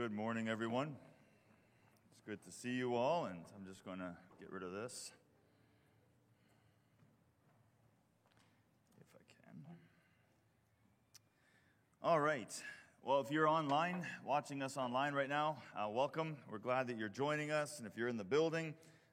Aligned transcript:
good 0.00 0.12
morning, 0.12 0.48
everyone. 0.48 0.96
It's 2.10 2.22
good 2.26 2.42
to 2.46 2.50
see 2.50 2.70
you 2.70 2.94
all, 2.94 3.26
and 3.26 3.38
I'm 3.54 3.66
just 3.66 3.84
going 3.84 3.98
to 3.98 4.16
get 4.38 4.50
rid 4.50 4.62
of 4.62 4.72
this. 4.72 5.12
If 8.98 9.06
I 9.14 9.20
can. 9.28 9.62
All 12.02 12.18
right. 12.18 12.50
Well, 13.02 13.20
if 13.20 13.30
you're 13.30 13.46
online, 13.46 14.06
watching 14.24 14.62
us 14.62 14.78
online 14.78 15.12
right 15.12 15.28
now, 15.28 15.58
uh, 15.76 15.90
welcome. 15.90 16.38
We're 16.50 16.56
glad 16.56 16.86
that 16.86 16.96
you're 16.96 17.10
joining 17.10 17.50
us. 17.50 17.76
And 17.76 17.86
if 17.86 17.94
you're 17.94 18.08
in 18.08 18.16
the 18.16 18.24
building, 18.24 18.72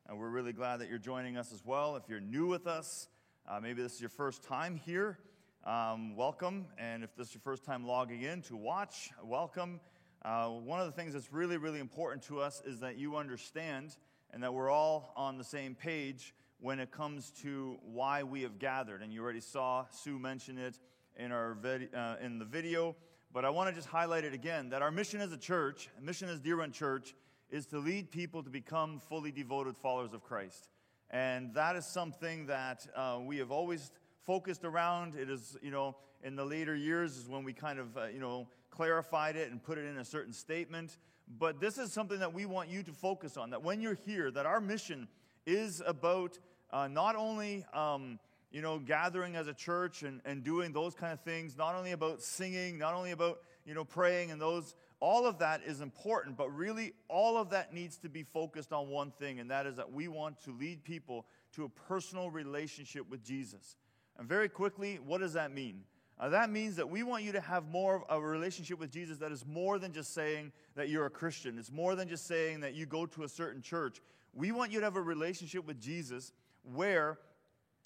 uh, 0.09 0.15
we're 0.15 0.29
really 0.29 0.53
glad 0.53 0.77
that 0.77 0.87
you're 0.87 0.99
joining 0.99 1.35
us 1.35 1.51
as 1.51 1.65
well. 1.65 1.97
If 1.97 2.03
you're 2.07 2.21
new 2.21 2.47
with 2.47 2.65
us, 2.65 3.09
uh, 3.45 3.59
maybe 3.59 3.81
this 3.81 3.95
is 3.95 3.99
your 3.99 4.09
first 4.09 4.41
time 4.41 4.77
here, 4.77 5.19
um, 5.65 6.15
welcome. 6.15 6.65
And 6.77 7.03
if 7.03 7.13
this 7.17 7.27
is 7.27 7.33
your 7.33 7.41
first 7.41 7.65
time 7.65 7.85
logging 7.85 8.21
in 8.21 8.41
to 8.43 8.55
watch, 8.55 9.09
welcome. 9.21 9.81
Uh, 10.27 10.49
one 10.49 10.77
of 10.77 10.85
the 10.85 10.91
things 10.91 11.13
that's 11.13 11.31
really, 11.31 11.55
really 11.55 11.79
important 11.79 12.21
to 12.21 12.41
us 12.41 12.61
is 12.65 12.81
that 12.81 12.97
you 12.97 13.15
understand 13.15 13.95
and 14.33 14.43
that 14.43 14.53
we're 14.53 14.69
all 14.69 15.13
on 15.15 15.37
the 15.37 15.43
same 15.43 15.73
page 15.73 16.35
when 16.59 16.81
it 16.81 16.91
comes 16.91 17.31
to 17.31 17.77
why 17.81 18.23
we 18.23 18.41
have 18.41 18.59
gathered. 18.59 19.01
And 19.01 19.13
you 19.13 19.23
already 19.23 19.39
saw 19.39 19.85
Sue 19.89 20.19
mention 20.19 20.57
it 20.57 20.81
in, 21.15 21.31
our 21.31 21.53
vid- 21.53 21.95
uh, 21.95 22.17
in 22.21 22.39
the 22.39 22.43
video, 22.43 22.93
but 23.31 23.45
I 23.45 23.49
want 23.49 23.69
to 23.69 23.73
just 23.73 23.87
highlight 23.87 24.25
it 24.25 24.33
again 24.33 24.67
that 24.71 24.81
our 24.81 24.91
mission 24.91 25.21
as 25.21 25.31
a 25.31 25.37
church, 25.37 25.87
mission 26.01 26.27
as 26.27 26.41
Deer 26.41 26.57
Run 26.57 26.73
Church, 26.73 27.15
is 27.49 27.65
to 27.67 27.79
lead 27.79 28.11
people 28.11 28.43
to 28.43 28.49
become 28.49 28.99
fully 28.99 29.31
devoted 29.31 29.77
followers 29.77 30.11
of 30.11 30.23
Christ. 30.23 30.71
And 31.09 31.53
that 31.53 31.77
is 31.77 31.85
something 31.85 32.47
that 32.47 32.85
uh, 32.97 33.19
we 33.23 33.37
have 33.37 33.51
always 33.51 33.91
focused 34.25 34.65
around. 34.65 35.15
It 35.15 35.29
is, 35.29 35.55
you 35.61 35.71
know, 35.71 35.95
in 36.21 36.35
the 36.35 36.43
later 36.43 36.75
years 36.75 37.15
is 37.15 37.29
when 37.29 37.45
we 37.45 37.53
kind 37.53 37.79
of, 37.79 37.95
uh, 37.95 38.07
you 38.07 38.19
know, 38.19 38.49
clarified 38.77 39.35
it 39.35 39.51
and 39.51 39.61
put 39.61 39.77
it 39.77 39.85
in 39.85 39.97
a 39.97 40.05
certain 40.05 40.33
statement. 40.33 40.97
But 41.27 41.59
this 41.59 41.77
is 41.77 41.91
something 41.91 42.19
that 42.19 42.33
we 42.33 42.45
want 42.45 42.69
you 42.69 42.83
to 42.83 42.93
focus 42.93 43.35
on 43.35 43.49
that 43.49 43.63
when 43.63 43.81
you're 43.81 43.99
here, 44.05 44.31
that 44.31 44.45
our 44.45 44.61
mission 44.61 45.07
is 45.45 45.81
about 45.85 46.39
uh, 46.71 46.87
not 46.87 47.15
only. 47.15 47.65
Um, 47.73 48.19
you 48.49 48.61
know, 48.61 48.79
gathering 48.79 49.35
as 49.35 49.47
a 49.47 49.53
church 49.53 50.03
and, 50.03 50.21
and 50.23 50.41
doing 50.41 50.71
those 50.71 50.95
kind 50.95 51.11
of 51.11 51.19
things, 51.19 51.57
not 51.57 51.75
only 51.75 51.91
about 51.91 52.21
singing, 52.21 52.77
not 52.77 52.93
only 52.93 53.11
about, 53.11 53.39
you 53.65 53.73
know, 53.73 53.83
praying 53.83 54.31
and 54.31 54.39
those, 54.39 54.73
all 54.99 55.25
of 55.25 55.39
that 55.39 55.61
is 55.65 55.81
important, 55.81 56.37
but 56.37 56.49
really 56.55 56.93
all 57.09 57.37
of 57.37 57.49
that 57.49 57.73
needs 57.73 57.97
to 57.97 58.09
be 58.09 58.23
focused 58.23 58.71
on 58.71 58.89
one 58.89 59.11
thing, 59.11 59.39
and 59.39 59.51
that 59.51 59.67
is 59.67 59.75
that 59.75 59.91
we 59.91 60.07
want 60.07 60.41
to 60.43 60.51
lead 60.51 60.83
people 60.83 61.25
to 61.55 61.65
a 61.65 61.69
personal 61.69 62.31
relationship 62.31 63.09
with 63.09 63.23
Jesus. 63.23 63.75
And 64.17 64.27
very 64.27 64.49
quickly, 64.49 64.97
what 65.05 65.19
does 65.19 65.33
that 65.33 65.53
mean? 65.53 65.83
Uh, 66.19 66.29
that 66.29 66.49
means 66.49 66.75
that 66.75 66.89
we 66.89 67.03
want 67.03 67.23
you 67.23 67.31
to 67.31 67.41
have 67.41 67.67
more 67.67 68.03
of 68.09 68.23
a 68.23 68.27
relationship 68.27 68.79
with 68.79 68.91
Jesus 68.91 69.19
that 69.19 69.31
is 69.31 69.45
more 69.45 69.77
than 69.77 69.93
just 69.93 70.13
saying 70.13 70.51
that 70.75 70.89
you're 70.89 71.05
a 71.05 71.11
Christian. 71.11 71.59
It's 71.59 71.71
more 71.71 71.95
than 71.95 72.09
just 72.09 72.25
saying 72.25 72.61
that 72.61 72.73
you 72.73 72.87
go 72.87 73.05
to 73.05 73.23
a 73.23 73.29
certain 73.29 73.61
church. 73.61 74.01
We 74.33 74.51
want 74.51 74.71
you 74.71 74.79
to 74.79 74.85
have 74.85 74.95
a 74.95 75.01
relationship 75.01 75.65
with 75.65 75.79
Jesus 75.79 76.31
where 76.63 77.19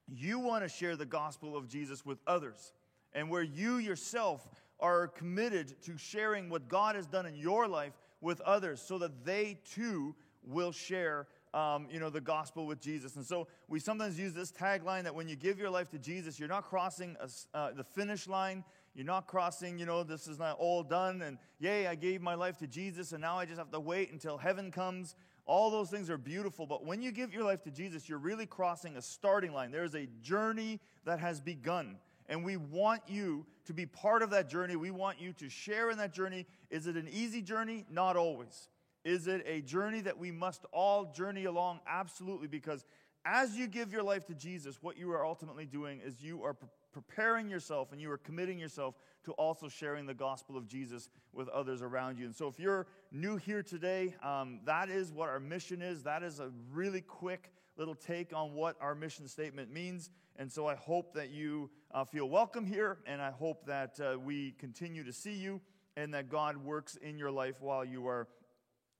you 0.07 0.39
want 0.39 0.63
to 0.63 0.69
share 0.69 0.95
the 0.95 1.05
gospel 1.05 1.57
of 1.57 1.67
Jesus 1.67 2.05
with 2.05 2.19
others 2.25 2.73
and 3.13 3.29
where 3.29 3.43
you 3.43 3.77
yourself 3.77 4.47
are 4.79 5.07
committed 5.07 5.81
to 5.83 5.97
sharing 5.97 6.49
what 6.49 6.67
God 6.67 6.95
has 6.95 7.07
done 7.07 7.25
in 7.25 7.35
your 7.35 7.67
life 7.67 7.93
with 8.21 8.39
others 8.41 8.81
so 8.81 8.97
that 8.97 9.25
they 9.25 9.59
too 9.69 10.15
will 10.43 10.71
share 10.71 11.27
um, 11.53 11.87
you 11.91 11.99
know, 11.99 12.09
the 12.09 12.21
gospel 12.21 12.65
with 12.65 12.79
Jesus. 12.79 13.15
And 13.15 13.25
so 13.25 13.47
we 13.67 13.79
sometimes 13.79 14.17
use 14.17 14.33
this 14.33 14.51
tagline 14.51 15.03
that 15.03 15.13
when 15.13 15.27
you 15.27 15.35
give 15.35 15.59
your 15.59 15.69
life 15.69 15.89
to 15.91 15.99
Jesus, 15.99 16.39
you're 16.39 16.49
not 16.49 16.63
crossing 16.63 17.17
a, 17.19 17.57
uh, 17.57 17.71
the 17.71 17.83
finish 17.83 18.27
line. 18.27 18.63
You're 18.93 19.05
not 19.05 19.27
crossing, 19.27 19.77
you 19.77 19.85
know, 19.85 20.03
this 20.03 20.27
is 20.27 20.37
not 20.37 20.57
all 20.59 20.83
done. 20.83 21.21
And 21.21 21.37
yay, 21.59 21.87
I 21.87 21.95
gave 21.95 22.21
my 22.21 22.35
life 22.35 22.57
to 22.57 22.67
Jesus, 22.67 23.13
and 23.13 23.21
now 23.21 23.37
I 23.37 23.45
just 23.45 23.57
have 23.57 23.71
to 23.71 23.79
wait 23.79 24.11
until 24.11 24.37
heaven 24.37 24.69
comes. 24.69 25.15
All 25.45 25.71
those 25.71 25.89
things 25.89 26.09
are 26.09 26.17
beautiful. 26.17 26.65
But 26.65 26.85
when 26.85 27.01
you 27.01 27.11
give 27.11 27.33
your 27.33 27.43
life 27.43 27.63
to 27.63 27.71
Jesus, 27.71 28.09
you're 28.09 28.19
really 28.19 28.45
crossing 28.45 28.97
a 28.97 29.01
starting 29.01 29.53
line. 29.53 29.71
There's 29.71 29.95
a 29.95 30.07
journey 30.21 30.79
that 31.05 31.19
has 31.19 31.39
begun. 31.39 31.97
And 32.27 32.43
we 32.43 32.57
want 32.57 33.01
you 33.07 33.45
to 33.65 33.73
be 33.73 33.85
part 33.85 34.21
of 34.21 34.29
that 34.31 34.49
journey. 34.49 34.75
We 34.75 34.91
want 34.91 35.19
you 35.19 35.33
to 35.33 35.49
share 35.49 35.89
in 35.89 35.97
that 35.97 36.13
journey. 36.13 36.45
Is 36.69 36.87
it 36.87 36.95
an 36.95 37.07
easy 37.11 37.41
journey? 37.41 37.85
Not 37.89 38.15
always. 38.15 38.69
Is 39.03 39.27
it 39.27 39.43
a 39.47 39.61
journey 39.61 40.01
that 40.01 40.17
we 40.17 40.31
must 40.31 40.65
all 40.71 41.11
journey 41.11 41.45
along? 41.45 41.79
Absolutely, 41.87 42.47
because 42.47 42.85
as 43.25 43.55
you 43.55 43.67
give 43.67 43.91
your 43.91 44.03
life 44.03 44.25
to 44.27 44.33
Jesus, 44.33 44.81
what 44.81 44.97
you 44.97 45.11
are 45.11 45.25
ultimately 45.25 45.65
doing 45.65 46.01
is 46.01 46.21
you 46.21 46.43
are 46.43 46.53
pre- 46.53 46.69
preparing 46.91 47.49
yourself 47.49 47.91
and 47.91 48.01
you 48.01 48.11
are 48.11 48.17
committing 48.17 48.59
yourself 48.59 48.95
to 49.23 49.31
also 49.33 49.69
sharing 49.69 50.05
the 50.05 50.13
gospel 50.13 50.57
of 50.57 50.67
Jesus 50.67 51.09
with 51.31 51.47
others 51.49 51.81
around 51.81 52.17
you. 52.17 52.25
And 52.25 52.35
so, 52.35 52.47
if 52.47 52.59
you're 52.59 52.87
new 53.11 53.37
here 53.37 53.63
today, 53.63 54.15
um, 54.23 54.59
that 54.65 54.89
is 54.89 55.11
what 55.11 55.29
our 55.29 55.39
mission 55.39 55.81
is. 55.81 56.03
That 56.03 56.23
is 56.23 56.39
a 56.39 56.51
really 56.71 57.01
quick 57.01 57.51
little 57.77 57.95
take 57.95 58.33
on 58.33 58.53
what 58.53 58.75
our 58.81 58.95
mission 58.95 59.27
statement 59.27 59.71
means. 59.71 60.09
And 60.37 60.51
so, 60.51 60.65
I 60.65 60.75
hope 60.75 61.13
that 61.13 61.29
you 61.29 61.69
uh, 61.91 62.03
feel 62.03 62.27
welcome 62.27 62.65
here, 62.65 62.97
and 63.05 63.21
I 63.21 63.31
hope 63.31 63.65
that 63.67 63.99
uh, 63.99 64.17
we 64.19 64.51
continue 64.57 65.03
to 65.03 65.13
see 65.13 65.33
you 65.33 65.61
and 65.95 66.13
that 66.13 66.29
God 66.29 66.57
works 66.57 66.95
in 66.95 67.17
your 67.17 67.31
life 67.31 67.61
while 67.61 67.85
you 67.85 68.07
are 68.07 68.27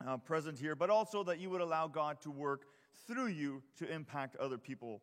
uh, 0.08 0.18
present 0.18 0.60
here, 0.60 0.76
but 0.76 0.90
also 0.90 1.24
that 1.24 1.40
you 1.40 1.50
would 1.50 1.62
allow 1.62 1.88
God 1.88 2.22
to 2.22 2.32
work 2.32 2.66
through 3.08 3.28
you 3.28 3.62
to 3.78 3.92
impact 3.92 4.36
other 4.38 4.58
people. 4.58 5.02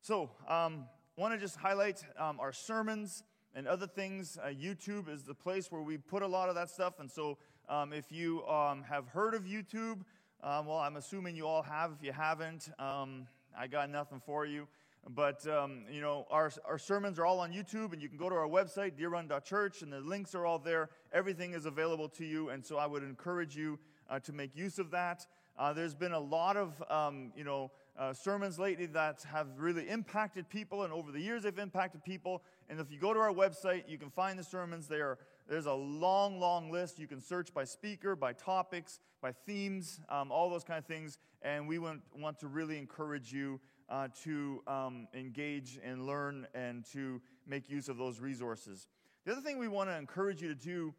So, 0.00 0.30
um, 0.48 0.86
want 1.16 1.32
to 1.32 1.38
just 1.38 1.56
highlight 1.56 2.04
um, 2.18 2.40
our 2.40 2.52
sermons 2.52 3.22
and 3.54 3.68
other 3.68 3.86
things. 3.86 4.36
Uh, 4.42 4.48
YouTube 4.48 5.08
is 5.08 5.22
the 5.22 5.34
place 5.34 5.70
where 5.70 5.82
we 5.82 5.96
put 5.96 6.22
a 6.22 6.26
lot 6.26 6.48
of 6.48 6.54
that 6.56 6.70
stuff. 6.70 6.98
And 6.98 7.10
so, 7.10 7.38
um, 7.68 7.92
if 7.92 8.10
you 8.10 8.44
um, 8.46 8.82
have 8.82 9.08
heard 9.08 9.34
of 9.34 9.44
YouTube, 9.44 10.00
um, 10.42 10.66
well, 10.66 10.78
I'm 10.78 10.96
assuming 10.96 11.36
you 11.36 11.46
all 11.46 11.62
have. 11.62 11.92
If 11.92 12.04
you 12.04 12.12
haven't, 12.12 12.68
um, 12.78 13.26
I 13.56 13.66
got 13.66 13.88
nothing 13.88 14.20
for 14.20 14.44
you. 14.44 14.68
But, 15.08 15.46
um, 15.46 15.84
you 15.90 16.00
know, 16.00 16.26
our, 16.30 16.50
our 16.64 16.78
sermons 16.78 17.18
are 17.18 17.26
all 17.26 17.40
on 17.40 17.52
YouTube, 17.52 17.92
and 17.92 18.00
you 18.00 18.08
can 18.08 18.16
go 18.16 18.30
to 18.30 18.34
our 18.34 18.48
website, 18.48 18.98
deerrun.church, 18.98 19.82
and 19.82 19.92
the 19.92 20.00
links 20.00 20.34
are 20.34 20.46
all 20.46 20.58
there. 20.58 20.88
Everything 21.12 21.52
is 21.52 21.66
available 21.66 22.08
to 22.10 22.24
you, 22.24 22.48
and 22.48 22.64
so 22.64 22.78
I 22.78 22.86
would 22.86 23.02
encourage 23.02 23.54
you 23.54 23.78
uh, 24.08 24.18
to 24.20 24.32
make 24.32 24.56
use 24.56 24.78
of 24.78 24.90
that. 24.90 25.26
Uh, 25.56 25.72
there's 25.72 25.94
been 25.94 26.12
a 26.12 26.18
lot 26.18 26.56
of, 26.56 26.82
um, 26.90 27.32
you 27.36 27.44
know, 27.44 27.70
uh, 27.96 28.12
sermons 28.12 28.58
lately 28.58 28.86
that 28.86 29.24
have 29.30 29.46
really 29.56 29.88
impacted 29.88 30.48
people, 30.48 30.82
and 30.82 30.92
over 30.92 31.12
the 31.12 31.20
years 31.20 31.44
they've 31.44 31.58
impacted 31.58 32.02
people. 32.04 32.42
And 32.68 32.80
if 32.80 32.90
you 32.90 32.98
go 32.98 33.14
to 33.14 33.20
our 33.20 33.32
website, 33.32 33.84
you 33.88 33.98
can 33.98 34.10
find 34.10 34.36
the 34.36 34.42
sermons 34.42 34.88
there. 34.88 35.18
There's 35.48 35.66
a 35.66 35.72
long, 35.72 36.40
long 36.40 36.72
list. 36.72 36.98
You 36.98 37.06
can 37.06 37.20
search 37.20 37.54
by 37.54 37.64
speaker, 37.64 38.16
by 38.16 38.32
topics, 38.32 38.98
by 39.22 39.32
themes, 39.32 40.00
um, 40.08 40.32
all 40.32 40.50
those 40.50 40.64
kind 40.64 40.78
of 40.78 40.86
things. 40.86 41.18
And 41.42 41.68
we 41.68 41.78
want, 41.78 42.00
want 42.16 42.38
to 42.40 42.48
really 42.48 42.78
encourage 42.78 43.32
you 43.32 43.60
uh, 43.88 44.08
to 44.24 44.62
um, 44.66 45.06
engage 45.14 45.78
and 45.84 46.06
learn 46.06 46.46
and 46.54 46.84
to 46.92 47.20
make 47.46 47.70
use 47.70 47.88
of 47.88 47.96
those 47.96 48.18
resources. 48.18 48.88
The 49.24 49.32
other 49.32 49.40
thing 49.40 49.58
we 49.58 49.68
want 49.68 49.88
to 49.90 49.96
encourage 49.96 50.42
you 50.42 50.48
to 50.48 50.54
do 50.54 50.94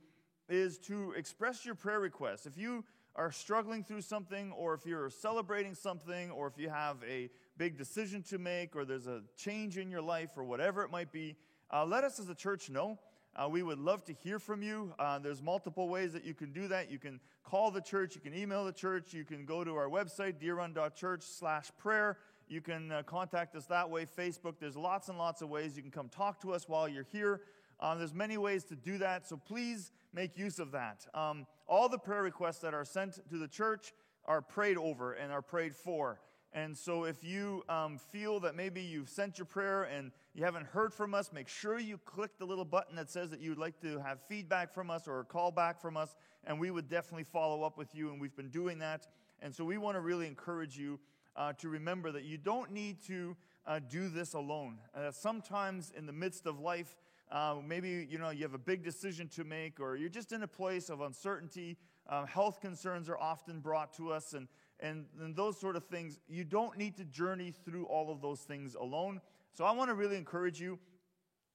is 0.48 0.78
to 0.78 1.12
express 1.14 1.66
your 1.66 1.76
prayer 1.76 2.00
requests. 2.00 2.46
If 2.46 2.58
you 2.58 2.86
are 3.16 3.32
struggling 3.32 3.84
through 3.84 4.02
something, 4.02 4.52
or 4.52 4.74
if 4.74 4.86
you're 4.86 5.10
celebrating 5.10 5.74
something, 5.74 6.32
or 6.32 6.48
if 6.48 6.58
you 6.58 6.70
have 6.70 6.98
a 7.10 7.30
big 7.58 7.78
decision 7.78 8.22
to 8.24 8.38
make, 8.38 8.76
or 8.76 8.84
there's 8.84 9.08
a 9.08 9.22
change 9.38 9.78
in 9.78 9.90
your 9.90 10.02
life, 10.02 10.32
or 10.38 10.44
whatever 10.44 10.84
it 10.84 10.92
might 10.92 11.12
be, 11.12 11.36
uh, 11.72 11.86
let 11.86 12.04
us 12.04 12.20
as 12.20 12.30
a 12.30 12.36
church 12.36 12.70
know. 12.70 13.00
Uh, 13.36 13.50
we 13.50 13.64
would 13.64 13.80
love 13.80 14.04
to 14.06 14.14
hear 14.14 14.40
from 14.40 14.62
you. 14.62 14.94
Uh, 14.98 15.20
there's 15.20 15.42
multiple 15.42 15.90
ways 15.90 16.14
that 16.14 16.24
you 16.24 16.34
can 16.34 16.54
do 16.54 16.68
that. 16.70 16.90
You 16.90 17.00
can 17.00 17.20
call 17.44 17.70
the 17.70 17.82
church, 17.82 18.16
you 18.16 18.22
can 18.22 18.34
email 18.34 18.66
the 18.66 18.72
church, 18.72 19.14
you 19.14 19.26
can 19.26 19.46
go 19.46 19.64
to 19.64 19.76
our 19.76 19.90
website, 19.90 20.36
deerrun.church 20.42 21.22
slash 21.22 21.70
prayer. 21.78 22.18
You 22.48 22.62
can 22.62 22.92
uh, 22.92 23.04
contact 23.04 23.56
us 23.56 23.66
that 23.68 23.90
way, 23.90 24.06
Facebook. 24.06 24.56
There's 24.60 24.78
lots 24.78 25.10
and 25.10 25.18
lots 25.18 25.42
of 25.42 25.50
ways 25.50 25.76
you 25.76 25.82
can 25.82 25.92
come 25.92 26.10
talk 26.10 26.40
to 26.42 26.54
us 26.54 26.70
while 26.70 26.88
you're 26.88 27.08
here. 27.12 27.42
Um, 27.80 27.98
there's 27.98 28.14
many 28.14 28.38
ways 28.38 28.64
to 28.66 28.76
do 28.76 28.98
that, 29.00 29.28
so 29.28 29.38
please 29.38 29.92
make 30.14 30.38
use 30.38 30.60
of 30.60 30.72
that. 30.72 31.06
Um, 31.14 31.46
all 31.68 31.90
the 31.90 31.98
prayer 31.98 32.24
requests 32.24 32.60
that 32.60 32.74
are 32.74 32.86
sent 32.86 33.20
to 33.30 33.38
the 33.38 33.48
church 33.48 33.94
are 34.26 34.42
prayed 34.42 34.78
over 34.78 35.14
and 35.14 35.32
are 35.32 35.42
prayed 35.42 35.76
for. 35.76 36.20
And 36.54 36.78
so, 36.78 37.04
if 37.04 37.22
you 37.22 37.64
um, 37.68 37.98
feel 37.98 38.40
that 38.40 38.56
maybe 38.56 38.82
you've 38.82 39.10
sent 39.10 39.38
your 39.38 39.46
prayer 39.46 39.84
and 39.84 40.12
you 40.34 40.46
haven't 40.46 40.66
heard 40.68 40.94
from 40.94 41.14
us, 41.14 41.34
make 41.34 41.50
sure 41.50 41.80
you 41.80 41.98
click 42.06 42.32
the 42.40 42.46
little 42.46 42.64
button 42.64 42.96
that 42.96 43.10
says 43.10 43.30
that 43.32 43.42
you'd 43.42 43.58
like 43.58 43.78
to 43.82 44.00
have 44.00 44.22
feedback 44.22 44.74
from 44.74 44.90
us 44.90 45.06
or 45.06 45.20
a 45.20 45.26
call 45.26 45.52
back 45.52 45.82
from 45.82 45.98
us, 45.98 46.16
and 46.46 46.58
we 46.58 46.72
would 46.72 46.88
definitely 46.88 47.26
follow 47.26 47.64
up 47.64 47.78
with 47.78 47.94
you. 47.94 48.10
And 48.10 48.22
we've 48.22 48.36
been 48.38 48.52
doing 48.52 48.80
that. 48.80 49.06
And 49.42 49.54
so, 49.54 49.66
we 49.66 49.78
want 49.78 49.98
to 49.98 50.00
really 50.00 50.28
encourage 50.28 50.78
you 50.78 50.98
uh, 51.36 51.52
to 51.54 51.68
remember 51.68 52.10
that 52.14 52.24
you 52.24 52.38
don't 52.38 52.72
need 52.72 53.04
to 53.08 53.36
uh, 53.68 53.82
do 53.90 54.08
this 54.08 54.34
alone. 54.34 54.78
Uh, 54.96 55.12
sometimes, 55.12 55.92
in 55.98 56.06
the 56.06 56.14
midst 56.14 56.46
of 56.46 56.62
life, 56.62 56.96
uh, 57.36 57.56
maybe 57.68 58.08
you 58.10 58.18
know 58.18 58.30
you 58.30 58.44
have 58.44 58.54
a 58.54 58.58
big 58.58 58.82
decision 58.82 59.28
to 59.28 59.44
make, 59.44 59.82
or 59.82 59.98
you're 59.98 60.08
just 60.08 60.32
in 60.32 60.44
a 60.44 60.48
place 60.48 60.90
of 60.90 61.02
uncertainty. 61.02 61.76
Uh, 62.08 62.26
health 62.26 62.62
concerns 62.62 63.10
are 63.10 63.18
often 63.18 63.60
brought 63.60 63.92
to 63.94 64.10
us, 64.14 64.32
and, 64.32 64.48
and 64.80 65.06
and 65.20 65.36
those 65.36 65.60
sort 65.60 65.76
of 65.76 65.84
things. 65.84 66.18
You 66.30 66.46
don't 66.46 66.78
need 66.78 66.96
to 66.96 67.04
journey 67.04 67.52
through 67.52 67.88
all 67.88 68.10
of 68.10 68.22
those 68.22 68.40
things 68.40 68.76
alone. 68.76 69.20
So 69.54 69.66
I 69.66 69.74
want 69.74 69.90
to 69.90 69.96
really 69.96 70.16
encourage 70.16 70.62
you. 70.62 70.80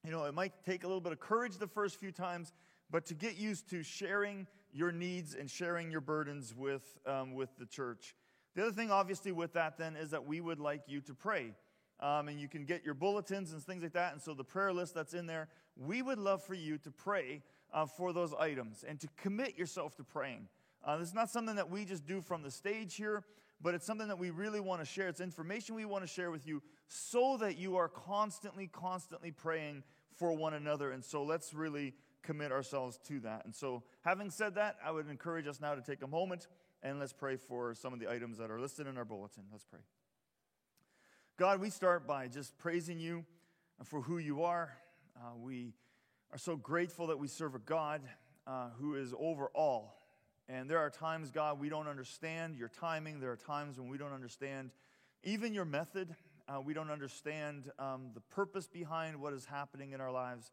You 0.05 0.11
know, 0.11 0.25
it 0.25 0.35
might 0.35 0.53
take 0.67 0.85
a 0.85 0.87
little 0.87 1.01
bit 1.01 1.13
of 1.13 1.21
courage 1.21 1.57
the 1.57 1.67
first 1.67 1.99
few 1.99 2.13
times, 2.13 2.53
but 2.91 3.07
to 3.07 3.15
get 3.15 3.39
used 3.39 3.71
to 3.71 3.83
sharing 3.83 4.47
your 4.73 4.93
needs 4.93 5.35
and 5.35 5.51
sharing 5.51 5.91
your 5.91 6.01
burdens 6.03 6.55
with, 6.55 6.99
um, 7.07 7.35
with 7.35 7.51
the 7.59 7.67
church. 7.67 8.15
The 8.55 8.63
other 8.63 8.73
thing, 8.73 8.91
obviously, 8.91 9.33
with 9.33 9.53
that 9.55 9.79
then 9.79 9.97
is 9.97 10.11
that 10.11 10.27
we 10.27 10.41
would 10.41 10.61
like 10.61 10.83
you 10.89 11.01
to 11.03 11.15
pray. 11.15 11.55
Um, 12.01 12.29
and 12.29 12.41
you 12.41 12.49
can 12.49 12.65
get 12.65 12.85
your 12.85 12.95
bulletins 12.95 13.53
and 13.53 13.63
things 13.63 13.83
like 13.83 13.93
that. 13.93 14.13
And 14.13 14.23
so 14.23 14.33
the 14.33 14.45
prayer 14.45 14.73
list 14.73 14.95
that's 14.95 15.15
in 15.15 15.27
there, 15.27 15.49
we 15.77 16.03
would 16.03 16.19
love 16.19 16.43
for 16.43 16.55
you 16.55 16.79
to 16.79 16.91
pray 16.91 17.43
uh, 17.73 17.87
for 17.87 18.13
those 18.13 18.35
items 18.35 18.85
and 18.87 18.99
to 19.01 19.09
commit 19.17 19.59
yourself 19.59 19.97
to 19.97 20.05
praying. 20.05 20.49
Uh, 20.85 20.97
this 20.97 21.09
is 21.09 21.15
not 21.15 21.31
something 21.31 21.57
that 21.57 21.71
we 21.71 21.85
just 21.85 22.07
do 22.07 22.23
from 22.23 22.43
the 22.43 22.51
stage 22.51 22.97
here, 22.97 23.23
but 23.61 23.75
it's 23.75 23.85
something 23.85 24.09
that 24.09 24.19
we 24.19 24.31
really 24.31 24.61
want 24.61 24.81
to 24.81 24.87
share. 24.87 25.09
It's 25.09 25.21
information 25.21 25.75
we 25.75 25.85
want 25.85 26.03
to 26.03 26.09
share 26.09 26.31
with 26.31 26.47
you 26.47 26.63
so 26.89 27.37
that 27.37 27.59
you 27.59 27.77
are 27.77 27.89
constantly, 27.89 28.67
constantly 28.67 29.31
praying 29.31 29.83
for 30.17 30.33
one 30.33 30.55
another. 30.55 30.93
And 30.93 31.05
so 31.05 31.23
let's 31.23 31.53
really 31.53 31.95
commit 32.23 32.53
ourselves 32.53 32.99
to 33.09 33.21
that. 33.21 33.45
And 33.45 33.55
so, 33.55 33.83
having 34.03 34.31
said 34.31 34.55
that, 34.57 34.77
I 34.85 34.91
would 34.91 35.09
encourage 35.09 35.47
us 35.47 35.61
now 35.61 35.75
to 35.75 35.83
take 35.83 36.03
a 36.03 36.07
moment 36.07 36.49
and 36.83 36.99
let's 36.99 37.13
pray 37.13 37.37
for 37.37 37.75
some 37.75 37.93
of 37.93 38.01
the 38.01 38.11
items 38.11 38.39
that 38.39 38.51
are 38.51 38.61
listed 38.61 38.87
in 38.87 38.97
our 38.97 39.05
bulletin. 39.05 39.45
Let's 39.53 39.65
pray. 39.65 39.81
God, 41.41 41.59
we 41.59 41.71
start 41.71 42.07
by 42.07 42.29
just 42.29 42.59
praising 42.59 42.99
you 42.99 43.25
for 43.85 44.03
who 44.03 44.19
you 44.19 44.43
are. 44.43 44.77
Uh, 45.17 45.39
we 45.39 45.73
are 46.31 46.37
so 46.37 46.55
grateful 46.55 47.07
that 47.07 47.19
we 47.19 47.29
serve 47.29 47.55
a 47.55 47.59
God 47.59 48.03
uh, 48.47 48.69
who 48.79 48.95
is 48.95 49.15
over 49.19 49.47
all. 49.55 49.97
And 50.51 50.69
there 50.69 50.81
are 50.81 50.91
times, 50.91 51.31
God, 51.31 51.59
we 51.59 51.71
don't 51.71 51.89
understand 51.89 52.57
your 52.57 52.69
timing. 52.69 53.21
There 53.21 53.31
are 53.31 53.39
times 53.39 53.79
when 53.79 53.89
we 53.89 53.97
don't 53.97 54.13
understand 54.13 54.71
even 55.25 55.55
your 55.55 55.65
method. 55.65 56.15
Uh, 56.47 56.61
we 56.61 56.75
don't 56.75 56.91
understand 56.91 57.71
um, 57.79 58.11
the 58.13 58.21
purpose 58.21 58.69
behind 58.69 59.19
what 59.19 59.33
is 59.33 59.47
happening 59.47 59.93
in 59.93 60.01
our 60.03 60.13
lives. 60.13 60.53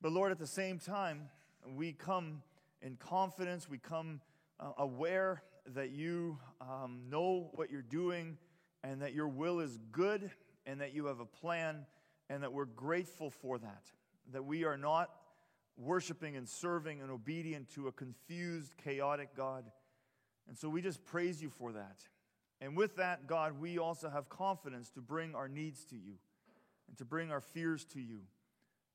But 0.00 0.12
Lord, 0.12 0.32
at 0.32 0.38
the 0.38 0.46
same 0.46 0.78
time, 0.78 1.28
we 1.68 1.92
come 1.92 2.40
in 2.80 2.96
confidence, 2.96 3.68
we 3.68 3.76
come 3.76 4.22
uh, 4.58 4.70
aware 4.78 5.42
that 5.74 5.90
you 5.90 6.38
um, 6.62 7.02
know 7.10 7.50
what 7.52 7.70
you're 7.70 7.82
doing 7.82 8.38
and 8.82 9.02
that 9.02 9.14
your 9.14 9.28
will 9.28 9.60
is 9.60 9.78
good 9.92 10.30
and 10.66 10.80
that 10.80 10.94
you 10.94 11.06
have 11.06 11.20
a 11.20 11.26
plan 11.26 11.86
and 12.28 12.42
that 12.42 12.52
we're 12.52 12.64
grateful 12.64 13.30
for 13.30 13.58
that. 13.58 13.84
That 14.32 14.44
we 14.44 14.64
are 14.64 14.76
not 14.76 15.10
worshiping 15.76 16.36
and 16.36 16.48
serving 16.48 17.00
and 17.00 17.10
obedient 17.10 17.70
to 17.70 17.88
a 17.88 17.92
confused, 17.92 18.74
chaotic 18.82 19.36
God. 19.36 19.64
And 20.48 20.56
so 20.56 20.68
we 20.68 20.80
just 20.80 21.04
praise 21.04 21.42
you 21.42 21.50
for 21.50 21.72
that. 21.72 21.98
And 22.60 22.76
with 22.76 22.96
that, 22.96 23.26
God, 23.26 23.60
we 23.60 23.78
also 23.78 24.08
have 24.08 24.28
confidence 24.28 24.90
to 24.92 25.00
bring 25.00 25.34
our 25.34 25.48
needs 25.48 25.84
to 25.86 25.96
you 25.96 26.14
and 26.88 26.96
to 26.98 27.04
bring 27.04 27.30
our 27.30 27.40
fears 27.40 27.84
to 27.86 28.00
you 28.00 28.20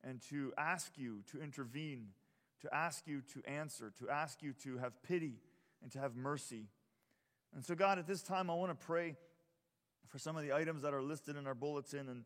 and 0.03 0.21
to 0.29 0.51
ask 0.57 0.97
you 0.97 1.21
to 1.31 1.41
intervene, 1.41 2.07
to 2.61 2.73
ask 2.73 3.07
you 3.07 3.21
to 3.33 3.49
answer, 3.49 3.91
to 3.99 4.09
ask 4.09 4.41
you 4.41 4.53
to 4.63 4.77
have 4.77 5.01
pity 5.03 5.35
and 5.83 5.91
to 5.91 5.99
have 5.99 6.15
mercy. 6.15 6.65
And 7.53 7.63
so, 7.63 7.75
God, 7.75 7.99
at 7.99 8.07
this 8.07 8.21
time, 8.23 8.49
I 8.49 8.55
want 8.55 8.77
to 8.77 8.85
pray 8.85 9.15
for 10.07 10.17
some 10.17 10.35
of 10.35 10.43
the 10.43 10.53
items 10.53 10.83
that 10.83 10.93
are 10.93 11.01
listed 11.01 11.35
in 11.35 11.47
our 11.47 11.55
bulletin. 11.55 12.09
And, 12.09 12.23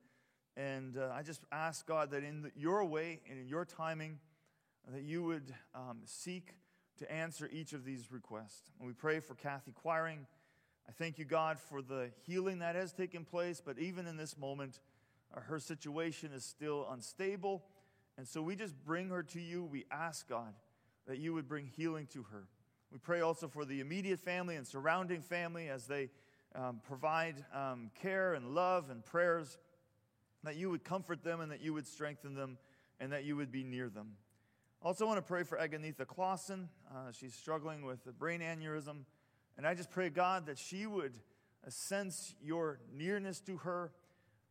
and 0.58 0.98
uh, 0.98 1.12
I 1.14 1.24
just 1.24 1.42
ask, 1.52 1.86
God, 1.86 2.12
that 2.12 2.24
in 2.24 2.44
the, 2.44 2.52
your 2.56 2.84
way 2.86 3.20
and 3.30 3.40
in 3.40 3.48
your 3.48 3.66
timing, 3.66 4.20
that 4.92 5.04
you 5.04 5.24
would 5.24 5.54
um, 5.74 6.00
seek 6.06 6.56
to 6.98 7.12
answer 7.12 7.50
each 7.52 7.74
of 7.74 7.84
these 7.84 8.12
requests. 8.12 8.72
And 8.80 8.88
we 8.88 8.94
pray 8.94 9.20
for 9.20 9.36
Kathy 9.36 9.72
Quiring. 9.72 10.26
I 10.88 10.92
thank 10.92 11.18
you, 11.18 11.26
God, 11.26 11.60
for 11.60 11.82
the 11.82 12.12
healing 12.26 12.60
that 12.60 12.76
has 12.76 12.94
taken 12.94 13.26
place, 13.26 13.62
but 13.64 13.80
even 13.80 14.08
in 14.08 14.18
this 14.18 14.38
moment, 14.38 14.80
uh, 15.36 15.42
her 15.42 15.60
situation 15.60 16.32
is 16.32 16.46
still 16.46 16.88
unstable. 16.92 17.64
And 18.18 18.28
so 18.28 18.42
we 18.42 18.56
just 18.56 18.76
bring 18.86 19.10
her 19.10 19.24
to 19.24 19.42
you. 19.42 19.64
We 19.64 19.86
ask, 19.92 20.30
God, 20.30 20.54
that 21.08 21.18
you 21.18 21.34
would 21.34 21.48
bring 21.48 21.72
healing 21.76 22.08
to 22.14 22.24
her. 22.32 22.48
We 22.92 23.00
pray 23.00 23.22
also 23.22 23.48
for 23.48 23.66
the 23.66 23.82
immediate 23.82 24.20
family 24.20 24.56
and 24.56 24.66
surrounding 24.66 25.22
family 25.22 25.68
as 25.68 25.88
they 25.88 26.10
um, 26.56 26.82
provide 26.88 27.44
um, 27.54 27.92
care 28.02 28.34
and 28.34 28.56
love 28.56 28.90
and 28.90 29.04
prayers, 29.04 29.58
that 30.44 30.56
you 30.56 30.70
would 30.70 30.84
comfort 30.84 31.24
them 31.24 31.42
and 31.42 31.52
that 31.52 31.62
you 31.62 31.74
would 31.74 31.88
strengthen 31.88 32.36
them 32.36 32.58
and 33.00 33.12
that 33.12 33.26
you 33.26 33.36
would 33.36 33.52
be 33.52 33.64
near 33.64 33.90
them. 33.90 34.14
Also, 34.82 35.06
want 35.06 35.18
to 35.18 35.24
pray 35.24 35.44
for 35.44 35.58
Aganitha 35.58 36.06
Clausen. 36.06 36.70
Uh, 36.90 37.12
she's 37.12 37.34
struggling 37.34 37.86
with 37.86 38.06
a 38.08 38.12
brain 38.12 38.42
aneurysm. 38.42 39.06
And 39.58 39.66
I 39.66 39.74
just 39.74 39.90
pray, 39.90 40.10
God, 40.10 40.46
that 40.46 40.58
she 40.58 40.86
would 40.86 41.14
uh, 41.66 41.70
sense 41.70 42.36
your 42.42 42.80
nearness 42.94 43.40
to 43.42 43.58
her 43.58 43.92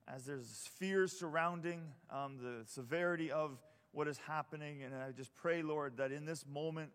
as 0.08 0.24
there's 0.24 0.68
fears 0.78 1.12
surrounding 1.18 1.82
um, 2.10 2.38
the 2.42 2.64
severity 2.66 3.30
of 3.30 3.58
what 3.92 4.08
is 4.08 4.18
happening. 4.18 4.82
And 4.82 4.94
I 4.94 5.12
just 5.12 5.34
pray, 5.34 5.62
Lord, 5.62 5.98
that 5.98 6.10
in 6.10 6.26
this 6.26 6.44
moment, 6.46 6.90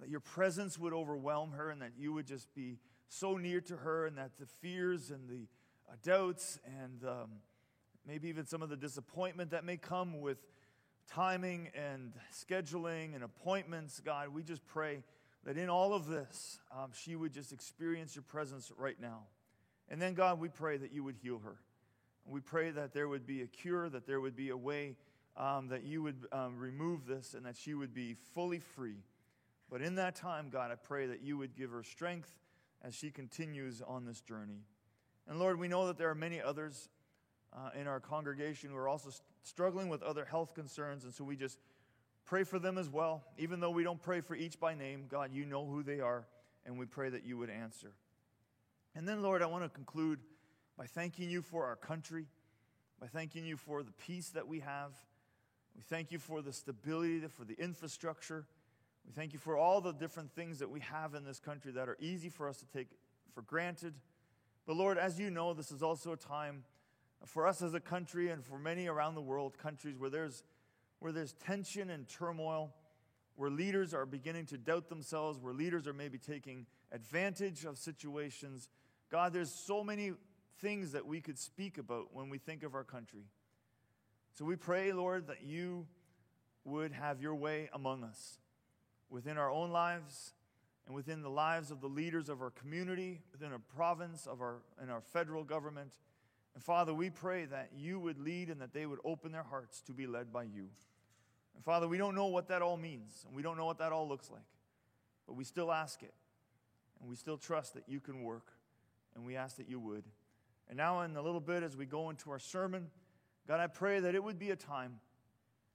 that 0.00 0.08
your 0.08 0.20
presence 0.20 0.78
would 0.78 0.92
overwhelm 0.92 1.52
her 1.52 1.70
and 1.70 1.82
that 1.82 1.92
you 1.98 2.12
would 2.12 2.26
just 2.26 2.52
be 2.54 2.78
so 3.08 3.36
near 3.36 3.60
to 3.62 3.76
her 3.76 4.06
and 4.06 4.18
that 4.18 4.32
the 4.38 4.46
fears 4.46 5.10
and 5.10 5.28
the 5.28 5.46
uh, 5.90 5.94
doubts 6.02 6.58
and 6.82 7.04
um, 7.04 7.30
maybe 8.06 8.28
even 8.28 8.46
some 8.46 8.62
of 8.62 8.68
the 8.68 8.76
disappointment 8.76 9.50
that 9.50 9.64
may 9.64 9.76
come 9.76 10.20
with 10.20 10.38
timing 11.08 11.68
and 11.74 12.12
scheduling 12.32 13.14
and 13.14 13.24
appointments, 13.24 14.00
God, 14.00 14.28
we 14.28 14.42
just 14.42 14.66
pray 14.66 15.02
that 15.44 15.56
in 15.56 15.70
all 15.70 15.94
of 15.94 16.06
this, 16.06 16.60
um, 16.76 16.90
she 16.92 17.16
would 17.16 17.32
just 17.32 17.52
experience 17.52 18.14
your 18.14 18.22
presence 18.22 18.70
right 18.76 19.00
now. 19.00 19.22
And 19.88 20.00
then, 20.00 20.14
God, 20.14 20.38
we 20.38 20.48
pray 20.48 20.76
that 20.76 20.92
you 20.92 21.02
would 21.04 21.16
heal 21.16 21.38
her. 21.38 21.56
We 22.26 22.40
pray 22.40 22.70
that 22.70 22.92
there 22.92 23.08
would 23.08 23.26
be 23.26 23.40
a 23.40 23.46
cure, 23.46 23.88
that 23.88 24.06
there 24.06 24.20
would 24.20 24.36
be 24.36 24.50
a 24.50 24.56
way 24.56 24.96
um, 25.36 25.68
that 25.68 25.84
you 25.84 26.02
would 26.02 26.26
um, 26.32 26.58
remove 26.58 27.06
this 27.06 27.32
and 27.32 27.46
that 27.46 27.56
she 27.56 27.72
would 27.72 27.94
be 27.94 28.16
fully 28.34 28.58
free. 28.58 28.98
But 29.70 29.80
in 29.80 29.94
that 29.94 30.14
time, 30.14 30.50
God, 30.50 30.70
I 30.70 30.74
pray 30.74 31.06
that 31.06 31.22
you 31.22 31.38
would 31.38 31.56
give 31.56 31.70
her 31.70 31.82
strength 31.82 32.34
as 32.82 32.94
she 32.94 33.10
continues 33.10 33.82
on 33.86 34.04
this 34.04 34.20
journey. 34.20 34.62
And 35.28 35.38
Lord, 35.38 35.58
we 35.58 35.68
know 35.68 35.86
that 35.86 35.98
there 35.98 36.10
are 36.10 36.14
many 36.14 36.40
others 36.40 36.88
uh, 37.52 37.70
in 37.78 37.86
our 37.86 38.00
congregation 38.00 38.70
who 38.70 38.76
are 38.76 38.88
also 38.88 39.10
st- 39.10 39.22
struggling 39.42 39.88
with 39.88 40.02
other 40.02 40.24
health 40.24 40.54
concerns. 40.54 41.04
And 41.04 41.12
so 41.12 41.24
we 41.24 41.36
just 41.36 41.58
pray 42.24 42.44
for 42.44 42.58
them 42.58 42.78
as 42.78 42.88
well. 42.88 43.24
Even 43.38 43.60
though 43.60 43.70
we 43.70 43.82
don't 43.82 44.00
pray 44.00 44.20
for 44.20 44.34
each 44.34 44.60
by 44.60 44.74
name, 44.74 45.06
God, 45.08 45.32
you 45.32 45.44
know 45.44 45.66
who 45.66 45.82
they 45.82 46.00
are, 46.00 46.26
and 46.66 46.78
we 46.78 46.86
pray 46.86 47.08
that 47.10 47.24
you 47.24 47.38
would 47.38 47.50
answer. 47.50 47.92
And 48.94 49.08
then, 49.08 49.22
Lord, 49.22 49.42
I 49.42 49.46
want 49.46 49.64
to 49.64 49.70
conclude 49.70 50.20
by 50.76 50.86
thanking 50.86 51.30
you 51.30 51.42
for 51.42 51.64
our 51.66 51.76
country, 51.76 52.26
by 53.00 53.06
thanking 53.06 53.44
you 53.44 53.56
for 53.56 53.82
the 53.82 53.92
peace 53.92 54.30
that 54.30 54.46
we 54.46 54.60
have. 54.60 54.92
We 55.76 55.82
thank 55.82 56.10
you 56.10 56.18
for 56.18 56.42
the 56.42 56.52
stability, 56.52 57.20
for 57.28 57.44
the 57.44 57.54
infrastructure. 57.54 58.46
We 59.08 59.14
thank 59.14 59.32
you 59.32 59.38
for 59.38 59.56
all 59.56 59.80
the 59.80 59.92
different 59.92 60.34
things 60.34 60.58
that 60.58 60.68
we 60.68 60.80
have 60.80 61.14
in 61.14 61.24
this 61.24 61.40
country 61.40 61.72
that 61.72 61.88
are 61.88 61.96
easy 61.98 62.28
for 62.28 62.46
us 62.46 62.58
to 62.58 62.66
take 62.66 62.88
for 63.32 63.40
granted. 63.40 63.94
But 64.66 64.76
Lord, 64.76 64.98
as 64.98 65.18
you 65.18 65.30
know, 65.30 65.54
this 65.54 65.72
is 65.72 65.82
also 65.82 66.12
a 66.12 66.16
time 66.18 66.64
for 67.24 67.46
us 67.46 67.62
as 67.62 67.72
a 67.72 67.80
country 67.80 68.28
and 68.28 68.44
for 68.44 68.58
many 68.58 68.86
around 68.86 69.14
the 69.14 69.22
world, 69.22 69.56
countries 69.56 69.98
where 69.98 70.10
there's, 70.10 70.44
where 70.98 71.10
there's 71.10 71.32
tension 71.32 71.88
and 71.88 72.06
turmoil, 72.06 72.74
where 73.36 73.48
leaders 73.48 73.94
are 73.94 74.04
beginning 74.04 74.44
to 74.44 74.58
doubt 74.58 74.90
themselves, 74.90 75.38
where 75.38 75.54
leaders 75.54 75.86
are 75.86 75.94
maybe 75.94 76.18
taking 76.18 76.66
advantage 76.92 77.64
of 77.64 77.78
situations. 77.78 78.68
God, 79.10 79.32
there's 79.32 79.50
so 79.50 79.82
many 79.82 80.12
things 80.60 80.92
that 80.92 81.06
we 81.06 81.22
could 81.22 81.38
speak 81.38 81.78
about 81.78 82.12
when 82.12 82.28
we 82.28 82.36
think 82.36 82.62
of 82.62 82.74
our 82.74 82.84
country. 82.84 83.24
So 84.34 84.44
we 84.44 84.56
pray, 84.56 84.92
Lord, 84.92 85.28
that 85.28 85.44
you 85.44 85.86
would 86.66 86.92
have 86.92 87.22
your 87.22 87.34
way 87.34 87.70
among 87.72 88.04
us 88.04 88.38
within 89.10 89.38
our 89.38 89.50
own 89.50 89.70
lives 89.70 90.32
and 90.86 90.94
within 90.94 91.22
the 91.22 91.30
lives 91.30 91.70
of 91.70 91.80
the 91.80 91.86
leaders 91.86 92.28
of 92.28 92.40
our 92.40 92.50
community, 92.50 93.20
within 93.30 93.52
our 93.52 93.58
province, 93.58 94.26
of 94.26 94.40
our, 94.40 94.62
and 94.80 94.90
our 94.90 95.00
federal 95.00 95.44
government. 95.44 95.92
And 96.54 96.64
Father, 96.64 96.94
we 96.94 97.10
pray 97.10 97.44
that 97.44 97.70
you 97.76 98.00
would 98.00 98.18
lead 98.18 98.48
and 98.48 98.60
that 98.60 98.72
they 98.72 98.86
would 98.86 98.98
open 99.04 99.30
their 99.30 99.42
hearts 99.42 99.82
to 99.82 99.92
be 99.92 100.06
led 100.06 100.32
by 100.32 100.44
you. 100.44 100.68
And 101.54 101.64
Father, 101.64 101.86
we 101.86 101.98
don't 101.98 102.14
know 102.14 102.26
what 102.26 102.48
that 102.48 102.62
all 102.62 102.76
means, 102.76 103.24
and 103.26 103.36
we 103.36 103.42
don't 103.42 103.56
know 103.56 103.66
what 103.66 103.78
that 103.78 103.92
all 103.92 104.08
looks 104.08 104.30
like, 104.30 104.46
but 105.26 105.34
we 105.34 105.44
still 105.44 105.72
ask 105.72 106.02
it, 106.02 106.14
and 107.00 107.10
we 107.10 107.16
still 107.16 107.36
trust 107.36 107.74
that 107.74 107.82
you 107.86 108.00
can 108.00 108.22
work, 108.22 108.52
and 109.14 109.26
we 109.26 109.36
ask 109.36 109.56
that 109.56 109.68
you 109.68 109.80
would. 109.80 110.04
And 110.68 110.76
now, 110.76 111.02
in 111.02 111.16
a 111.16 111.22
little 111.22 111.40
bit, 111.40 111.62
as 111.62 111.76
we 111.76 111.84
go 111.84 112.10
into 112.10 112.30
our 112.30 112.38
sermon, 112.38 112.86
God, 113.46 113.60
I 113.60 113.66
pray 113.66 114.00
that 114.00 114.14
it 114.14 114.22
would 114.22 114.38
be 114.38 114.50
a 114.50 114.56
time 114.56 115.00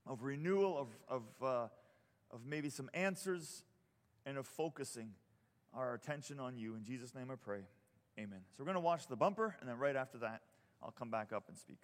of 0.06 0.22
renewal, 0.22 0.78
of, 0.78 0.88
of 1.08 1.44
uh, 1.44 1.68
of 2.34 2.40
maybe 2.44 2.68
some 2.68 2.90
answers 2.92 3.62
and 4.26 4.36
of 4.36 4.46
focusing 4.46 5.10
our 5.72 5.94
attention 5.94 6.40
on 6.40 6.58
you. 6.58 6.74
In 6.74 6.84
Jesus' 6.84 7.14
name 7.14 7.30
I 7.30 7.36
pray. 7.36 7.60
Amen. 8.18 8.40
So 8.56 8.62
we're 8.62 8.66
going 8.66 8.74
to 8.74 8.80
watch 8.80 9.06
the 9.06 9.16
bumper, 9.16 9.56
and 9.60 9.68
then 9.68 9.78
right 9.78 9.96
after 9.96 10.18
that, 10.18 10.42
I'll 10.82 10.90
come 10.90 11.10
back 11.10 11.32
up 11.32 11.44
and 11.48 11.56
speak. 11.56 11.78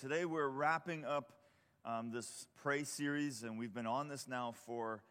Today 0.00 0.24
we're 0.24 0.46
wrapping 0.46 1.04
up 1.04 1.32
um, 1.84 2.12
this 2.12 2.46
pray 2.62 2.84
series, 2.84 3.42
and 3.42 3.58
we've 3.58 3.74
been 3.74 3.86
on 3.86 4.06
this 4.06 4.28
now 4.28 4.54
for, 4.64 5.02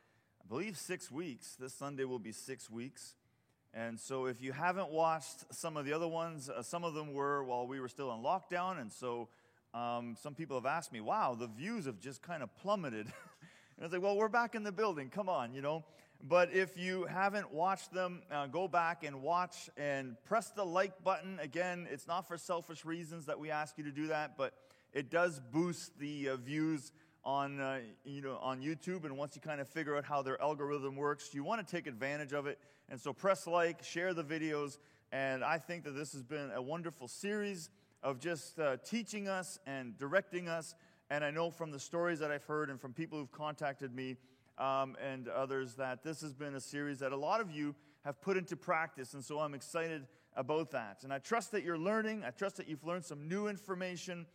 I 0.42 0.48
believe, 0.48 0.78
six 0.78 1.12
weeks. 1.12 1.58
This 1.60 1.74
Sunday 1.74 2.06
will 2.06 2.20
be 2.20 2.32
six 2.32 2.70
weeks. 2.70 3.16
And 3.74 4.00
so, 4.00 4.28
if 4.28 4.42
you 4.42 4.54
haven't 4.54 4.90
watched 4.90 5.54
some 5.54 5.76
of 5.76 5.84
the 5.84 5.92
other 5.92 6.08
ones, 6.08 6.50
uh, 6.50 6.62
some 6.62 6.86
of 6.86 6.94
them 6.94 7.12
were 7.14 7.44
while 7.44 7.68
we 7.68 7.82
were 7.82 7.90
still 7.90 8.14
in 8.14 8.22
lockdown. 8.22 8.80
And 8.80 8.90
so, 8.90 9.28
um, 9.74 10.16
some 10.22 10.36
people 10.36 10.56
have 10.56 10.66
asked 10.66 10.94
me, 10.94 11.02
wow, 11.02 11.36
the 11.38 11.48
views 11.48 11.86
have 11.86 12.00
just 12.00 12.22
kind 12.22 12.42
of 12.42 12.56
plummeted. 12.56 13.08
and 13.08 13.14
I 13.82 13.84
was 13.84 13.92
like, 13.92 14.02
well, 14.02 14.16
we're 14.16 14.30
back 14.30 14.56
in 14.56 14.64
the 14.64 14.72
building. 14.72 15.10
Come 15.10 15.28
on, 15.28 15.54
you 15.54 15.62
know. 15.62 15.84
But 16.24 16.54
if 16.54 16.78
you 16.78 17.04
haven't 17.08 17.54
watched 17.54 17.92
them, 17.92 18.22
uh, 18.32 18.48
go 18.48 18.70
back 18.70 19.04
and 19.04 19.22
watch 19.22 19.70
and 19.76 20.16
press 20.24 20.50
the 20.52 20.64
like 20.64 21.04
button. 21.04 21.40
Again, 21.42 21.90
it's 21.92 22.08
not 22.08 22.26
for 22.26 22.38
selfish 22.38 22.86
reasons 22.86 23.26
that 23.26 23.38
we 23.38 23.52
ask 23.52 23.78
you 23.78 23.84
to 23.84 23.92
do 23.92 24.08
that, 24.08 24.38
but 24.38 24.54
it 24.94 25.10
does 25.10 25.40
boost 25.52 25.98
the 26.00 26.30
uh, 26.30 26.36
views 26.38 26.92
on, 27.24 27.60
uh, 27.60 27.80
you 28.06 28.22
know, 28.22 28.38
on 28.42 28.62
YouTube. 28.62 29.04
And 29.06 29.18
once 29.18 29.36
you 29.36 29.42
kind 29.42 29.60
of 29.60 29.68
figure 29.68 29.98
out 29.98 30.06
how 30.06 30.22
their 30.22 30.42
algorithm 30.42 30.96
works, 30.96 31.34
you 31.34 31.44
want 31.44 31.66
to 31.66 31.76
take 31.76 31.88
advantage 31.88 32.34
of 32.34 32.48
it. 32.48 32.58
And 32.90 33.00
so 33.00 33.12
press 33.14 33.48
like, 33.48 33.84
share 33.84 34.14
the 34.14 34.24
videos. 34.24 34.78
And 35.12 35.44
I 35.44 35.58
think 35.58 35.84
that 35.84 35.92
this 35.92 36.14
has 36.14 36.24
been 36.24 36.52
a 36.56 36.62
wonderful 36.62 37.08
series 37.08 37.70
of 38.02 38.20
just 38.20 38.60
uh, 38.60 38.78
teaching 38.86 39.28
us 39.28 39.60
and 39.66 39.98
directing 39.98 40.48
us. 40.48 40.76
And 41.10 41.24
I 41.24 41.32
know 41.32 41.52
from 41.52 41.72
the 41.72 41.80
stories 41.80 42.20
that 42.20 42.32
I've 42.32 42.46
heard 42.46 42.70
and 42.70 42.80
from 42.80 42.94
people 42.94 43.20
who've 43.20 43.32
contacted 43.32 43.94
me, 43.94 44.18
um, 44.58 44.96
and 45.04 45.28
others 45.28 45.76
that 45.76 46.04
this 46.04 46.22
has 46.22 46.34
been 46.34 46.56
a 46.56 46.60
series 46.60 47.00
that 47.00 47.12
a 47.12 47.18
lot 47.18 47.42
of 47.42 47.52
you 47.52 47.76
have 48.04 48.20
put 48.22 48.38
into 48.38 48.56
practice. 48.56 49.14
And 49.14 49.24
so 49.24 49.40
I'm 49.40 49.54
excited 49.54 50.08
about 50.36 50.72
that. 50.72 51.04
And 51.04 51.14
I 51.14 51.20
trust 51.20 51.52
that 51.52 51.64
you're 51.64 51.78
learning. 51.78 52.24
I 52.26 52.32
trust 52.32 52.58
that 52.58 52.68
you've 52.68 52.84
learned 52.84 53.06
some 53.06 53.28
new 53.28 53.48
information. 53.48 54.26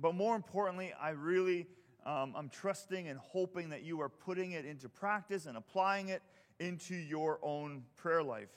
But 0.00 0.14
more 0.14 0.34
importantly, 0.34 0.92
I 1.00 1.10
really, 1.10 1.66
um, 2.06 2.34
I'm 2.36 2.48
trusting 2.48 3.08
and 3.08 3.18
hoping 3.18 3.70
that 3.70 3.82
you 3.82 4.00
are 4.00 4.08
putting 4.08 4.52
it 4.52 4.64
into 4.64 4.88
practice 4.88 5.46
and 5.46 5.56
applying 5.56 6.08
it 6.08 6.22
into 6.58 6.94
your 6.94 7.38
own 7.42 7.84
prayer 7.96 8.22
life. 8.22 8.50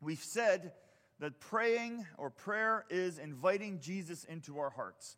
We've 0.00 0.22
said 0.22 0.72
that 1.20 1.40
praying 1.40 2.06
or 2.18 2.30
prayer 2.30 2.84
is 2.90 3.18
inviting 3.18 3.80
Jesus 3.80 4.24
into 4.24 4.58
our 4.58 4.70
hearts. 4.70 5.16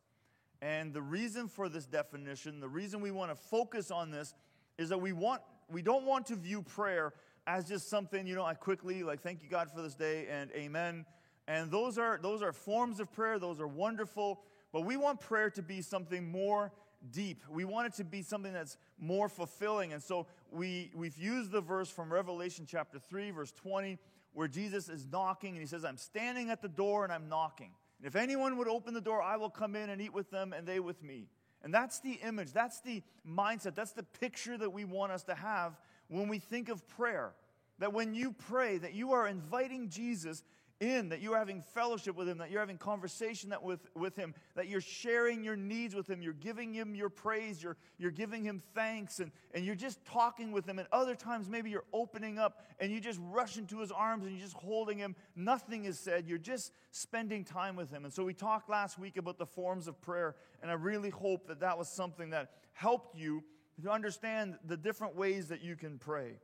And 0.62 0.94
the 0.94 1.02
reason 1.02 1.48
for 1.48 1.68
this 1.68 1.86
definition, 1.86 2.60
the 2.60 2.68
reason 2.68 3.00
we 3.00 3.10
want 3.10 3.30
to 3.30 3.36
focus 3.36 3.90
on 3.90 4.10
this 4.10 4.34
is 4.78 4.88
that 4.88 5.00
we 5.00 5.12
want 5.12 5.42
we 5.68 5.82
don't 5.82 6.04
want 6.04 6.26
to 6.26 6.36
view 6.36 6.62
prayer 6.62 7.12
as 7.46 7.68
just 7.68 7.88
something, 7.88 8.26
you 8.26 8.36
know, 8.36 8.44
I 8.44 8.54
quickly 8.54 9.02
like 9.02 9.20
thank 9.20 9.42
you 9.42 9.48
God 9.48 9.70
for 9.74 9.82
this 9.82 9.94
day 9.94 10.26
and 10.30 10.50
amen. 10.52 11.04
And 11.48 11.70
those 11.70 11.98
are 11.98 12.18
those 12.22 12.42
are 12.42 12.52
forms 12.52 13.00
of 13.00 13.12
prayer, 13.12 13.38
those 13.38 13.60
are 13.60 13.68
wonderful, 13.68 14.40
but 14.76 14.84
we 14.84 14.98
want 14.98 15.20
prayer 15.20 15.48
to 15.48 15.62
be 15.62 15.80
something 15.80 16.30
more 16.30 16.70
deep. 17.10 17.42
We 17.48 17.64
want 17.64 17.86
it 17.86 17.94
to 17.94 18.04
be 18.04 18.20
something 18.20 18.52
that's 18.52 18.76
more 18.98 19.26
fulfilling. 19.26 19.94
And 19.94 20.02
so 20.02 20.26
we 20.50 20.90
we've 20.94 21.16
used 21.16 21.50
the 21.50 21.62
verse 21.62 21.88
from 21.88 22.12
Revelation 22.12 22.66
chapter 22.68 22.98
3 22.98 23.30
verse 23.30 23.52
20 23.52 23.96
where 24.34 24.48
Jesus 24.48 24.90
is 24.90 25.06
knocking 25.10 25.52
and 25.52 25.60
he 25.60 25.66
says, 25.66 25.82
"I'm 25.82 25.96
standing 25.96 26.50
at 26.50 26.60
the 26.60 26.68
door 26.68 27.04
and 27.04 27.12
I'm 27.14 27.26
knocking. 27.26 27.72
And 27.96 28.06
if 28.06 28.16
anyone 28.16 28.58
would 28.58 28.68
open 28.68 28.92
the 28.92 29.00
door, 29.00 29.22
I 29.22 29.38
will 29.38 29.48
come 29.48 29.76
in 29.76 29.88
and 29.88 29.98
eat 29.98 30.12
with 30.12 30.28
them 30.30 30.52
and 30.52 30.68
they 30.68 30.78
with 30.78 31.02
me." 31.02 31.30
And 31.62 31.72
that's 31.72 32.00
the 32.00 32.12
image, 32.22 32.52
that's 32.52 32.82
the 32.82 33.02
mindset, 33.26 33.76
that's 33.76 33.92
the 33.92 34.02
picture 34.02 34.58
that 34.58 34.68
we 34.68 34.84
want 34.84 35.10
us 35.10 35.22
to 35.22 35.34
have 35.34 35.80
when 36.08 36.28
we 36.28 36.38
think 36.38 36.68
of 36.68 36.86
prayer. 36.86 37.34
That 37.78 37.94
when 37.94 38.14
you 38.14 38.32
pray, 38.32 38.76
that 38.76 38.92
you 38.92 39.12
are 39.12 39.26
inviting 39.26 39.88
Jesus 39.88 40.44
in, 40.80 41.08
that 41.08 41.20
you're 41.20 41.36
having 41.36 41.62
fellowship 41.62 42.16
with 42.16 42.28
him, 42.28 42.38
that 42.38 42.50
you're 42.50 42.60
having 42.60 42.76
conversation 42.76 43.50
that 43.50 43.62
with, 43.62 43.80
with 43.94 44.16
him, 44.16 44.34
that 44.54 44.68
you're 44.68 44.80
sharing 44.80 45.42
your 45.42 45.56
needs 45.56 45.94
with 45.94 46.08
him, 46.08 46.20
you're 46.20 46.32
giving 46.34 46.74
him 46.74 46.94
your 46.94 47.08
praise, 47.08 47.62
you're, 47.62 47.76
you're 47.98 48.10
giving 48.10 48.44
him 48.44 48.62
thanks, 48.74 49.20
and, 49.20 49.32
and 49.54 49.64
you're 49.64 49.74
just 49.74 50.04
talking 50.04 50.52
with 50.52 50.66
him. 50.66 50.78
And 50.78 50.86
other 50.92 51.14
times, 51.14 51.48
maybe 51.48 51.70
you're 51.70 51.84
opening 51.92 52.38
up 52.38 52.64
and 52.78 52.92
you 52.92 53.00
just 53.00 53.20
rush 53.22 53.56
into 53.56 53.80
his 53.80 53.90
arms 53.90 54.24
and 54.24 54.32
you're 54.32 54.44
just 54.44 54.56
holding 54.56 54.98
him. 54.98 55.16
Nothing 55.34 55.86
is 55.86 55.98
said, 55.98 56.26
you're 56.26 56.38
just 56.38 56.72
spending 56.90 57.44
time 57.44 57.76
with 57.76 57.90
him. 57.90 58.04
And 58.04 58.12
so 58.12 58.24
we 58.24 58.34
talked 58.34 58.68
last 58.68 58.98
week 58.98 59.16
about 59.16 59.38
the 59.38 59.46
forms 59.46 59.88
of 59.88 60.00
prayer, 60.02 60.36
and 60.62 60.70
I 60.70 60.74
really 60.74 61.10
hope 61.10 61.48
that 61.48 61.60
that 61.60 61.78
was 61.78 61.88
something 61.88 62.30
that 62.30 62.50
helped 62.72 63.16
you 63.16 63.42
to 63.82 63.90
understand 63.90 64.56
the 64.66 64.76
different 64.76 65.16
ways 65.16 65.48
that 65.48 65.62
you 65.62 65.76
can 65.76 65.98
pray. 65.98 66.38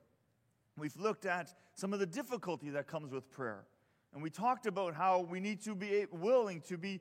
We've 0.78 0.96
looked 0.96 1.26
at 1.26 1.54
some 1.74 1.92
of 1.92 2.00
the 2.00 2.06
difficulty 2.06 2.70
that 2.70 2.86
comes 2.86 3.12
with 3.12 3.30
prayer. 3.30 3.64
And 4.14 4.22
we 4.22 4.28
talked 4.28 4.66
about 4.66 4.94
how 4.94 5.20
we 5.20 5.40
need 5.40 5.62
to 5.62 5.74
be 5.74 6.06
willing 6.10 6.60
to 6.62 6.76
be, 6.76 7.00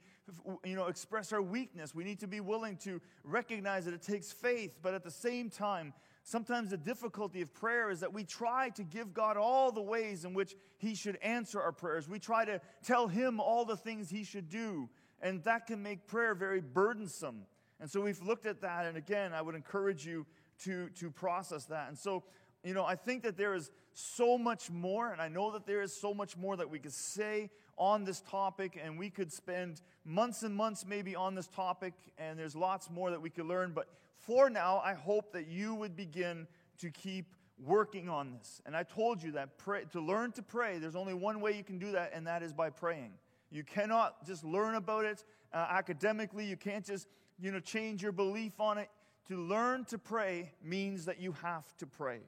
you 0.63 0.75
know, 0.75 0.87
express 0.87 1.33
our 1.33 1.41
weakness. 1.41 1.93
We 1.93 2.05
need 2.05 2.19
to 2.21 2.27
be 2.27 2.39
willing 2.39 2.77
to 2.77 3.01
recognize 3.23 3.85
that 3.85 3.93
it 3.93 4.01
takes 4.01 4.31
faith, 4.31 4.77
but 4.81 4.93
at 4.93 5.03
the 5.03 5.11
same 5.11 5.49
time, 5.49 5.93
sometimes 6.23 6.69
the 6.69 6.77
difficulty 6.77 7.41
of 7.41 7.53
prayer 7.53 7.89
is 7.89 7.99
that 7.99 8.13
we 8.13 8.23
try 8.23 8.69
to 8.69 8.83
give 8.83 9.13
God 9.13 9.35
all 9.35 9.73
the 9.73 9.81
ways 9.81 10.23
in 10.23 10.33
which 10.33 10.55
He 10.77 10.95
should 10.95 11.17
answer 11.17 11.61
our 11.61 11.73
prayers. 11.73 12.07
We 12.07 12.19
try 12.19 12.45
to 12.45 12.61
tell 12.81 13.07
Him 13.09 13.41
all 13.41 13.65
the 13.65 13.77
things 13.77 14.09
He 14.09 14.23
should 14.23 14.49
do, 14.49 14.87
and 15.21 15.43
that 15.43 15.67
can 15.67 15.83
make 15.83 16.07
prayer 16.07 16.33
very 16.33 16.61
burdensome. 16.61 17.41
And 17.81 17.89
so 17.89 17.99
we've 17.99 18.21
looked 18.21 18.45
at 18.45 18.61
that, 18.61 18.85
and 18.85 18.95
again, 18.95 19.33
I 19.33 19.41
would 19.41 19.55
encourage 19.55 20.05
you 20.05 20.25
to, 20.63 20.89
to 20.99 21.09
process 21.09 21.65
that. 21.65 21.89
And 21.89 21.97
so 21.97 22.23
you 22.63 22.73
know, 22.73 22.85
I 22.85 22.95
think 22.95 23.23
that 23.23 23.37
there 23.37 23.53
is 23.55 23.71
so 23.93 24.37
much 24.37 24.69
more, 24.69 25.11
and 25.11 25.21
I 25.21 25.27
know 25.27 25.51
that 25.51 25.65
there 25.65 25.81
is 25.81 25.93
so 25.93 26.13
much 26.13 26.37
more 26.37 26.55
that 26.57 26.69
we 26.69 26.79
could 26.79 26.93
say 26.93 27.49
on 27.77 28.03
this 28.03 28.21
topic, 28.21 28.79
and 28.81 28.97
we 28.99 29.09
could 29.09 29.31
spend 29.31 29.81
months 30.05 30.43
and 30.43 30.55
months 30.55 30.85
maybe 30.85 31.15
on 31.15 31.35
this 31.35 31.47
topic, 31.47 31.93
and 32.17 32.37
there's 32.37 32.55
lots 32.55 32.89
more 32.89 33.09
that 33.09 33.21
we 33.21 33.29
could 33.29 33.45
learn. 33.45 33.71
But 33.73 33.87
for 34.17 34.49
now, 34.49 34.81
I 34.83 34.93
hope 34.93 35.33
that 35.33 35.47
you 35.47 35.73
would 35.75 35.95
begin 35.95 36.47
to 36.79 36.91
keep 36.91 37.33
working 37.63 38.09
on 38.09 38.31
this. 38.31 38.61
And 38.65 38.75
I 38.75 38.83
told 38.83 39.21
you 39.21 39.31
that 39.33 39.57
pray, 39.57 39.83
to 39.91 39.99
learn 39.99 40.31
to 40.33 40.43
pray, 40.43 40.77
there's 40.77 40.95
only 40.95 41.13
one 41.13 41.41
way 41.41 41.57
you 41.57 41.63
can 41.63 41.79
do 41.79 41.91
that, 41.93 42.11
and 42.13 42.27
that 42.27 42.43
is 42.43 42.53
by 42.53 42.69
praying. 42.69 43.13
You 43.49 43.63
cannot 43.63 44.25
just 44.25 44.43
learn 44.43 44.75
about 44.75 45.05
it 45.05 45.23
uh, 45.53 45.67
academically. 45.69 46.45
You 46.45 46.57
can't 46.57 46.85
just, 46.85 47.07
you 47.39 47.51
know, 47.51 47.59
change 47.59 48.01
your 48.01 48.13
belief 48.13 48.59
on 48.59 48.77
it. 48.77 48.89
To 49.27 49.37
learn 49.37 49.85
to 49.85 49.97
pray 49.97 50.51
means 50.63 51.05
that 51.05 51.19
you 51.19 51.33
have 51.43 51.65
to 51.77 51.85
pray. 51.85 52.19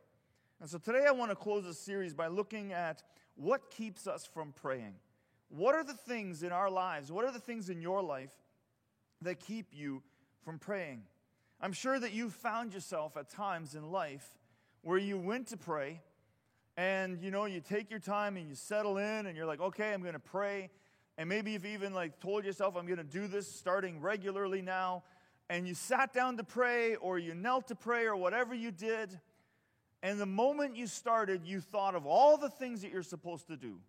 And 0.64 0.70
so 0.70 0.78
today 0.78 1.04
I 1.06 1.12
want 1.12 1.30
to 1.30 1.36
close 1.36 1.66
this 1.66 1.78
series 1.78 2.14
by 2.14 2.28
looking 2.28 2.72
at 2.72 3.04
what 3.36 3.70
keeps 3.70 4.08
us 4.08 4.26
from 4.26 4.54
praying. 4.54 4.94
What 5.50 5.76
are 5.76 5.84
the 5.84 5.94
things 5.94 6.42
in 6.42 6.54
our 6.54 6.70
lives, 6.70 7.12
what 7.12 7.26
are 7.26 7.34
the 7.34 7.40
things 7.40 7.70
in 7.70 7.82
your 7.82 8.02
life 8.02 8.32
that 9.22 9.42
keep 9.42 9.74
you 9.74 10.02
from 10.46 10.60
praying? 10.60 11.02
I'm 11.60 11.74
sure 11.74 12.00
that 12.00 12.14
you 12.14 12.30
found 12.30 12.74
yourself 12.74 13.18
at 13.18 13.30
times 13.30 13.76
in 13.76 13.92
life 13.92 14.38
where 14.84 14.98
you 14.98 15.18
went 15.18 15.48
to 15.48 15.58
pray 15.58 16.00
and 16.78 17.22
you 17.22 17.30
know 17.30 17.44
you 17.44 17.60
take 17.60 17.90
your 17.90 18.00
time 18.00 18.38
and 18.38 18.48
you 18.48 18.56
settle 18.56 18.98
in 18.98 19.26
and 19.26 19.36
you're 19.36 19.46
like 19.46 19.60
okay 19.60 19.94
i'm 19.94 20.02
going 20.02 20.14
to 20.14 20.20
pray 20.20 20.70
and 21.18 21.28
maybe 21.28 21.52
you've 21.52 21.66
even 21.66 21.94
like 21.94 22.20
told 22.20 22.44
yourself 22.44 22.76
i'm 22.76 22.88
going 22.88 22.98
to 22.98 23.04
do 23.04 23.28
this 23.28 23.48
starting 23.54 24.02
regularly 24.02 24.62
now 24.62 25.04
and 25.50 25.68
you 25.68 25.76
sat 25.76 26.14
down 26.14 26.36
to 26.38 26.44
pray 26.44 26.96
or 26.96 27.20
you 27.20 27.36
knelt 27.36 27.68
to 27.68 27.76
pray 27.76 28.06
or 28.06 28.16
whatever 28.16 28.56
you 28.56 28.72
did 28.72 29.20
and 30.04 30.20
the 30.20 30.26
moment 30.26 30.76
you 30.76 30.86
started, 30.86 31.46
you 31.46 31.62
thought 31.62 31.96
of 31.96 32.06
all 32.06 32.36
the 32.38 32.50
things 32.50 32.82
that 32.82 32.92
you're 32.92 33.04
supposed 33.04 33.48
to 33.48 33.56
do. 33.56 33.80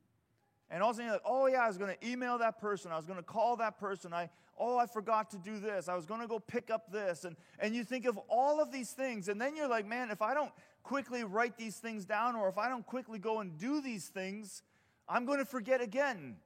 And 0.70 0.80
all 0.80 0.90
of 0.90 0.94
a 0.94 0.98
sudden, 0.98 1.06
you're 1.06 1.14
like, 1.16 1.22
oh, 1.26 1.46
yeah, 1.48 1.64
I 1.64 1.66
was 1.66 1.76
going 1.76 1.94
to 1.94 2.08
email 2.08 2.38
that 2.38 2.60
person. 2.60 2.92
I 2.92 2.96
was 2.96 3.04
going 3.04 3.18
to 3.18 3.24
call 3.24 3.56
that 3.56 3.78
person. 3.78 4.12
I, 4.12 4.30
oh, 4.56 4.78
I 4.78 4.86
forgot 4.86 5.28
to 5.32 5.38
do 5.38 5.58
this. 5.58 5.88
I 5.88 5.96
was 5.96 6.06
going 6.06 6.20
to 6.20 6.28
go 6.28 6.38
pick 6.38 6.70
up 6.70 6.92
this. 6.92 7.24
And, 7.24 7.34
and 7.58 7.74
you 7.74 7.82
think 7.82 8.06
of 8.06 8.16
all 8.28 8.62
of 8.62 8.70
these 8.70 8.92
things. 8.92 9.28
And 9.28 9.40
then 9.40 9.56
you're 9.56 9.68
like, 9.68 9.86
man, 9.86 10.12
if 10.12 10.22
I 10.22 10.34
don't 10.34 10.52
quickly 10.84 11.24
write 11.24 11.58
these 11.58 11.78
things 11.78 12.04
down 12.04 12.36
or 12.36 12.48
if 12.48 12.58
I 12.58 12.68
don't 12.68 12.86
quickly 12.86 13.18
go 13.18 13.40
and 13.40 13.58
do 13.58 13.80
these 13.80 14.06
things, 14.06 14.62
I'm 15.08 15.26
going 15.26 15.40
to 15.40 15.44
forget 15.44 15.80
again. 15.80 16.36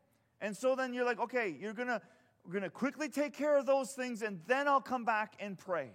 And 0.41 0.57
so 0.57 0.77
then 0.77 0.95
you're 0.95 1.05
like, 1.05 1.21
okay, 1.21 1.55
you're 1.61 1.75
going 1.75 1.89
to, 1.89 2.01
we're 2.45 2.53
going 2.53 2.65
to 2.65 2.71
quickly 2.71 3.11
take 3.11 3.35
care 3.35 3.59
of 3.59 3.67
those 3.67 3.93
things 3.93 4.23
and 4.23 4.41
then 4.47 4.67
I'll 4.67 4.81
come 4.81 5.05
back 5.05 5.35
and 5.39 5.59
pray. 5.59 5.91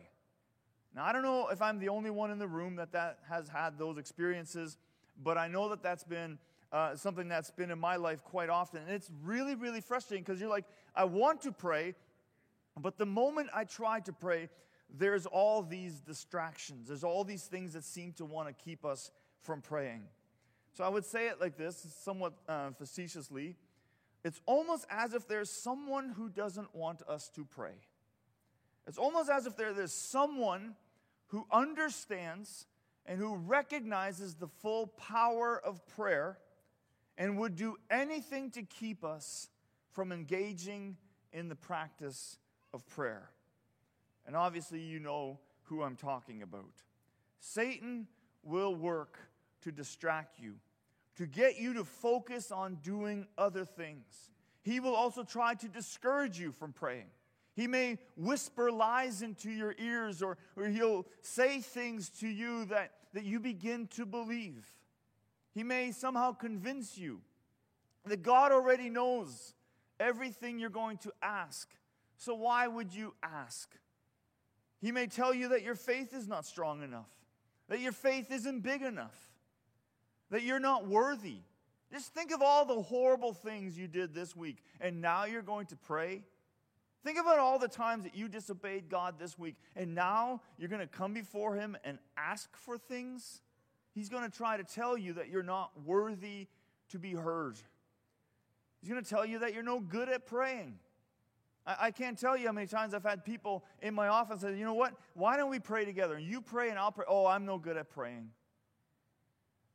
Now, 0.95 1.05
I 1.05 1.11
don't 1.11 1.23
know 1.23 1.47
if 1.47 1.61
I'm 1.61 1.79
the 1.79 1.89
only 1.89 2.11
one 2.11 2.29
in 2.29 2.37
the 2.37 2.47
room 2.47 2.75
that, 2.75 2.91
that 2.91 3.19
has 3.27 3.47
had 3.47 3.79
those 3.79 3.97
experiences, 3.97 4.77
but 5.23 5.37
I 5.37 5.47
know 5.47 5.69
that 5.69 5.81
that's 5.81 6.03
been 6.03 6.37
uh, 6.71 6.95
something 6.95 7.27
that's 7.27 7.51
been 7.51 7.71
in 7.71 7.79
my 7.79 7.95
life 7.95 8.23
quite 8.23 8.49
often. 8.49 8.81
And 8.81 8.91
it's 8.91 9.09
really, 9.23 9.55
really 9.55 9.81
frustrating 9.81 10.23
because 10.23 10.39
you're 10.39 10.49
like, 10.49 10.65
I 10.95 11.05
want 11.05 11.41
to 11.41 11.51
pray, 11.51 11.95
but 12.79 12.97
the 12.97 13.05
moment 13.05 13.49
I 13.53 13.63
try 13.63 13.99
to 14.01 14.13
pray, 14.13 14.49
there's 14.95 15.25
all 15.25 15.63
these 15.63 15.99
distractions. 15.99 16.87
There's 16.87 17.03
all 17.03 17.23
these 17.23 17.43
things 17.43 17.73
that 17.73 17.83
seem 17.83 18.13
to 18.13 18.25
want 18.25 18.47
to 18.47 18.53
keep 18.53 18.85
us 18.85 19.11
from 19.41 19.61
praying. 19.61 20.03
So 20.73 20.83
I 20.83 20.89
would 20.89 21.05
say 21.05 21.27
it 21.27 21.41
like 21.41 21.57
this, 21.57 21.87
somewhat 22.03 22.33
uh, 22.47 22.71
facetiously. 22.71 23.55
It's 24.23 24.41
almost 24.45 24.85
as 24.89 25.13
if 25.13 25.27
there's 25.27 25.49
someone 25.49 26.09
who 26.09 26.29
doesn't 26.29 26.73
want 26.75 27.01
us 27.07 27.29
to 27.35 27.45
pray. 27.45 27.73
It's 28.87 28.97
almost 28.97 29.29
as 29.29 29.45
if 29.45 29.55
there, 29.55 29.73
there's 29.73 29.93
someone 29.93 30.75
who 31.33 31.47
understands 31.51 32.67
and 33.07 33.17
who 33.17 33.35
recognizes 33.35 34.35
the 34.35 34.47
full 34.47 34.85
power 34.85 35.59
of 35.65 35.83
prayer 35.87 36.37
and 37.17 37.39
would 37.39 37.55
do 37.55 37.75
anything 37.89 38.51
to 38.51 38.61
keep 38.61 39.03
us 39.03 39.49
from 39.93 40.11
engaging 40.11 40.95
in 41.31 41.49
the 41.49 41.55
practice 41.55 42.37
of 42.71 42.85
prayer. 42.85 43.31
And 44.27 44.35
obviously, 44.35 44.79
you 44.79 44.99
know 44.99 45.39
who 45.63 45.81
I'm 45.81 45.95
talking 45.95 46.43
about. 46.43 46.69
Satan 47.39 48.07
will 48.43 48.75
work 48.75 49.17
to 49.61 49.71
distract 49.71 50.39
you, 50.39 50.53
to 51.17 51.25
get 51.25 51.59
you 51.59 51.73
to 51.73 51.83
focus 51.83 52.51
on 52.51 52.75
doing 52.83 53.25
other 53.39 53.65
things. 53.65 54.29
He 54.61 54.79
will 54.79 54.95
also 54.95 55.23
try 55.23 55.55
to 55.55 55.67
discourage 55.67 56.39
you 56.39 56.51
from 56.51 56.73
praying. 56.73 57.09
He 57.55 57.67
may 57.67 57.99
whisper 58.17 58.71
lies 58.71 59.21
into 59.21 59.51
your 59.51 59.75
ears, 59.77 60.21
or, 60.21 60.37
or 60.55 60.65
he'll 60.65 61.05
say 61.21 61.59
things 61.59 62.09
to 62.19 62.27
you 62.27 62.65
that, 62.65 62.91
that 63.13 63.23
you 63.25 63.39
begin 63.39 63.87
to 63.95 64.05
believe. 64.05 64.65
He 65.53 65.63
may 65.63 65.91
somehow 65.91 66.31
convince 66.31 66.97
you 66.97 67.21
that 68.05 68.23
God 68.23 68.51
already 68.51 68.89
knows 68.89 69.53
everything 69.99 70.57
you're 70.57 70.69
going 70.69 70.97
to 70.99 71.11
ask. 71.21 71.69
So 72.17 72.33
why 72.33 72.67
would 72.67 72.93
you 72.93 73.13
ask? 73.21 73.69
He 74.81 74.91
may 74.91 75.07
tell 75.07 75.33
you 75.33 75.49
that 75.49 75.61
your 75.61 75.75
faith 75.75 76.13
is 76.13 76.27
not 76.27 76.45
strong 76.45 76.81
enough, 76.81 77.09
that 77.69 77.79
your 77.79 77.91
faith 77.91 78.31
isn't 78.31 78.61
big 78.61 78.81
enough, 78.81 79.17
that 80.29 80.41
you're 80.43 80.59
not 80.59 80.87
worthy. 80.87 81.37
Just 81.91 82.13
think 82.13 82.33
of 82.33 82.41
all 82.41 82.65
the 82.65 82.81
horrible 82.81 83.33
things 83.33 83.77
you 83.77 83.87
did 83.87 84.13
this 84.13 84.35
week, 84.35 84.57
and 84.81 84.99
now 84.99 85.25
you're 85.25 85.43
going 85.43 85.67
to 85.67 85.75
pray. 85.75 86.23
Think 87.03 87.19
about 87.19 87.39
all 87.39 87.59
the 87.59 87.67
times 87.67 88.03
that 88.05 88.15
you 88.15 88.29
disobeyed 88.29 88.89
God 88.89 89.15
this 89.19 89.37
week, 89.37 89.55
and 89.75 89.93
now 89.93 90.41
you're 90.57 90.69
going 90.69 90.81
to 90.81 90.87
come 90.87 91.13
before 91.13 91.55
Him 91.55 91.75
and 91.83 91.97
ask 92.15 92.55
for 92.55 92.77
things. 92.77 93.41
He's 93.93 94.09
going 94.09 94.23
to 94.23 94.35
try 94.35 94.57
to 94.57 94.63
tell 94.63 94.97
you 94.97 95.13
that 95.13 95.29
you're 95.29 95.43
not 95.43 95.71
worthy 95.85 96.47
to 96.89 96.99
be 96.99 97.13
heard. 97.13 97.57
He's 98.79 98.89
going 98.89 99.03
to 99.03 99.09
tell 99.09 99.25
you 99.25 99.39
that 99.39 99.53
you're 99.53 99.63
no 99.63 99.79
good 99.79 100.09
at 100.09 100.25
praying. 100.25 100.79
I, 101.65 101.75
I 101.81 101.91
can't 101.91 102.17
tell 102.17 102.37
you 102.37 102.47
how 102.47 102.53
many 102.53 102.67
times 102.67 102.93
I've 102.93 103.03
had 103.03 103.25
people 103.25 103.63
in 103.81 103.93
my 103.93 104.07
office 104.07 104.41
say, 104.41 104.57
you 104.57 104.65
know 104.65 104.73
what? 104.73 104.93
Why 105.13 105.37
don't 105.37 105.49
we 105.49 105.59
pray 105.59 105.85
together? 105.85 106.15
And 106.15 106.25
you 106.25 106.41
pray 106.41 106.69
and 106.69 106.79
I'll 106.79 106.91
pray. 106.91 107.05
Oh, 107.07 107.25
I'm 107.25 107.45
no 107.45 107.57
good 107.57 107.77
at 107.77 107.89
praying. 107.89 108.29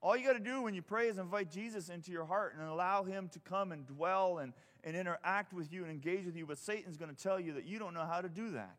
All 0.01 0.17
you 0.17 0.27
got 0.27 0.35
to 0.35 0.41
do 0.41 0.63
when 0.63 0.75
you 0.75 0.83
pray 0.83 1.09
is 1.09 1.19
invite 1.19 1.51
Jesus 1.51 1.89
into 1.89 2.13
your 2.13 2.25
heart 2.25 2.55
and 2.59 2.69
allow 2.69 3.03
him 3.03 3.29
to 3.33 3.41
come 3.41 3.73
and 3.73 3.87
dwell 3.87 4.39
and, 4.39 4.53
and 4.89 4.97
interact 4.97 5.53
with 5.53 5.71
you 5.71 5.83
and 5.83 5.91
engage 5.91 6.25
with 6.25 6.35
you. 6.35 6.47
But 6.47 6.57
Satan's 6.57 6.97
going 6.97 7.15
to 7.15 7.23
tell 7.23 7.39
you 7.39 7.53
that 7.53 7.67
you 7.67 7.79
don't 7.79 7.93
know 7.93 8.07
how 8.07 8.23
to 8.23 8.29
do 8.29 8.53
that, 8.53 8.79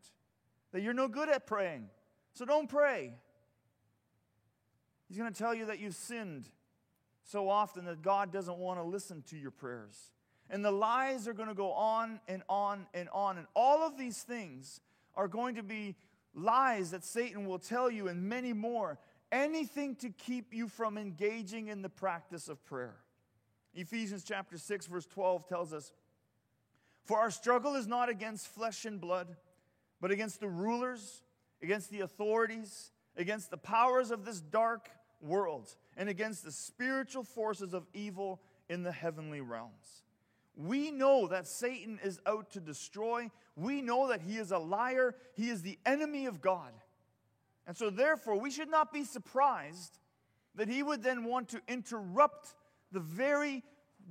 that 0.72 0.82
you're 0.82 0.92
no 0.92 1.06
good 1.06 1.28
at 1.28 1.46
praying. 1.46 1.88
So 2.34 2.44
don't 2.44 2.68
pray. 2.68 3.14
He's 5.08 5.16
going 5.16 5.32
to 5.32 5.38
tell 5.38 5.54
you 5.54 5.66
that 5.66 5.78
you've 5.78 5.94
sinned 5.94 6.46
so 7.22 7.48
often 7.48 7.84
that 7.84 8.02
God 8.02 8.32
doesn't 8.32 8.58
want 8.58 8.80
to 8.80 8.82
listen 8.82 9.22
to 9.30 9.36
your 9.36 9.52
prayers. 9.52 10.10
And 10.50 10.64
the 10.64 10.72
lies 10.72 11.28
are 11.28 11.32
going 11.32 11.48
to 11.48 11.54
go 11.54 11.70
on 11.70 12.18
and 12.26 12.42
on 12.48 12.86
and 12.92 13.08
on. 13.12 13.38
And 13.38 13.46
all 13.54 13.86
of 13.86 13.96
these 13.96 14.22
things 14.24 14.80
are 15.14 15.28
going 15.28 15.54
to 15.54 15.62
be 15.62 15.94
lies 16.34 16.90
that 16.90 17.04
Satan 17.04 17.46
will 17.46 17.60
tell 17.60 17.88
you, 17.88 18.08
and 18.08 18.20
many 18.24 18.52
more. 18.52 18.98
Anything 19.30 19.94
to 19.96 20.10
keep 20.10 20.52
you 20.52 20.66
from 20.66 20.98
engaging 20.98 21.68
in 21.68 21.82
the 21.82 21.88
practice 21.88 22.48
of 22.48 22.64
prayer. 22.64 22.96
Ephesians 23.74 24.24
chapter 24.24 24.58
6, 24.58 24.86
verse 24.86 25.06
12 25.06 25.46
tells 25.48 25.72
us 25.72 25.92
For 27.04 27.18
our 27.18 27.30
struggle 27.30 27.74
is 27.74 27.86
not 27.86 28.08
against 28.08 28.48
flesh 28.48 28.84
and 28.84 29.00
blood, 29.00 29.36
but 30.00 30.10
against 30.10 30.40
the 30.40 30.48
rulers, 30.48 31.22
against 31.62 31.90
the 31.90 32.00
authorities, 32.00 32.92
against 33.16 33.50
the 33.50 33.56
powers 33.56 34.10
of 34.10 34.24
this 34.24 34.40
dark 34.40 34.88
world, 35.20 35.74
and 35.96 36.08
against 36.08 36.44
the 36.44 36.52
spiritual 36.52 37.24
forces 37.24 37.74
of 37.74 37.86
evil 37.92 38.40
in 38.68 38.82
the 38.82 38.92
heavenly 38.92 39.40
realms. 39.40 40.04
We 40.56 40.90
know 40.90 41.26
that 41.28 41.46
Satan 41.46 41.98
is 42.02 42.20
out 42.26 42.50
to 42.52 42.60
destroy. 42.60 43.30
We 43.56 43.82
know 43.82 44.08
that 44.08 44.20
he 44.20 44.36
is 44.36 44.50
a 44.50 44.58
liar. 44.58 45.14
He 45.34 45.48
is 45.48 45.62
the 45.62 45.78
enemy 45.86 46.26
of 46.26 46.40
God. 46.40 46.72
And 47.66 47.76
so, 47.76 47.90
therefore, 47.90 48.38
we 48.38 48.50
should 48.50 48.70
not 48.70 48.92
be 48.92 49.04
surprised 49.04 49.98
that 50.54 50.68
he 50.68 50.82
would 50.82 51.02
then 51.02 51.24
want 51.24 51.48
to 51.50 51.60
interrupt 51.68 52.54
the 52.92 53.00
very 53.00 53.62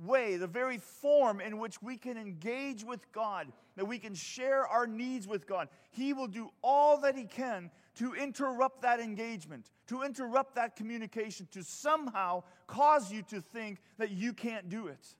way, 0.04 0.36
the 0.36 0.46
very 0.46 0.78
form 0.78 1.40
in 1.40 1.58
which 1.58 1.82
we 1.82 1.96
can 1.96 2.16
engage 2.16 2.84
with 2.84 3.10
God, 3.12 3.52
that 3.76 3.84
we 3.84 3.98
can 3.98 4.14
share 4.14 4.66
our 4.66 4.86
needs 4.86 5.26
with 5.26 5.46
God. 5.46 5.68
He 5.90 6.12
will 6.12 6.26
do 6.26 6.50
all 6.62 7.00
that 7.00 7.16
he 7.16 7.24
can 7.24 7.70
to 7.96 8.14
interrupt 8.14 8.82
that 8.82 9.00
engagement, 9.00 9.70
to 9.88 10.02
interrupt 10.02 10.54
that 10.54 10.76
communication, 10.76 11.48
to 11.52 11.62
somehow 11.62 12.42
cause 12.66 13.12
you 13.12 13.22
to 13.22 13.40
think 13.40 13.78
that 13.98 14.10
you 14.10 14.32
can't 14.32 14.68
do 14.68 14.86
it. 14.86 15.14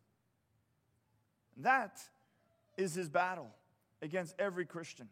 That 1.59 2.01
is 2.77 2.95
his 2.95 3.09
battle 3.09 3.51
against 4.01 4.35
every 4.39 4.65
Christian. 4.65 5.09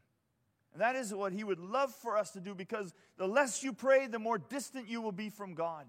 And 0.72 0.82
that 0.82 0.96
is 0.96 1.12
what 1.12 1.32
he 1.32 1.44
would 1.44 1.58
love 1.58 1.94
for 1.94 2.16
us 2.16 2.30
to 2.30 2.40
do 2.40 2.54
because 2.54 2.94
the 3.16 3.26
less 3.26 3.62
you 3.62 3.72
pray, 3.72 4.06
the 4.06 4.18
more 4.18 4.38
distant 4.38 4.88
you 4.88 5.00
will 5.00 5.12
be 5.12 5.28
from 5.28 5.54
God. 5.54 5.86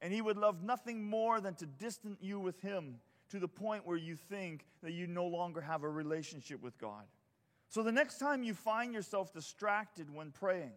And 0.00 0.12
he 0.12 0.20
would 0.20 0.36
love 0.36 0.64
nothing 0.64 1.04
more 1.04 1.40
than 1.40 1.54
to 1.56 1.66
distance 1.66 2.18
you 2.20 2.40
with 2.40 2.60
him 2.60 2.96
to 3.32 3.38
the 3.38 3.48
point 3.48 3.86
where 3.86 3.96
you 3.96 4.14
think 4.14 4.66
that 4.82 4.92
you 4.92 5.06
no 5.06 5.26
longer 5.26 5.62
have 5.62 5.84
a 5.84 5.88
relationship 5.88 6.62
with 6.62 6.76
God. 6.78 7.04
So 7.70 7.82
the 7.82 7.90
next 7.90 8.18
time 8.18 8.44
you 8.44 8.52
find 8.52 8.92
yourself 8.92 9.32
distracted 9.32 10.14
when 10.14 10.32
praying, 10.32 10.72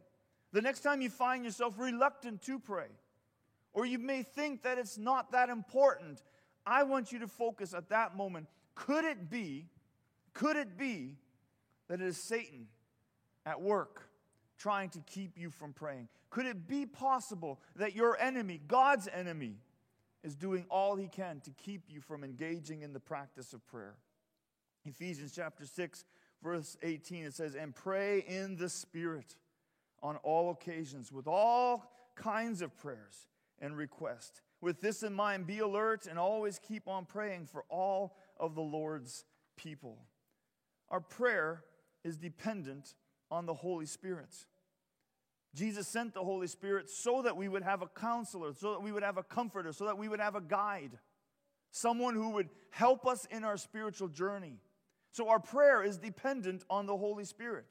the 0.54 0.62
next 0.62 0.80
time 0.80 1.02
you 1.02 1.10
find 1.10 1.44
yourself 1.44 1.78
reluctant 1.78 2.42
to 2.44 2.58
pray, 2.58 2.88
or 3.74 3.86
you 3.86 4.00
may 4.00 4.24
think 4.24 4.64
that 4.64 4.78
it's 4.78 4.98
not 4.98 5.34
that 5.34 5.50
important, 5.50 6.24
I 6.66 6.84
want 6.84 7.12
you 7.12 7.20
to 7.20 7.28
focus 7.28 7.74
at 7.74 7.90
that 7.90 8.16
moment 8.16 8.48
could 8.74 9.04
it 9.04 9.30
be, 9.30 9.68
could 10.34 10.56
it 10.56 10.78
be 10.78 11.18
that 11.90 12.00
it 12.00 12.08
is 12.08 12.18
Satan 12.18 12.68
at 13.46 13.62
work 13.62 14.10
trying 14.58 14.90
to 14.92 15.00
keep 15.00 15.38
you 15.38 15.50
from 15.50 15.74
praying? 15.74 16.08
Could 16.30 16.46
it 16.46 16.70
be 16.70 16.86
possible 16.86 17.60
that 17.76 17.96
your 17.96 18.18
enemy, 18.18 18.62
God's 18.66 19.10
enemy, 19.14 19.58
is 20.26 20.36
doing 20.36 20.66
all 20.70 20.96
he 20.96 21.08
can 21.08 21.40
to 21.42 21.52
keep 21.52 21.84
you 21.88 22.02
from 22.02 22.24
engaging 22.24 22.82
in 22.82 22.92
the 22.92 23.00
practice 23.00 23.54
of 23.54 23.66
prayer? 23.68 23.96
Ephesians 24.84 25.32
chapter 25.34 25.66
6, 25.66 26.04
verse 26.44 26.76
18, 26.82 27.26
it 27.26 27.34
says, 27.36 27.56
And 27.56 27.76
pray 27.76 28.26
in 28.28 28.56
the 28.58 28.68
Spirit 28.68 29.36
on 30.02 30.18
all 30.18 30.50
occasions 30.50 31.12
with 31.12 31.28
all 31.28 31.92
kinds 32.16 32.64
of 32.64 32.76
prayers 32.76 33.28
and 33.60 33.78
requests. 33.78 34.42
With 34.62 34.82
this 34.82 35.04
in 35.04 35.14
mind, 35.14 35.46
be 35.46 35.60
alert 35.60 36.08
and 36.08 36.18
always 36.18 36.60
keep 36.60 36.88
on 36.88 37.06
praying 37.06 37.46
for 37.46 37.64
all 37.70 38.18
of 38.40 38.56
the 38.56 38.62
Lord's 38.62 39.26
people. 39.56 40.00
Our 40.90 41.02
prayer 41.02 41.64
is 42.04 42.18
dependent 42.18 42.96
on 43.30 43.46
the 43.46 43.54
Holy 43.54 43.86
Spirit. 43.86 44.36
Jesus 45.56 45.88
sent 45.88 46.14
the 46.14 46.24
Holy 46.24 46.48
Spirit 46.48 46.90
so 46.90 47.22
that 47.22 47.38
we 47.38 47.48
would 47.48 47.64
have 47.64 47.82
a 47.82 47.88
counselor, 47.88 48.54
so 48.54 48.72
that 48.74 48.82
we 48.82 48.92
would 48.92 49.04
have 49.04 49.18
a 49.18 49.24
comforter, 49.24 49.72
so 49.72 49.86
that 49.86 49.98
we 49.98 50.10
would 50.10 50.20
have 50.20 50.36
a 50.36 50.42
guide, 50.42 50.92
someone 51.72 52.14
who 52.14 52.32
would 52.32 52.50
help 52.72 53.08
us 53.08 53.26
in 53.32 53.44
our 53.46 53.56
spiritual 53.56 54.10
journey. 54.10 54.58
So 55.12 55.30
our 55.30 55.40
prayer 55.40 55.82
is 55.82 55.98
dependent 55.98 56.66
on 56.70 56.86
the 56.86 56.98
Holy 56.98 57.24
Spirit. 57.24 57.68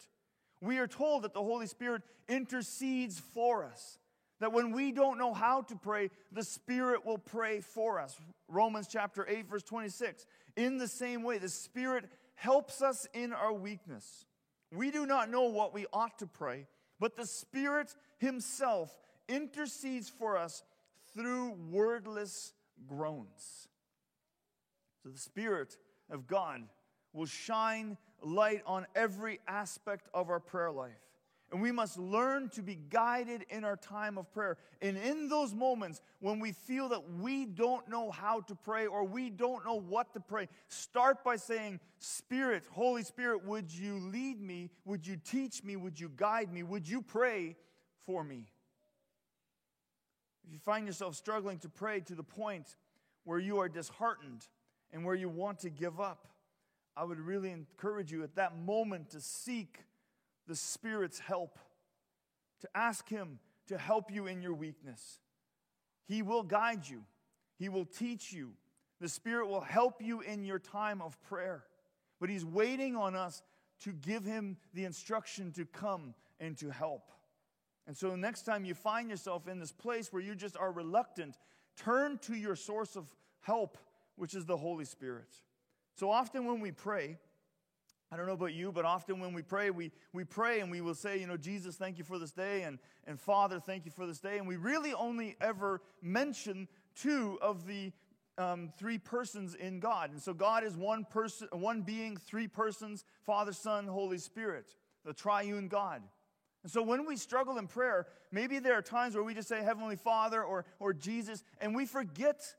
We 0.62 0.79
are 0.79 0.87
told 0.87 1.25
that 1.25 1.35
the 1.35 1.42
Holy 1.42 1.66
Spirit 1.66 2.03
intercedes 2.27 3.20
for 3.20 3.64
us. 3.64 3.99
That 4.40 4.53
when 4.53 4.73
we 4.73 4.90
don't 4.90 5.18
know 5.18 5.35
how 5.35 5.61
to 5.62 5.77
pray, 5.77 6.11
the 6.33 6.42
Spirit 6.42 7.05
will 7.05 7.18
pray 7.18 7.61
for 7.61 8.01
us. 8.01 8.18
Romans 8.49 8.88
chapter 8.90 9.27
8, 9.29 9.49
verse 9.49 9.62
26. 9.62 10.27
In 10.57 10.79
the 10.79 10.88
same 10.88 11.23
way, 11.23 11.37
the 11.37 11.51
Spirit 11.51 12.07
helps 12.35 12.81
us 12.81 13.07
in 13.12 13.35
our 13.35 13.53
weakness. 13.53 14.25
We 14.73 14.90
do 14.90 15.05
not 15.07 15.31
know 15.31 15.44
what 15.44 15.75
we 15.75 15.87
ought 15.92 16.18
to 16.18 16.27
pray, 16.27 16.66
but 17.04 17.16
the 17.16 17.26
Spirit 17.26 17.94
Himself 18.16 18.98
intercedes 19.28 20.08
for 20.08 20.38
us 20.38 20.62
through 21.12 21.52
wordless 21.70 22.54
groans. 22.88 23.68
So 25.02 25.10
the 25.10 25.18
Spirit 25.18 25.76
of 26.08 26.26
God 26.26 26.62
will 27.12 27.26
shine 27.26 27.98
light 28.22 28.62
on 28.64 28.86
every 28.94 29.40
aspect 29.46 30.08
of 30.14 30.30
our 30.30 30.40
prayer 30.40 30.72
life. 30.72 31.03
And 31.54 31.62
we 31.62 31.70
must 31.70 32.00
learn 32.00 32.48
to 32.48 32.62
be 32.62 32.74
guided 32.74 33.46
in 33.48 33.62
our 33.62 33.76
time 33.76 34.18
of 34.18 34.28
prayer. 34.32 34.56
And 34.82 34.96
in 34.96 35.28
those 35.28 35.54
moments 35.54 36.02
when 36.18 36.40
we 36.40 36.50
feel 36.50 36.88
that 36.88 37.12
we 37.20 37.44
don't 37.44 37.88
know 37.88 38.10
how 38.10 38.40
to 38.40 38.56
pray 38.56 38.88
or 38.88 39.04
we 39.04 39.30
don't 39.30 39.64
know 39.64 39.78
what 39.78 40.12
to 40.14 40.20
pray, 40.20 40.48
start 40.66 41.22
by 41.22 41.36
saying, 41.36 41.78
Spirit, 42.00 42.64
Holy 42.72 43.04
Spirit, 43.04 43.44
would 43.44 43.72
you 43.72 44.00
lead 44.00 44.40
me? 44.40 44.68
Would 44.84 45.06
you 45.06 45.16
teach 45.16 45.62
me? 45.62 45.76
Would 45.76 46.00
you 46.00 46.10
guide 46.16 46.52
me? 46.52 46.64
Would 46.64 46.88
you 46.88 47.00
pray 47.02 47.54
for 48.04 48.24
me? 48.24 48.46
If 50.44 50.52
you 50.52 50.58
find 50.58 50.88
yourself 50.88 51.14
struggling 51.14 51.58
to 51.60 51.68
pray 51.68 52.00
to 52.00 52.16
the 52.16 52.24
point 52.24 52.74
where 53.22 53.38
you 53.38 53.60
are 53.60 53.68
disheartened 53.68 54.44
and 54.92 55.04
where 55.04 55.14
you 55.14 55.28
want 55.28 55.60
to 55.60 55.70
give 55.70 56.00
up, 56.00 56.26
I 56.96 57.04
would 57.04 57.20
really 57.20 57.52
encourage 57.52 58.10
you 58.10 58.24
at 58.24 58.34
that 58.34 58.58
moment 58.58 59.10
to 59.10 59.20
seek 59.20 59.84
the 60.46 60.57
Spirit's 60.57 61.18
help, 61.18 61.59
to 62.61 62.68
ask 62.74 63.09
Him 63.09 63.38
to 63.68 63.78
help 63.78 64.11
you 64.11 64.26
in 64.26 64.42
your 64.42 64.54
weakness. 64.54 65.20
He 66.07 66.22
will 66.22 66.42
guide 66.42 66.88
you, 66.88 67.02
He 67.59 67.68
will 67.68 67.87
teach 67.87 68.33
you. 68.33 68.52
The 69.00 69.09
Spirit 69.09 69.48
will 69.48 69.61
help 69.61 70.00
you 70.00 70.20
in 70.20 70.44
your 70.44 70.59
time 70.59 71.02
of 71.02 71.20
prayer. 71.24 71.64
But 72.20 72.30
He's 72.30 72.44
waiting 72.44 72.96
on 72.96 73.14
us 73.14 73.42
to 73.80 73.92
give 73.92 74.24
him 74.24 74.57
the 74.72 74.85
instruction 74.85 75.52
to 75.52 75.64
come 75.66 76.14
and 76.40 76.57
to 76.59 76.70
help. 76.70 77.11
And 77.87 77.96
so, 77.96 78.16
next 78.16 78.42
time 78.42 78.64
you 78.64 78.74
find 78.74 79.11
yourself 79.11 79.46
in 79.46 79.59
this 79.59 79.72
place 79.72 80.12
where 80.12 80.22
you 80.22 80.35
just 80.35 80.57
are 80.57 80.72
reluctant, 80.72 81.37
turn 81.76 82.18
to 82.22 82.35
your 82.35 82.57
source 82.57 82.96
of 82.96 83.12
help, 83.40 83.76
which 84.16 84.35
is 84.35 84.46
the 84.46 84.57
Holy 84.57 84.87
Spirit. 84.87 85.28
So 85.96 86.11
often 86.11 86.46
when 86.46 86.61
we 86.61 86.72
pray, 86.72 87.18
I 88.14 88.16
don't 88.16 88.27
know 88.27 88.35
about 88.35 88.55
you, 88.55 88.70
but 88.70 88.85
often 88.85 89.18
when 89.18 89.35
we 89.35 89.42
pray, 89.42 89.70
we, 89.70 89.90
we 90.12 90.22
pray 90.22 90.61
and 90.61 90.70
we 90.70 90.81
will 90.81 90.94
say, 90.94 91.18
you 91.18 91.27
know, 91.27 91.37
Jesus, 91.37 91.74
thank 91.74 91.98
you 91.98 92.05
for 92.05 92.16
this 92.16 92.31
day, 92.31 92.62
and, 92.62 92.79
and 93.09 93.20
Father, 93.20 93.59
thank 93.59 93.85
you 93.85 93.90
for 93.90 94.07
this 94.07 94.20
day. 94.20 94.38
And 94.38 94.46
we 94.46 94.55
really 94.55 94.94
only 94.94 95.35
ever 95.40 95.83
mention 96.00 96.68
two 96.94 97.40
of 97.42 97.66
the 97.66 97.90
um, 98.38 98.72
three 98.79 98.98
persons 98.98 99.57
in 99.57 99.81
God. 99.81 100.12
And 100.12 100.22
so 100.22 100.33
God 100.33 100.62
is 100.62 100.77
one 100.77 101.05
person, 101.05 101.48
one 101.50 101.83
being, 101.83 102.16
three 102.16 102.46
persons 102.46 103.05
Father, 103.27 103.53
Son, 103.53 103.88
Holy 103.88 104.18
Spirit, 104.18 104.77
the 105.05 105.12
triune 105.12 105.66
God. 105.66 106.00
And 106.62 106.70
so 106.70 106.85
when 106.85 107.07
we 107.09 107.16
struggle 107.16 107.59
in 107.59 107.66
prayer, 107.66 108.07
maybe 108.31 108.61
there 108.61 108.74
are 108.74 108.83
times 108.83 109.16
where 109.16 109.24
we 109.24 109.35
just 109.35 109.48
say 109.48 109.61
Heavenly 109.61 109.96
Father 109.96 110.40
or, 110.40 110.66
or 110.79 110.92
Jesus, 110.92 111.42
and 111.61 111.74
we 111.74 111.85
forget 111.85 112.55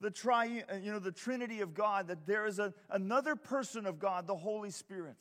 the 0.00 0.10
tri, 0.10 0.62
uh, 0.70 0.76
you 0.76 0.92
know, 0.92 0.98
the 0.98 1.12
Trinity 1.12 1.60
of 1.60 1.74
God, 1.74 2.08
that 2.08 2.26
there 2.26 2.46
is 2.46 2.58
a, 2.58 2.74
another 2.90 3.36
person 3.36 3.86
of 3.86 3.98
God, 3.98 4.26
the 4.26 4.36
Holy 4.36 4.70
Spirit. 4.70 5.16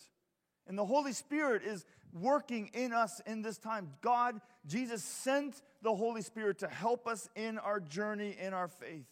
And 0.68 0.78
the 0.78 0.86
Holy 0.86 1.14
Spirit 1.14 1.64
is 1.64 1.86
working 2.14 2.72
in 2.74 2.94
us 2.94 3.22
in 3.26 3.42
this 3.42 3.58
time. 3.58 3.92
God, 4.02 4.40
Jesus 4.66 5.04
sent 5.04 5.62
the 5.82 5.96
Holy 5.96 6.22
Spirit 6.22 6.60
to 6.60 6.68
help 6.68 7.08
us 7.08 7.30
in 7.36 7.58
our 7.60 7.80
journey 7.80 8.36
in 8.40 8.54
our 8.54 8.68
faith. 8.68 9.06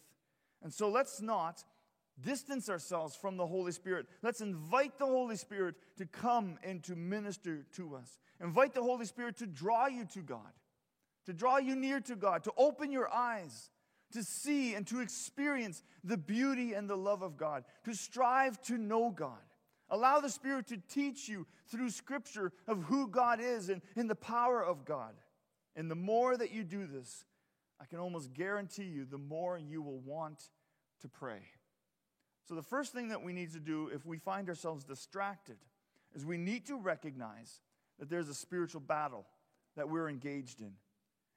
And 0.62 0.72
so 0.72 0.88
let's 0.88 1.20
not 1.20 1.62
distance 2.20 2.68
ourselves 2.68 3.14
from 3.14 3.36
the 3.36 3.46
Holy 3.46 3.72
Spirit. 3.72 4.06
Let's 4.22 4.40
invite 4.40 4.98
the 4.98 5.06
Holy 5.06 5.36
Spirit 5.36 5.74
to 5.98 6.06
come 6.06 6.58
and 6.62 6.82
to 6.84 6.96
minister 6.96 7.66
to 7.76 7.96
us. 7.96 8.18
Invite 8.40 8.74
the 8.74 8.82
Holy 8.82 9.06
Spirit 9.06 9.36
to 9.38 9.46
draw 9.46 9.86
you 9.86 10.06
to 10.14 10.20
God, 10.20 10.52
to 11.26 11.32
draw 11.32 11.58
you 11.58 11.76
near 11.76 12.00
to 12.00 12.16
God, 12.16 12.44
to 12.44 12.52
open 12.56 12.90
your 12.90 13.12
eyes, 13.12 13.70
to 14.14 14.24
see 14.24 14.74
and 14.74 14.86
to 14.86 15.00
experience 15.00 15.82
the 16.02 16.16
beauty 16.16 16.72
and 16.72 16.88
the 16.88 16.96
love 16.96 17.22
of 17.22 17.36
God, 17.36 17.64
to 17.84 17.94
strive 17.94 18.60
to 18.62 18.78
know 18.78 19.10
God. 19.10 19.38
Allow 19.90 20.20
the 20.20 20.30
Spirit 20.30 20.66
to 20.68 20.78
teach 20.88 21.28
you 21.28 21.46
through 21.68 21.90
Scripture 21.90 22.52
of 22.66 22.82
who 22.84 23.06
God 23.08 23.40
is 23.40 23.68
and, 23.68 23.82
and 23.96 24.08
the 24.08 24.14
power 24.14 24.64
of 24.64 24.84
God. 24.84 25.14
And 25.76 25.90
the 25.90 25.96
more 25.96 26.36
that 26.36 26.52
you 26.52 26.64
do 26.64 26.86
this, 26.86 27.24
I 27.80 27.84
can 27.86 27.98
almost 27.98 28.32
guarantee 28.32 28.84
you, 28.84 29.04
the 29.04 29.18
more 29.18 29.58
you 29.58 29.82
will 29.82 29.98
want 29.98 30.48
to 31.02 31.08
pray. 31.08 31.40
So, 32.48 32.54
the 32.54 32.62
first 32.62 32.92
thing 32.92 33.08
that 33.08 33.22
we 33.22 33.32
need 33.32 33.52
to 33.52 33.60
do 33.60 33.90
if 33.92 34.06
we 34.06 34.18
find 34.18 34.48
ourselves 34.48 34.84
distracted 34.84 35.56
is 36.14 36.24
we 36.24 36.38
need 36.38 36.66
to 36.66 36.76
recognize 36.76 37.60
that 37.98 38.08
there's 38.08 38.28
a 38.28 38.34
spiritual 38.34 38.80
battle 38.80 39.26
that 39.76 39.88
we're 39.88 40.08
engaged 40.08 40.60
in. 40.60 40.72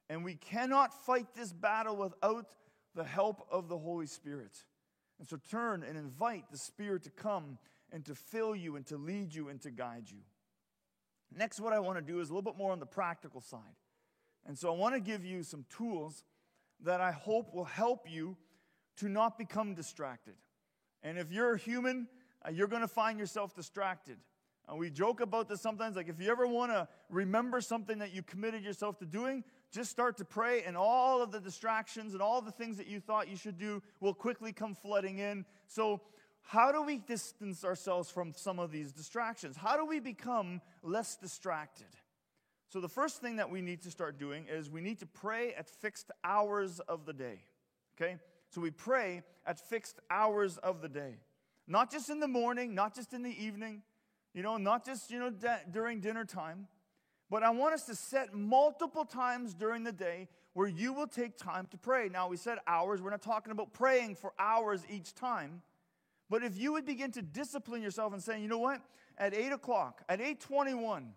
And 0.10 0.24
we 0.24 0.36
cannot 0.36 0.94
fight 1.06 1.28
this 1.36 1.52
battle 1.52 1.96
without 1.96 2.54
the 2.98 3.04
help 3.04 3.48
of 3.52 3.70
the 3.70 3.78
Holy 3.78 4.08
Spirit. 4.08 4.66
And 5.20 5.28
so 5.28 5.38
turn 5.50 5.84
and 5.84 5.98
invite 5.98 6.46
the 6.52 6.58
Spirit 6.58 7.04
to 7.04 7.12
come 7.12 7.60
and 7.94 8.04
to 8.06 8.16
fill 8.16 8.56
you 8.56 8.76
and 8.76 8.86
to 8.88 8.98
lead 8.98 9.34
you 9.34 9.50
and 9.50 9.62
to 9.62 9.72
guide 9.72 10.06
you. 10.08 10.18
Next, 11.34 11.60
what 11.60 11.74
I 11.74 11.80
want 11.80 12.00
to 12.00 12.02
do 12.02 12.20
is 12.20 12.30
a 12.30 12.34
little 12.34 12.52
bit 12.52 12.58
more 12.58 12.72
on 12.72 12.80
the 12.80 12.88
practical 12.88 13.40
side. 13.40 13.62
And 14.48 14.58
so 14.58 14.74
I 14.74 14.76
want 14.76 14.96
to 14.96 15.00
give 15.00 15.24
you 15.24 15.44
some 15.44 15.64
tools 15.70 16.24
that 16.84 17.00
I 17.00 17.12
hope 17.12 17.54
will 17.54 17.66
help 17.66 18.10
you 18.10 18.36
to 18.98 19.08
not 19.08 19.38
become 19.38 19.76
distracted. 19.76 20.36
And 21.04 21.20
if 21.20 21.32
you're 21.32 21.54
a 21.54 21.58
human, 21.58 22.08
uh, 22.46 22.50
you're 22.52 22.68
going 22.68 22.82
to 22.82 22.88
find 22.88 23.20
yourself 23.20 23.54
distracted. 23.54 24.18
And 24.68 24.76
uh, 24.76 24.78
we 24.78 24.90
joke 24.90 25.22
about 25.22 25.48
this 25.48 25.62
sometimes. 25.62 25.96
Like, 25.96 26.10
if 26.10 26.20
you 26.20 26.32
ever 26.32 26.48
want 26.48 26.72
to 26.72 26.88
remember 27.10 27.62
something 27.62 28.00
that 28.00 28.14
you 28.14 28.24
committed 28.24 28.64
yourself 28.64 28.98
to 29.00 29.06
doing, 29.06 29.44
just 29.72 29.92
start 29.92 30.18
to 30.18 30.26
pray, 30.26 30.64
and 30.64 30.78
all 30.78 31.22
of 31.22 31.32
the 31.32 31.40
distractions 31.40 32.14
and 32.14 32.22
all 32.22 32.42
the 32.42 32.52
things 32.52 32.78
that 32.78 32.88
you 32.88 33.00
thought 33.00 33.28
you 33.28 33.36
should 33.36 33.58
do 33.58 33.82
will 34.00 34.14
quickly 34.14 34.54
come 34.54 34.74
flooding 34.74 35.20
in. 35.20 35.46
So, 35.68 36.02
how 36.42 36.72
do 36.72 36.82
we 36.82 36.98
distance 36.98 37.66
ourselves 37.66 38.10
from 38.10 38.34
some 38.34 38.58
of 38.58 38.72
these 38.72 38.94
distractions? 38.94 39.58
How 39.58 39.76
do 39.76 39.86
we 39.86 40.00
become 40.00 40.62
less 40.82 41.18
distracted? 41.18 41.88
So, 42.70 42.80
the 42.80 42.88
first 42.88 43.22
thing 43.22 43.36
that 43.38 43.50
we 43.50 43.62
need 43.62 43.82
to 43.84 43.92
start 43.92 44.18
doing 44.18 44.46
is 44.50 44.70
we 44.70 44.82
need 44.82 45.00
to 45.00 45.06
pray 45.06 45.54
at 45.54 45.70
fixed 45.70 46.12
hours 46.24 46.80
of 46.80 47.06
the 47.06 47.14
day. 47.14 47.44
Okay? 48.00 48.18
So, 48.50 48.62
we 48.62 48.72
pray 48.72 49.24
at 49.46 49.60
fixed 49.60 50.00
hours 50.10 50.58
of 50.58 50.82
the 50.82 50.90
day. 50.90 51.16
Not 51.68 51.92
just 51.92 52.10
in 52.10 52.22
the 52.22 52.28
morning, 52.30 52.74
not 52.74 52.96
just 52.96 53.14
in 53.14 53.24
the 53.24 53.44
evening, 53.44 53.82
you 54.34 54.42
know, 54.42 54.58
not 54.58 54.86
just, 54.86 55.12
you 55.12 55.20
know, 55.20 55.32
during 55.72 56.00
dinner 56.00 56.24
time, 56.24 56.68
but 57.30 57.44
I 57.44 57.50
want 57.50 57.74
us 57.74 57.84
to 57.86 57.96
set 57.96 58.34
multiple 58.34 59.06
times 59.06 59.54
during 59.54 59.84
the 59.84 59.92
day 59.92 60.28
where 60.54 60.68
you 60.68 60.94
will 60.94 61.08
take 61.08 61.38
time 61.38 61.68
to 61.72 61.78
pray. 61.78 62.10
Now, 62.10 62.28
we 62.28 62.38
said 62.38 62.58
hours. 62.66 63.02
We're 63.02 63.12
not 63.12 63.22
talking 63.22 63.52
about 63.52 63.74
praying 63.74 64.16
for 64.16 64.34
hours 64.40 64.84
each 64.90 65.14
time. 65.14 65.62
But 66.30 66.44
if 66.44 66.58
you 66.58 66.74
would 66.74 66.86
begin 66.86 67.12
to 67.12 67.22
discipline 67.22 67.82
yourself 67.82 68.14
and 68.14 68.24
saying, 68.24 68.42
you 68.42 68.50
know 68.50 68.58
what? 68.58 68.82
At 69.18 69.34
8 69.34 69.52
o'clock, 69.52 70.04
at 70.10 70.20
821, 70.20 71.14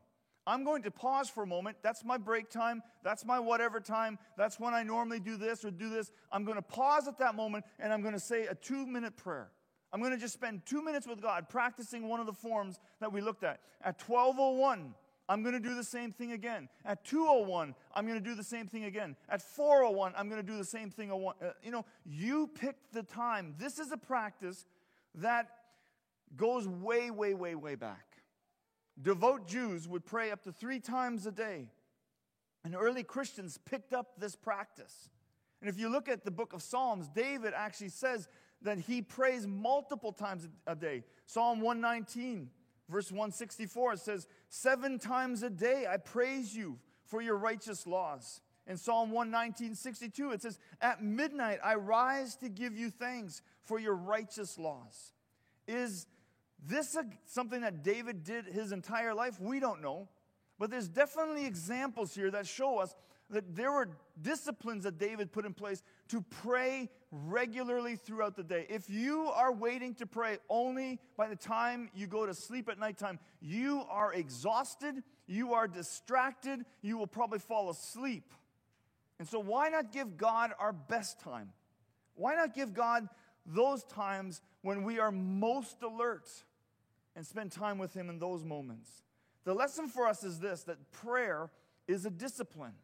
I'm 0.47 0.65
going 0.65 0.83
to 0.83 0.91
pause 0.91 1.29
for 1.29 1.43
a 1.43 1.47
moment. 1.47 1.77
That's 1.83 2.05
my 2.05 2.17
break 2.17 2.51
time. 2.51 2.83
That's 3.03 3.25
my 3.25 3.39
whatever 3.39 3.79
time. 3.79 4.19
That's 4.37 4.59
when 4.59 4.75
I 4.75 4.83
normally 4.83 5.21
do 5.21 5.37
this 5.37 5.65
or 5.65 5.71
do 5.71 5.91
this. 5.91 6.13
I'm 6.33 6.45
going 6.45 6.57
to 6.57 6.63
pause 6.63 7.09
at 7.09 7.19
that 7.19 7.35
moment 7.35 7.65
and 7.79 7.93
I'm 7.93 8.01
going 8.03 8.15
to 8.15 8.21
say 8.21 8.47
a 8.47 8.55
two 8.55 8.87
minute 8.87 9.17
prayer. 9.17 9.51
I'm 9.93 10.01
going 10.01 10.13
to 10.13 10.19
just 10.19 10.35
spend 10.35 10.65
two 10.65 10.83
minutes 10.83 11.07
with 11.07 11.21
God 11.21 11.49
practicing 11.49 12.09
one 12.09 12.21
of 12.21 12.27
the 12.27 12.33
forms 12.33 12.79
that 13.01 13.13
we 13.13 13.21
looked 13.21 13.43
at. 13.43 13.61
At 13.83 14.01
1201, 14.01 14.95
I'm 15.31 15.45
going 15.45 15.55
to 15.55 15.61
do 15.61 15.77
the 15.77 15.85
same 15.85 16.11
thing 16.11 16.33
again. 16.33 16.69
At 16.85 17.05
201, 17.05 17.77
I'm 17.95 18.05
going 18.05 18.19
to 18.19 18.25
do 18.29 18.35
the 18.35 18.43
same 18.43 18.67
thing 18.67 18.87
again. 18.87 19.15
At 19.29 19.41
401, 19.41 20.13
I'm 20.17 20.29
going 20.29 20.45
to 20.45 20.47
do 20.47 20.59
the 20.59 20.65
same 20.65 20.91
thing. 20.91 21.13
Uh, 21.13 21.53
you 21.63 21.71
know, 21.71 21.87
you 22.05 22.49
pick 22.49 22.75
the 22.93 23.05
time. 23.05 23.55
This 23.57 23.79
is 23.79 23.93
a 23.93 23.97
practice 23.97 24.67
that 25.15 25.47
goes 26.37 26.67
way, 26.67 27.13
way, 27.13 27.35
way, 27.35 27.55
way 27.55 27.77
back. 27.77 28.17
Devout 29.01 29.47
Jews 29.47 29.87
would 29.87 30.05
pray 30.05 30.33
up 30.33 30.43
to 30.43 30.53
three 30.53 30.81
times 30.81 31.27
a 31.27 31.33
day. 31.33 31.69
And 32.65 32.75
early 32.75 33.05
Christians 33.05 33.57
picked 33.57 33.93
up 33.93 34.19
this 34.19 34.35
practice. 34.35 35.11
And 35.61 35.71
if 35.71 35.79
you 35.79 35.89
look 35.91 36.09
at 36.09 36.25
the 36.25 36.33
book 36.33 36.53
of 36.53 36.61
Psalms, 36.61 37.09
David 37.09 37.53
actually 37.55 37.91
says 37.91 38.27
that 38.63 38.81
he 38.81 39.01
prays 39.01 39.47
multiple 39.47 40.13
times 40.13 40.49
a 40.67 40.75
day. 40.75 41.05
Psalm 41.27 41.61
119, 41.61 42.51
verse 42.91 43.11
164, 43.11 43.95
it 43.95 44.01
says, 44.01 44.27
Seven 44.49 44.99
times 44.99 45.43
a 45.43 45.51
day 45.51 45.87
I 45.89 45.97
praise 45.97 46.55
you 46.55 46.79
for 47.05 47.23
your 47.23 47.37
righteous 47.37 47.87
laws. 47.87 48.41
In 48.67 48.77
Psalm 48.77 49.11
119, 49.11 49.75
62, 49.75 50.33
it 50.33 50.43
says, 50.43 50.59
At 50.81 51.03
midnight 51.03 51.59
I 51.65 51.75
rise 51.75 52.37
to 52.37 52.49
give 52.49 52.77
you 52.77 52.91
thanks 52.91 53.43
for 53.63 53.79
your 53.79 53.95
righteous 53.95 54.59
laws. 54.59 55.13
Is 55.67 56.07
this 56.67 56.97
a, 56.97 57.05
something 57.27 57.63
that 57.63 57.83
David 57.83 58.25
did 58.25 58.47
his 58.47 58.73
entire 58.73 59.15
life? 59.15 59.41
We 59.41 59.61
don't 59.61 59.83
know. 59.83 60.09
But 60.59 60.71
there's 60.71 60.89
definitely 60.89 61.47
examples 61.47 62.15
here 62.15 62.31
that 62.33 62.47
show 62.47 62.79
us 62.79 62.95
that 63.31 63.55
there 63.55 63.73
were 63.73 63.89
disciplines 64.21 64.85
that 64.85 64.99
David 64.99 65.33
put 65.33 65.47
in 65.47 65.55
place 65.55 65.83
to 66.09 66.23
pray 66.43 66.89
regularly 67.11 67.97
throughout 67.97 68.37
the 68.37 68.43
day. 68.43 68.67
If 68.69 68.89
you 68.89 69.31
are 69.35 69.53
waiting 69.53 69.95
to 69.97 70.07
pray 70.07 70.39
only 70.49 70.99
by 71.17 71.29
the 71.29 71.37
time 71.37 71.91
you 71.95 72.07
go 72.07 72.27
to 72.27 72.35
sleep 72.35 72.69
at 72.69 72.79
nighttime, 72.79 73.19
you 73.41 73.85
are 73.89 74.13
exhausted, 74.13 75.03
you 75.27 75.55
are 75.55 75.69
distracted, 75.69 76.65
you 76.83 76.99
will 76.99 77.07
probably 77.07 77.39
fall 77.39 77.71
asleep. 77.71 78.33
And 79.19 79.29
so, 79.29 79.39
why 79.39 79.69
not 79.69 79.93
give 79.93 80.17
God 80.17 80.53
our 80.59 80.73
best 80.73 81.21
time? 81.21 81.53
Why 82.15 82.35
not 82.35 82.55
give 82.55 82.73
God 82.73 83.09
those 83.47 83.85
times 83.85 84.41
when 84.63 84.83
we 84.83 84.99
are 84.99 85.13
most 85.13 85.83
alert 85.83 86.29
and 87.15 87.27
spend 87.27 87.53
time 87.53 87.79
with 87.79 87.93
Him 87.93 88.09
in 88.09 88.19
those 88.19 88.45
moments? 88.45 89.03
The 89.45 89.55
lesson 89.55 89.89
for 89.89 90.07
us 90.07 90.25
is 90.25 90.39
this 90.39 90.63
that 90.65 90.93
prayer 90.93 91.51
is 91.87 92.07
a 92.07 92.11
discipline. 92.11 92.75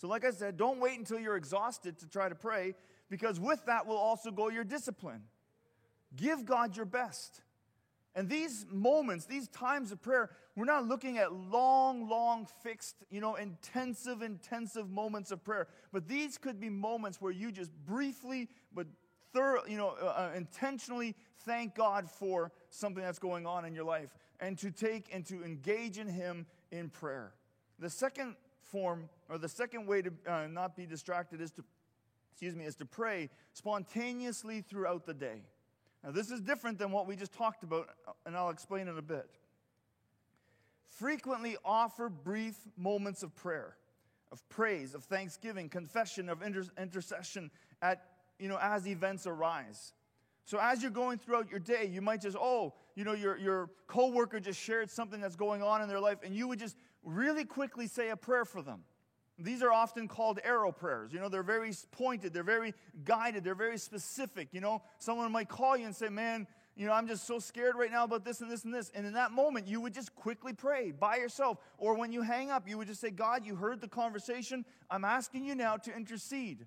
So, 0.00 0.08
like 0.08 0.24
I 0.24 0.30
said, 0.30 0.56
don't 0.56 0.80
wait 0.80 0.98
until 0.98 1.18
you're 1.18 1.36
exhausted 1.36 1.98
to 1.98 2.08
try 2.08 2.30
to 2.30 2.34
pray, 2.34 2.74
because 3.10 3.38
with 3.38 3.66
that 3.66 3.86
will 3.86 3.98
also 3.98 4.30
go 4.30 4.48
your 4.48 4.64
discipline. 4.64 5.24
Give 6.16 6.46
God 6.46 6.74
your 6.74 6.86
best. 6.86 7.42
And 8.14 8.26
these 8.26 8.64
moments, 8.70 9.26
these 9.26 9.46
times 9.48 9.92
of 9.92 10.00
prayer, 10.00 10.30
we're 10.56 10.64
not 10.64 10.86
looking 10.86 11.18
at 11.18 11.34
long, 11.34 12.08
long, 12.08 12.46
fixed, 12.62 12.96
you 13.10 13.20
know, 13.20 13.34
intensive, 13.34 14.22
intensive 14.22 14.88
moments 14.88 15.32
of 15.32 15.44
prayer. 15.44 15.68
But 15.92 16.08
these 16.08 16.38
could 16.38 16.58
be 16.58 16.70
moments 16.70 17.20
where 17.20 17.30
you 17.30 17.52
just 17.52 17.70
briefly, 17.84 18.48
but 18.74 18.86
thorough, 19.34 19.66
you 19.68 19.76
know, 19.76 19.96
uh, 20.02 20.06
uh 20.06 20.30
intentionally 20.34 21.14
thank 21.44 21.74
God 21.74 22.10
for 22.10 22.52
something 22.70 23.02
that's 23.02 23.18
going 23.18 23.46
on 23.46 23.66
in 23.66 23.74
your 23.74 23.84
life 23.84 24.08
and 24.40 24.56
to 24.60 24.70
take 24.70 25.14
and 25.14 25.26
to 25.26 25.44
engage 25.44 25.98
in 25.98 26.08
Him 26.08 26.46
in 26.72 26.88
prayer. 26.88 27.34
The 27.78 27.90
second 27.90 28.36
form, 28.70 29.08
or 29.28 29.38
the 29.38 29.48
second 29.48 29.86
way 29.86 30.02
to 30.02 30.10
uh, 30.26 30.46
not 30.46 30.76
be 30.76 30.86
distracted 30.86 31.40
is 31.40 31.50
to, 31.52 31.64
excuse 32.30 32.54
me, 32.54 32.64
is 32.64 32.76
to 32.76 32.84
pray 32.84 33.30
spontaneously 33.52 34.62
throughout 34.62 35.04
the 35.06 35.14
day. 35.14 35.42
Now, 36.02 36.12
this 36.12 36.30
is 36.30 36.40
different 36.40 36.78
than 36.78 36.92
what 36.92 37.06
we 37.06 37.16
just 37.16 37.32
talked 37.32 37.62
about, 37.62 37.88
and 38.24 38.36
I'll 38.36 38.50
explain 38.50 38.88
in 38.88 38.96
a 38.96 39.02
bit. 39.02 39.28
frequently 41.00 41.56
offer 41.64 42.08
brief 42.08 42.56
moments 42.76 43.22
of 43.22 43.34
prayer, 43.34 43.76
of 44.32 44.46
praise, 44.48 44.94
of 44.94 45.04
thanksgiving, 45.04 45.68
confession, 45.68 46.28
of 46.28 46.42
inter- 46.42 46.66
intercession 46.78 47.50
at, 47.80 48.04
you 48.38 48.48
know, 48.48 48.58
as 48.60 48.86
events 48.86 49.26
arise. 49.26 49.94
So 50.44 50.58
as 50.60 50.82
you're 50.82 50.90
going 50.90 51.18
throughout 51.18 51.50
your 51.50 51.60
day, 51.60 51.88
you 51.90 52.02
might 52.02 52.20
just, 52.20 52.36
oh, 52.38 52.74
you 52.96 53.04
know, 53.04 53.14
your, 53.14 53.38
your 53.38 53.70
coworker 53.86 54.40
just 54.40 54.60
shared 54.60 54.90
something 54.90 55.20
that's 55.20 55.36
going 55.36 55.62
on 55.62 55.80
in 55.80 55.88
their 55.88 56.00
life, 56.00 56.18
and 56.22 56.34
you 56.34 56.48
would 56.48 56.58
just 56.58 56.76
really 57.02 57.44
quickly 57.44 57.86
say 57.86 58.10
a 58.10 58.16
prayer 58.16 58.44
for 58.44 58.62
them. 58.62 58.84
These 59.38 59.62
are 59.62 59.72
often 59.72 60.06
called 60.06 60.38
arrow 60.44 60.70
prayers. 60.70 61.12
You 61.12 61.20
know, 61.20 61.28
they're 61.28 61.42
very 61.42 61.72
pointed, 61.92 62.34
they're 62.34 62.42
very 62.42 62.74
guided, 63.04 63.42
they're 63.42 63.54
very 63.54 63.78
specific. 63.78 64.48
You 64.52 64.60
know, 64.60 64.82
someone 64.98 65.32
might 65.32 65.48
call 65.48 65.76
you 65.76 65.86
and 65.86 65.96
say, 65.96 66.10
Man, 66.10 66.46
you 66.76 66.86
know, 66.86 66.92
I'm 66.92 67.08
just 67.08 67.26
so 67.26 67.38
scared 67.38 67.74
right 67.76 67.90
now 67.90 68.04
about 68.04 68.24
this 68.24 68.40
and 68.40 68.50
this 68.50 68.64
and 68.64 68.72
this. 68.72 68.90
And 68.94 69.06
in 69.06 69.14
that 69.14 69.32
moment, 69.32 69.66
you 69.66 69.80
would 69.80 69.92
just 69.92 70.14
quickly 70.14 70.52
pray 70.52 70.92
by 70.92 71.16
yourself. 71.16 71.58
Or 71.78 71.94
when 71.94 72.12
you 72.12 72.22
hang 72.22 72.50
up, 72.50 72.68
you 72.68 72.78
would 72.78 72.86
just 72.86 73.00
say, 73.00 73.10
God, 73.10 73.44
you 73.44 73.54
heard 73.54 73.80
the 73.80 73.88
conversation. 73.88 74.64
I'm 74.90 75.04
asking 75.04 75.44
you 75.44 75.54
now 75.54 75.76
to 75.76 75.94
intercede. 75.94 76.66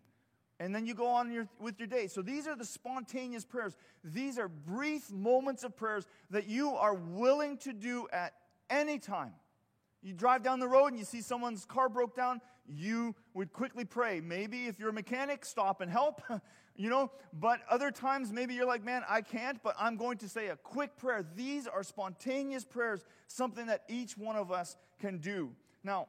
And 0.60 0.74
then 0.74 0.86
you 0.86 0.94
go 0.94 1.08
on 1.08 1.32
your, 1.32 1.48
with 1.60 1.80
your 1.80 1.88
day. 1.88 2.08
So 2.08 2.22
these 2.22 2.48
are 2.48 2.56
the 2.56 2.66
spontaneous 2.66 3.44
prayers. 3.44 3.76
These 4.04 4.38
are 4.38 4.48
brief 4.48 5.12
moments 5.12 5.64
of 5.64 5.76
prayers 5.76 6.06
that 6.30 6.48
you 6.48 6.76
are 6.76 6.94
willing 6.94 7.58
to 7.60 7.74
do 7.74 8.08
at 8.14 8.34
any 8.70 9.00
time. 9.00 9.34
You 10.04 10.14
drive 10.14 10.44
down 10.44 10.60
the 10.60 10.68
road 10.68 10.88
and 10.88 11.00
you 11.00 11.06
see 11.06 11.22
someone's 11.22 11.66
car 11.66 11.88
broke 11.88 12.16
down, 12.16 12.42
you 12.68 13.16
would 13.34 13.54
quickly 13.54 13.86
pray. 13.86 14.20
Maybe 14.20 14.68
if 14.68 14.78
you're 14.78 14.90
a 14.90 14.94
mechanic, 14.94 15.46
stop 15.46 15.80
and 15.80 15.90
help, 15.90 16.22
you 16.76 16.90
know. 16.90 17.10
But 17.32 17.62
other 17.70 17.90
times, 17.90 18.32
maybe 18.32 18.54
you're 18.54 18.68
like, 18.68 18.84
man, 18.84 19.04
I 19.10 19.22
can't, 19.22 19.62
but 19.64 19.76
I'm 19.80 19.96
going 19.96 20.18
to 20.20 20.30
say 20.30 20.48
a 20.48 20.58
quick 20.58 20.98
prayer. 20.98 21.26
These 21.36 21.68
are 21.68 21.84
spontaneous 21.84 22.66
prayers, 22.66 23.06
something 23.28 23.68
that 23.68 23.84
each 23.88 24.18
one 24.18 24.36
of 24.36 24.52
us 24.52 24.76
can 25.00 25.20
do. 25.20 25.52
Now, 25.84 26.08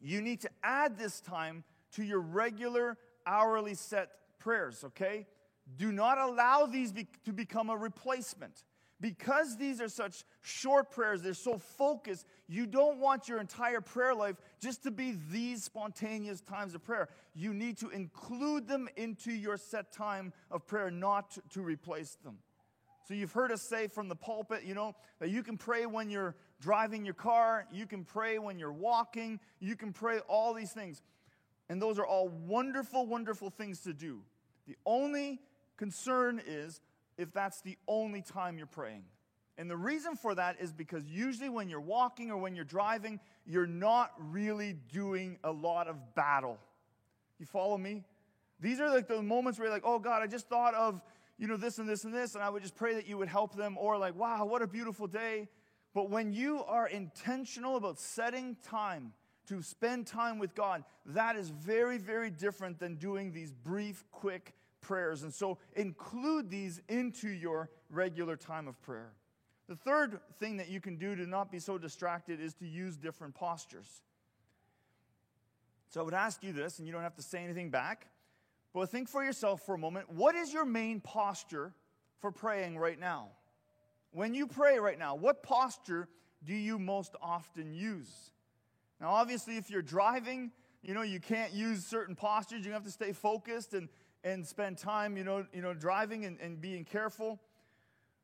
you 0.00 0.20
need 0.20 0.42
to 0.42 0.50
add 0.62 0.98
this 0.98 1.20
time 1.20 1.64
to 1.92 2.04
your 2.04 2.20
regular 2.20 2.98
hourly 3.26 3.74
set 3.74 4.10
prayers, 4.38 4.84
okay? 4.84 5.26
Do 5.76 5.92
not 5.92 6.18
allow 6.18 6.66
these 6.66 6.92
be- 6.92 7.08
to 7.24 7.32
become 7.32 7.70
a 7.70 7.76
replacement. 7.76 8.62
Because 9.00 9.56
these 9.56 9.80
are 9.80 9.88
such 9.88 10.24
short 10.42 10.90
prayers, 10.90 11.22
they're 11.22 11.32
so 11.32 11.56
focused, 11.56 12.26
you 12.48 12.66
don't 12.66 12.98
want 12.98 13.28
your 13.28 13.40
entire 13.40 13.80
prayer 13.80 14.14
life 14.14 14.36
just 14.60 14.82
to 14.82 14.90
be 14.90 15.16
these 15.30 15.64
spontaneous 15.64 16.42
times 16.42 16.74
of 16.74 16.84
prayer. 16.84 17.08
You 17.34 17.54
need 17.54 17.78
to 17.78 17.88
include 17.88 18.68
them 18.68 18.88
into 18.96 19.32
your 19.32 19.56
set 19.56 19.90
time 19.90 20.34
of 20.50 20.66
prayer, 20.66 20.90
not 20.90 21.38
to 21.50 21.62
replace 21.62 22.18
them. 22.22 22.38
So 23.08 23.14
you've 23.14 23.32
heard 23.32 23.50
us 23.50 23.62
say 23.62 23.88
from 23.88 24.08
the 24.08 24.14
pulpit, 24.14 24.64
you 24.64 24.74
know, 24.74 24.94
that 25.18 25.30
you 25.30 25.42
can 25.42 25.56
pray 25.56 25.86
when 25.86 26.10
you're 26.10 26.36
driving 26.60 27.04
your 27.04 27.14
car, 27.14 27.66
you 27.72 27.86
can 27.86 28.04
pray 28.04 28.38
when 28.38 28.58
you're 28.58 28.70
walking, 28.70 29.40
you 29.60 29.76
can 29.76 29.92
pray 29.92 30.18
all 30.28 30.52
these 30.52 30.72
things. 30.72 31.02
And 31.70 31.80
those 31.80 31.98
are 31.98 32.06
all 32.06 32.28
wonderful, 32.28 33.06
wonderful 33.06 33.48
things 33.48 33.80
to 33.80 33.94
do. 33.94 34.20
The 34.68 34.76
only 34.84 35.40
concern 35.76 36.40
is 36.46 36.80
if 37.20 37.32
that's 37.32 37.60
the 37.60 37.76
only 37.86 38.22
time 38.22 38.58
you're 38.58 38.66
praying. 38.66 39.04
And 39.58 39.70
the 39.70 39.76
reason 39.76 40.16
for 40.16 40.34
that 40.36 40.56
is 40.58 40.72
because 40.72 41.04
usually 41.04 41.50
when 41.50 41.68
you're 41.68 41.80
walking 41.80 42.30
or 42.30 42.38
when 42.38 42.54
you're 42.54 42.64
driving, 42.64 43.20
you're 43.44 43.66
not 43.66 44.12
really 44.18 44.74
doing 44.90 45.38
a 45.44 45.52
lot 45.52 45.86
of 45.86 46.14
battle. 46.14 46.58
You 47.38 47.44
follow 47.44 47.76
me? 47.76 48.04
These 48.58 48.80
are 48.80 48.88
like 48.88 49.06
the 49.06 49.20
moments 49.22 49.58
where 49.58 49.66
you're 49.68 49.74
like, 49.74 49.84
oh 49.84 49.98
God, 49.98 50.22
I 50.22 50.26
just 50.26 50.48
thought 50.48 50.74
of, 50.74 51.02
you 51.38 51.46
know, 51.46 51.56
this 51.58 51.78
and 51.78 51.88
this 51.88 52.04
and 52.04 52.14
this, 52.14 52.34
and 52.34 52.42
I 52.42 52.48
would 52.48 52.62
just 52.62 52.74
pray 52.74 52.94
that 52.94 53.06
you 53.06 53.18
would 53.18 53.28
help 53.28 53.54
them, 53.54 53.76
or 53.78 53.98
like, 53.98 54.14
wow, 54.14 54.44
what 54.44 54.62
a 54.62 54.66
beautiful 54.66 55.06
day. 55.06 55.48
But 55.94 56.08
when 56.08 56.32
you 56.32 56.62
are 56.64 56.86
intentional 56.88 57.76
about 57.76 57.98
setting 57.98 58.56
time 58.62 59.12
to 59.48 59.62
spend 59.62 60.06
time 60.06 60.38
with 60.38 60.54
God, 60.54 60.84
that 61.06 61.36
is 61.36 61.50
very, 61.50 61.98
very 61.98 62.30
different 62.30 62.78
than 62.78 62.96
doing 62.96 63.32
these 63.32 63.52
brief, 63.52 64.04
quick 64.10 64.54
prayers. 64.90 65.22
And 65.22 65.32
so 65.32 65.58
include 65.76 66.50
these 66.50 66.82
into 66.88 67.28
your 67.28 67.70
regular 67.90 68.36
time 68.36 68.66
of 68.66 68.82
prayer. 68.82 69.12
The 69.68 69.76
third 69.76 70.18
thing 70.40 70.56
that 70.56 70.68
you 70.68 70.80
can 70.80 70.96
do 70.96 71.14
to 71.14 71.28
not 71.28 71.52
be 71.52 71.60
so 71.60 71.78
distracted 71.78 72.40
is 72.40 72.54
to 72.54 72.66
use 72.66 72.96
different 72.96 73.36
postures. 73.36 74.02
So 75.90 76.00
I 76.00 76.02
would 76.02 76.12
ask 76.12 76.42
you 76.42 76.52
this, 76.52 76.78
and 76.78 76.88
you 76.88 76.92
don't 76.92 77.04
have 77.04 77.14
to 77.14 77.22
say 77.22 77.38
anything 77.44 77.70
back, 77.70 78.08
but 78.74 78.90
think 78.90 79.08
for 79.08 79.22
yourself 79.22 79.64
for 79.64 79.76
a 79.76 79.78
moment 79.78 80.10
what 80.10 80.34
is 80.34 80.52
your 80.52 80.64
main 80.64 81.00
posture 81.00 81.72
for 82.18 82.32
praying 82.32 82.76
right 82.76 82.98
now? 82.98 83.28
When 84.10 84.34
you 84.34 84.48
pray 84.48 84.80
right 84.80 84.98
now, 84.98 85.14
what 85.14 85.44
posture 85.44 86.08
do 86.42 86.52
you 86.52 86.80
most 86.80 87.14
often 87.22 87.72
use? 87.72 88.32
Now, 89.00 89.10
obviously, 89.10 89.56
if 89.56 89.70
you're 89.70 89.82
driving, 89.82 90.50
you 90.82 90.94
know, 90.94 91.02
you 91.02 91.20
can't 91.20 91.52
use 91.52 91.86
certain 91.86 92.16
postures. 92.16 92.66
You 92.66 92.72
have 92.72 92.84
to 92.84 92.90
stay 92.90 93.12
focused 93.12 93.72
and 93.74 93.88
and 94.24 94.46
spend 94.46 94.78
time, 94.78 95.16
you 95.16 95.24
know, 95.24 95.46
you 95.52 95.62
know 95.62 95.74
driving 95.74 96.24
and, 96.24 96.38
and 96.40 96.60
being 96.60 96.84
careful. 96.84 97.40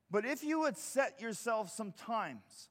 But 0.09 0.25
if 0.25 0.43
you 0.43 0.59
would 0.61 0.77
set 0.77 1.19
yourself 1.21 1.69
some 1.71 1.91
times, 1.91 2.69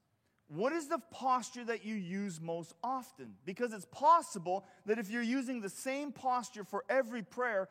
what 0.49 0.73
is 0.73 0.89
the 0.89 0.99
posture 1.11 1.65
that 1.65 1.85
you 1.85 1.95
use 1.95 2.41
most 2.41 2.73
often? 2.83 3.35
Because 3.45 3.73
it's 3.73 3.87
possible 3.87 4.65
that 4.87 4.99
if 4.99 5.11
you're 5.11 5.23
using 5.23 5.61
the 5.61 5.69
same 5.69 6.13
posture 6.13 6.65
for 6.65 6.85
every 6.89 7.23
prayer, 7.23 7.69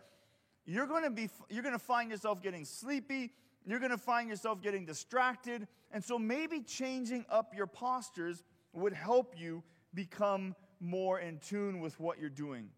you're 0.65 0.88
going 0.88 1.04
to 1.04 1.10
be 1.10 1.30
you're 1.50 1.63
going 1.63 1.74
to 1.74 1.80
find 1.80 2.12
yourself 2.12 2.41
getting 2.41 2.65
sleepy, 2.65 3.32
you're 3.65 3.80
going 3.80 3.91
to 3.91 3.98
find 3.98 4.30
yourself 4.30 4.62
getting 4.62 4.86
distracted, 4.86 5.68
and 5.91 6.04
so 6.04 6.20
maybe 6.20 6.62
changing 6.62 7.26
up 7.30 7.54
your 7.56 7.68
postures 7.68 8.44
would 8.74 8.94
help 8.94 9.34
you 9.38 9.63
become 9.94 10.56
more 10.82 11.20
in 11.20 11.39
tune 11.39 11.80
with 11.80 11.98
what 12.00 12.20
you're 12.20 12.30
doing. 12.30 12.70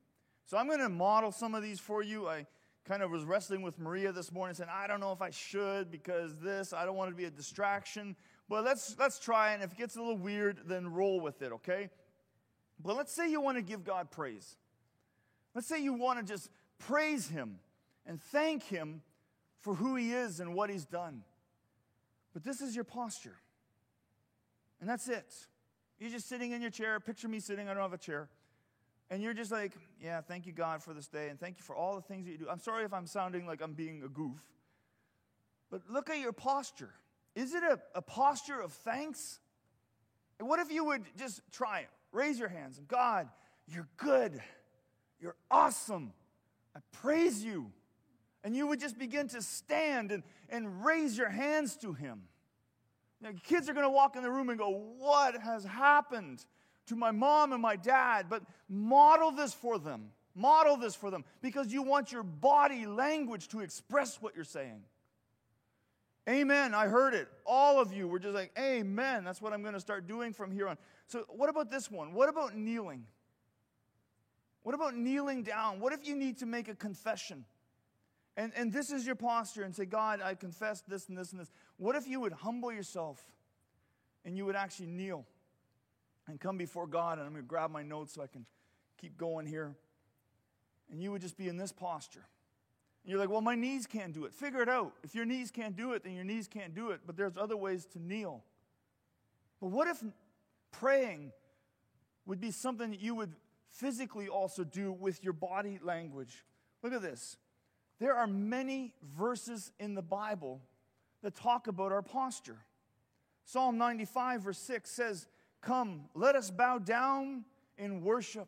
So 0.45 0.57
I'm 0.57 0.67
going 0.67 0.79
to 0.79 0.89
model 0.89 1.31
some 1.31 1.55
of 1.55 1.63
these 1.63 1.79
for 1.79 2.03
you. 2.03 2.27
I 2.27 2.45
kind 2.87 3.03
of 3.03 3.11
was 3.11 3.25
wrestling 3.25 3.61
with 3.61 3.77
Maria 3.79 4.11
this 4.11 4.31
morning, 4.31 4.55
saying, 4.55 4.69
I 4.73 4.87
don't 4.87 4.99
know 4.99 5.11
if 5.11 5.21
I 5.21 5.29
should 5.29 5.91
because 5.91 6.35
this, 6.37 6.71
I 6.71 6.85
don't 6.85 6.95
want 6.95 7.11
to 7.11 7.15
be 7.15 7.25
a 7.25 7.29
distraction. 7.29 8.15
But 8.49 8.63
let's 8.63 8.95
let's 8.97 9.19
try, 9.19 9.53
and 9.53 9.61
if 9.61 9.73
it 9.73 9.77
gets 9.77 9.95
a 9.97 9.99
little 9.99 10.17
weird, 10.17 10.61
then 10.65 10.87
roll 10.87 11.19
with 11.19 11.41
it, 11.41 11.51
okay? 11.51 11.89
But 12.79 12.95
let's 12.95 13.11
say 13.11 13.29
you 13.29 13.41
want 13.41 13.57
to 13.57 13.61
give 13.61 13.83
God 13.83 14.09
praise. 14.09 14.55
Let's 15.53 15.67
say 15.67 15.81
you 15.81 15.93
want 15.93 16.19
to 16.19 16.25
just 16.25 16.49
praise 16.79 17.27
Him 17.27 17.59
and 18.05 18.21
thank 18.21 18.63
Him 18.63 19.01
for 19.59 19.73
who 19.73 19.95
He 19.95 20.13
is 20.13 20.39
and 20.39 20.53
what 20.53 20.69
He's 20.69 20.85
done. 20.85 21.23
But 22.33 22.43
this 22.43 22.61
is 22.61 22.75
your 22.75 22.85
posture. 22.85 23.35
And 24.79 24.89
that's 24.89 25.09
it. 25.09 25.33
You're 25.99 26.11
just 26.11 26.29
sitting 26.29 26.51
in 26.51 26.61
your 26.61 26.69
chair. 26.69 26.99
Picture 26.99 27.27
me 27.27 27.39
sitting, 27.39 27.67
I 27.67 27.73
don't 27.73 27.81
have 27.81 27.93
a 27.93 27.97
chair. 27.97 28.29
And 29.09 29.23
you're 29.23 29.33
just 29.33 29.51
like, 29.51 29.71
yeah, 30.01 30.21
thank 30.21 30.45
you, 30.45 30.51
God, 30.51 30.83
for 30.83 30.93
this 30.93 31.07
day, 31.07 31.29
and 31.29 31.39
thank 31.39 31.57
you 31.57 31.63
for 31.63 31.75
all 31.75 31.95
the 31.95 32.01
things 32.01 32.25
that 32.25 32.31
you 32.31 32.37
do. 32.37 32.49
I'm 32.49 32.59
sorry 32.59 32.83
if 32.83 32.93
I'm 32.93 33.07
sounding 33.07 33.45
like 33.45 33.61
I'm 33.61 33.73
being 33.73 34.03
a 34.03 34.09
goof, 34.09 34.41
but 35.71 35.81
look 35.89 36.09
at 36.09 36.19
your 36.19 36.33
posture. 36.33 36.93
Is 37.35 37.53
it 37.53 37.63
a, 37.63 37.79
a 37.95 38.01
posture 38.01 38.59
of 38.59 38.73
thanks? 38.73 39.39
And 40.39 40.47
what 40.47 40.59
if 40.59 40.71
you 40.71 40.83
would 40.85 41.03
just 41.17 41.41
try 41.51 41.81
it? 41.81 41.89
Raise 42.11 42.39
your 42.39 42.49
hands. 42.49 42.77
And 42.77 42.87
God, 42.87 43.29
you're 43.67 43.87
good. 43.97 44.41
You're 45.19 45.35
awesome. 45.49 46.13
I 46.75 46.79
praise 46.91 47.43
you. 47.43 47.71
And 48.43 48.55
you 48.55 48.67
would 48.67 48.79
just 48.79 48.97
begin 48.97 49.27
to 49.29 49.41
stand 49.41 50.11
and, 50.11 50.23
and 50.49 50.85
raise 50.85 51.17
your 51.17 51.29
hands 51.29 51.75
to 51.77 51.93
Him. 51.93 52.23
Now, 53.19 53.29
kids 53.43 53.67
are 53.67 53.73
going 53.73 53.85
to 53.85 53.89
walk 53.89 54.15
in 54.15 54.23
the 54.23 54.31
room 54.31 54.49
and 54.49 54.59
go, 54.59 54.69
What 54.69 55.41
has 55.41 55.63
happened? 55.63 56.45
To 56.87 56.95
my 56.95 57.11
mom 57.11 57.53
and 57.53 57.61
my 57.61 57.75
dad, 57.75 58.27
but 58.29 58.43
model 58.69 59.31
this 59.31 59.53
for 59.53 59.77
them. 59.77 60.11
Model 60.35 60.77
this 60.77 60.95
for 60.95 61.09
them 61.09 61.23
because 61.41 61.73
you 61.73 61.81
want 61.81 62.11
your 62.11 62.23
body 62.23 62.85
language 62.85 63.47
to 63.49 63.61
express 63.61 64.21
what 64.21 64.35
you're 64.35 64.45
saying. 64.45 64.81
Amen. 66.29 66.75
I 66.75 66.87
heard 66.87 67.13
it. 67.13 67.27
All 67.45 67.79
of 67.79 67.93
you 67.93 68.07
were 68.07 68.19
just 68.19 68.35
like, 68.35 68.51
Amen. 68.59 69.23
That's 69.23 69.41
what 69.41 69.53
I'm 69.53 69.61
going 69.61 69.73
to 69.73 69.79
start 69.79 70.07
doing 70.07 70.33
from 70.33 70.51
here 70.51 70.67
on. 70.67 70.77
So, 71.07 71.25
what 71.29 71.49
about 71.49 71.71
this 71.71 71.89
one? 71.89 72.13
What 72.13 72.29
about 72.29 72.55
kneeling? 72.55 73.05
What 74.63 74.75
about 74.75 74.95
kneeling 74.95 75.43
down? 75.43 75.79
What 75.79 75.93
if 75.93 76.05
you 76.05 76.15
need 76.15 76.39
to 76.39 76.45
make 76.45 76.67
a 76.67 76.75
confession? 76.75 77.45
And, 78.35 78.51
and 78.55 78.71
this 78.71 78.91
is 78.91 79.05
your 79.05 79.15
posture 79.15 79.63
and 79.63 79.73
say, 79.75 79.85
God, 79.85 80.21
I 80.21 80.35
confess 80.35 80.81
this 80.81 81.07
and 81.07 81.17
this 81.17 81.31
and 81.31 81.39
this. 81.39 81.49
What 81.77 81.95
if 81.95 82.07
you 82.07 82.19
would 82.19 82.33
humble 82.33 82.71
yourself 82.71 83.19
and 84.25 84.37
you 84.37 84.45
would 84.45 84.55
actually 84.55 84.87
kneel? 84.87 85.25
And 86.27 86.39
come 86.39 86.57
before 86.57 86.87
God, 86.87 87.17
and 87.17 87.25
I'm 87.25 87.33
going 87.33 87.43
to 87.43 87.47
grab 87.47 87.71
my 87.71 87.83
notes 87.83 88.13
so 88.13 88.21
I 88.21 88.27
can 88.27 88.45
keep 88.99 89.17
going 89.17 89.45
here. 89.45 89.75
And 90.91 91.01
you 91.01 91.11
would 91.11 91.21
just 91.21 91.37
be 91.37 91.47
in 91.47 91.57
this 91.57 91.71
posture. 91.71 92.25
And 93.03 93.11
you're 93.11 93.19
like, 93.19 93.29
well, 93.29 93.41
my 93.41 93.55
knees 93.55 93.87
can't 93.87 94.13
do 94.13 94.25
it. 94.25 94.33
Figure 94.33 94.61
it 94.61 94.69
out. 94.69 94.93
If 95.03 95.15
your 95.15 95.25
knees 95.25 95.51
can't 95.51 95.75
do 95.75 95.93
it, 95.93 96.03
then 96.03 96.13
your 96.13 96.23
knees 96.23 96.47
can't 96.47 96.75
do 96.75 96.91
it. 96.91 97.01
But 97.05 97.15
there's 97.15 97.37
other 97.37 97.55
ways 97.55 97.85
to 97.93 98.01
kneel. 98.01 98.43
But 99.61 99.67
what 99.67 99.87
if 99.87 100.03
praying 100.71 101.31
would 102.25 102.39
be 102.39 102.51
something 102.51 102.91
that 102.91 102.99
you 102.99 103.15
would 103.15 103.33
physically 103.71 104.27
also 104.27 104.63
do 104.63 104.91
with 104.91 105.23
your 105.23 105.33
body 105.33 105.79
language? 105.81 106.43
Look 106.83 106.93
at 106.93 107.01
this. 107.01 107.37
There 107.99 108.13
are 108.13 108.27
many 108.27 108.93
verses 109.17 109.71
in 109.79 109.95
the 109.95 110.01
Bible 110.01 110.61
that 111.23 111.35
talk 111.35 111.67
about 111.67 111.91
our 111.91 112.01
posture. 112.01 112.59
Psalm 113.45 113.77
95, 113.77 114.41
verse 114.43 114.59
6 114.59 114.89
says, 114.91 115.27
Come, 115.67 116.05
let 116.15 116.37
us 116.37 116.49
bow 116.49 116.77
down 116.77 117.43
in 117.77 118.01
worship. 118.01 118.47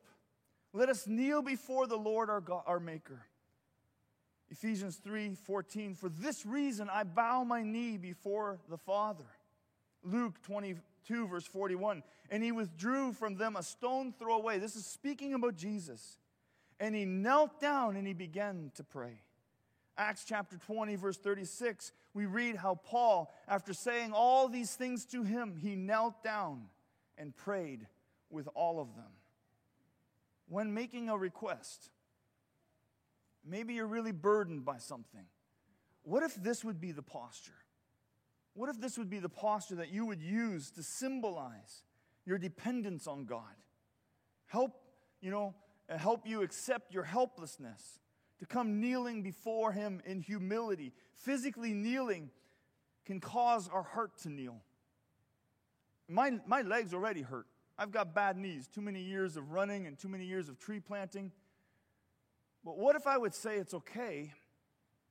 Let 0.71 0.87
us 0.87 1.05
kneel 1.05 1.41
before 1.41 1.85
the 1.85 1.97
Lord 1.97 2.29
our, 2.29 2.39
God, 2.39 2.63
our 2.65 2.79
Maker. 2.79 3.19
Ephesians 4.49 4.95
3 5.03 5.35
14, 5.35 5.95
for 5.95 6.07
this 6.07 6.45
reason 6.45 6.89
I 6.89 7.03
bow 7.03 7.43
my 7.43 7.61
knee 7.61 7.97
before 7.97 8.57
the 8.69 8.77
Father. 8.77 9.25
Luke 10.01 10.41
22, 10.43 11.27
verse 11.27 11.45
41, 11.45 12.03
and 12.31 12.41
he 12.41 12.53
withdrew 12.53 13.11
from 13.11 13.35
them 13.35 13.57
a 13.57 13.63
stone 13.63 14.13
throw 14.17 14.37
away. 14.37 14.57
This 14.57 14.77
is 14.77 14.85
speaking 14.85 15.33
about 15.33 15.57
Jesus. 15.57 16.17
And 16.79 16.95
he 16.95 17.03
knelt 17.03 17.59
down 17.59 17.97
and 17.97 18.07
he 18.07 18.13
began 18.13 18.71
to 18.75 18.83
pray. 18.85 19.19
Acts 19.97 20.23
chapter 20.25 20.55
20, 20.55 20.95
verse 20.95 21.17
36, 21.17 21.91
we 22.13 22.25
read 22.27 22.55
how 22.55 22.75
Paul, 22.75 23.29
after 23.45 23.73
saying 23.73 24.13
all 24.13 24.47
these 24.47 24.73
things 24.73 25.03
to 25.07 25.23
him, 25.23 25.57
he 25.61 25.75
knelt 25.75 26.23
down 26.23 26.69
and 27.19 27.35
prayed 27.35 27.85
with 28.31 28.47
all 28.55 28.79
of 28.79 28.95
them. 28.95 29.11
When 30.47 30.73
making 30.73 31.09
a 31.09 31.17
request, 31.17 31.91
maybe 33.45 33.75
you're 33.75 33.85
really 33.85 34.11
burdened 34.11 34.65
by 34.65 34.77
something. 34.77 35.25
What 36.01 36.23
if 36.23 36.33
this 36.35 36.63
would 36.63 36.81
be 36.81 36.91
the 36.91 37.03
posture? 37.03 37.51
What 38.53 38.69
if 38.69 38.81
this 38.81 38.97
would 38.97 39.09
be 39.09 39.19
the 39.19 39.29
posture 39.29 39.75
that 39.75 39.89
you 39.89 40.05
would 40.07 40.21
use 40.21 40.71
to 40.71 40.81
symbolize 40.81 41.83
your 42.25 42.39
dependence 42.39 43.05
on 43.05 43.25
God? 43.25 43.43
Help, 44.47 44.81
you 45.21 45.29
know, 45.29 45.53
help 45.87 46.27
you 46.27 46.41
accept 46.41 46.93
your 46.93 47.03
helplessness, 47.03 47.99
to 48.39 48.45
come 48.45 48.79
kneeling 48.79 49.21
before 49.21 49.71
Him 49.71 50.01
in 50.05 50.21
humility. 50.21 50.93
Physically 51.13 51.73
kneeling 51.73 52.29
can 53.05 53.19
cause 53.19 53.67
our 53.67 53.83
heart 53.83 54.17
to 54.19 54.29
kneel. 54.29 54.61
My, 56.09 56.39
my 56.47 56.63
legs 56.63 56.93
already 56.93 57.21
hurt. 57.21 57.45
I've 57.77 57.91
got 57.91 58.13
bad 58.13 58.35
knees, 58.35 58.67
too 58.67 58.81
many 58.81 59.01
years 59.01 59.37
of 59.37 59.51
running 59.51 59.87
and 59.87 59.97
too 59.97 60.09
many 60.09 60.25
years 60.25 60.49
of 60.49 60.59
tree 60.59 60.79
planting. 60.79 61.31
But 62.65 62.77
what 62.77 62.95
if 62.95 63.07
I 63.07 63.17
would 63.17 63.33
say 63.33 63.55
it's 63.55 63.73
okay 63.73 64.33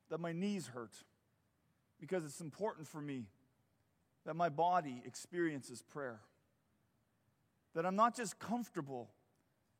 that 0.09 0.19
my 0.19 0.33
knees 0.33 0.67
hurt? 0.67 0.93
Because 1.99 2.25
it's 2.25 2.41
important 2.41 2.87
for 2.87 3.01
me 3.01 3.25
that 4.25 4.35
my 4.35 4.49
body 4.49 5.01
experiences 5.05 5.81
prayer. 5.81 6.19
That 7.73 7.85
I'm 7.85 7.95
not 7.95 8.15
just 8.15 8.37
comfortable 8.37 9.09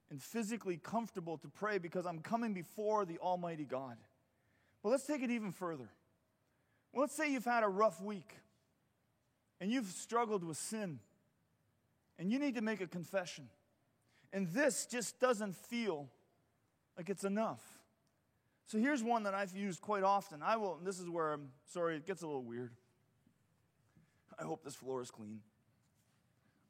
and 0.09 0.21
physically 0.21 0.77
comfortable 0.77 1.37
to 1.37 1.47
pray 1.47 1.77
because 1.77 2.05
I'm 2.05 2.19
coming 2.19 2.53
before 2.53 3.05
the 3.05 3.19
Almighty 3.19 3.65
God. 3.65 3.97
But 4.81 4.89
let's 4.89 5.05
take 5.05 5.21
it 5.21 5.29
even 5.29 5.51
further. 5.51 5.89
Well, 6.93 7.01
let's 7.01 7.13
say 7.13 7.31
you've 7.31 7.45
had 7.45 7.63
a 7.63 7.67
rough 7.67 8.01
week 8.01 8.37
and 9.59 9.71
you've 9.71 9.87
struggled 9.87 10.43
with 10.43 10.57
sin 10.57 10.99
and 12.19 12.31
you 12.31 12.37
need 12.37 12.55
to 12.55 12.61
make 12.61 12.81
a 12.81 12.87
confession. 12.87 13.47
And 14.31 14.49
this 14.49 14.85
just 14.85 15.19
doesn't 15.19 15.55
feel 15.55 16.07
like 16.97 17.09
it's 17.09 17.23
enough. 17.23 17.61
So 18.67 18.77
here's 18.77 19.01
one 19.01 19.23
that 19.23 19.33
I've 19.33 19.55
used 19.55 19.81
quite 19.81 20.03
often. 20.03 20.43
I 20.43 20.57
will, 20.57 20.77
this 20.83 20.99
is 20.99 21.09
where 21.09 21.33
I'm 21.33 21.49
sorry, 21.65 21.95
it 21.95 22.05
gets 22.05 22.21
a 22.21 22.27
little 22.27 22.43
weird. 22.43 22.71
I 24.37 24.43
hope 24.43 24.63
this 24.63 24.75
floor 24.75 25.01
is 25.01 25.09
clean. 25.09 25.39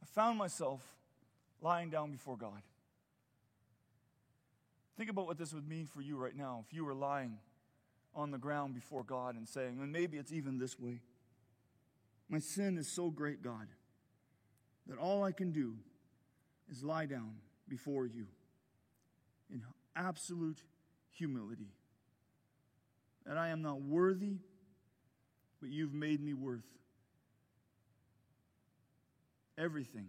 I 0.01 0.05
found 0.05 0.38
myself 0.38 0.81
lying 1.62 1.89
down 1.89 2.12
before 2.12 2.38
God. 2.38 2.62
Think 4.97 5.09
about 5.09 5.25
what 5.25 5.38
this 5.38 5.53
would 5.53 5.67
mean 5.67 5.88
for 5.88 6.01
you 6.01 6.15
right 6.15 6.35
now 6.35 6.63
if 6.67 6.73
you 6.73 6.85
were 6.85 6.93
lying 6.93 7.38
on 8.15 8.31
the 8.31 8.38
ground 8.38 8.73
before 8.73 9.03
God 9.03 9.35
and 9.35 9.47
saying, 9.47 9.79
and 9.81 9.91
maybe 9.91 10.17
it's 10.17 10.31
even 10.31 10.57
this 10.57 10.79
way 10.79 11.01
My 12.29 12.39
sin 12.39 12.77
is 12.77 12.88
so 12.88 13.09
great, 13.09 13.41
God, 13.41 13.67
that 14.89 14.97
all 14.97 15.23
I 15.23 15.32
can 15.32 15.52
do 15.52 15.75
is 16.69 16.84
lie 16.84 17.06
down 17.06 17.36
before 17.67 18.06
you 18.06 18.25
in 19.52 19.63
absolute 19.95 20.63
humility. 21.12 21.71
That 23.25 23.38
I 23.38 23.49
am 23.49 23.62
not 23.62 23.82
worthy, 23.82 24.38
but 25.62 25.69
you've 25.69 25.93
made 25.93 26.21
me 26.21 26.34
worth 26.34 26.65
everything 29.58 30.08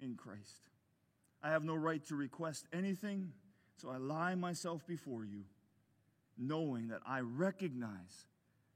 in 0.00 0.16
Christ. 0.16 0.68
I 1.42 1.50
have 1.50 1.64
no 1.64 1.74
right 1.74 2.04
to 2.06 2.14
request 2.14 2.66
anything 2.72 3.32
so 3.82 3.90
I 3.90 3.96
lie 3.96 4.36
myself 4.36 4.86
before 4.86 5.24
you, 5.24 5.42
knowing 6.38 6.88
that 6.88 7.00
I 7.04 7.20
recognize 7.20 8.26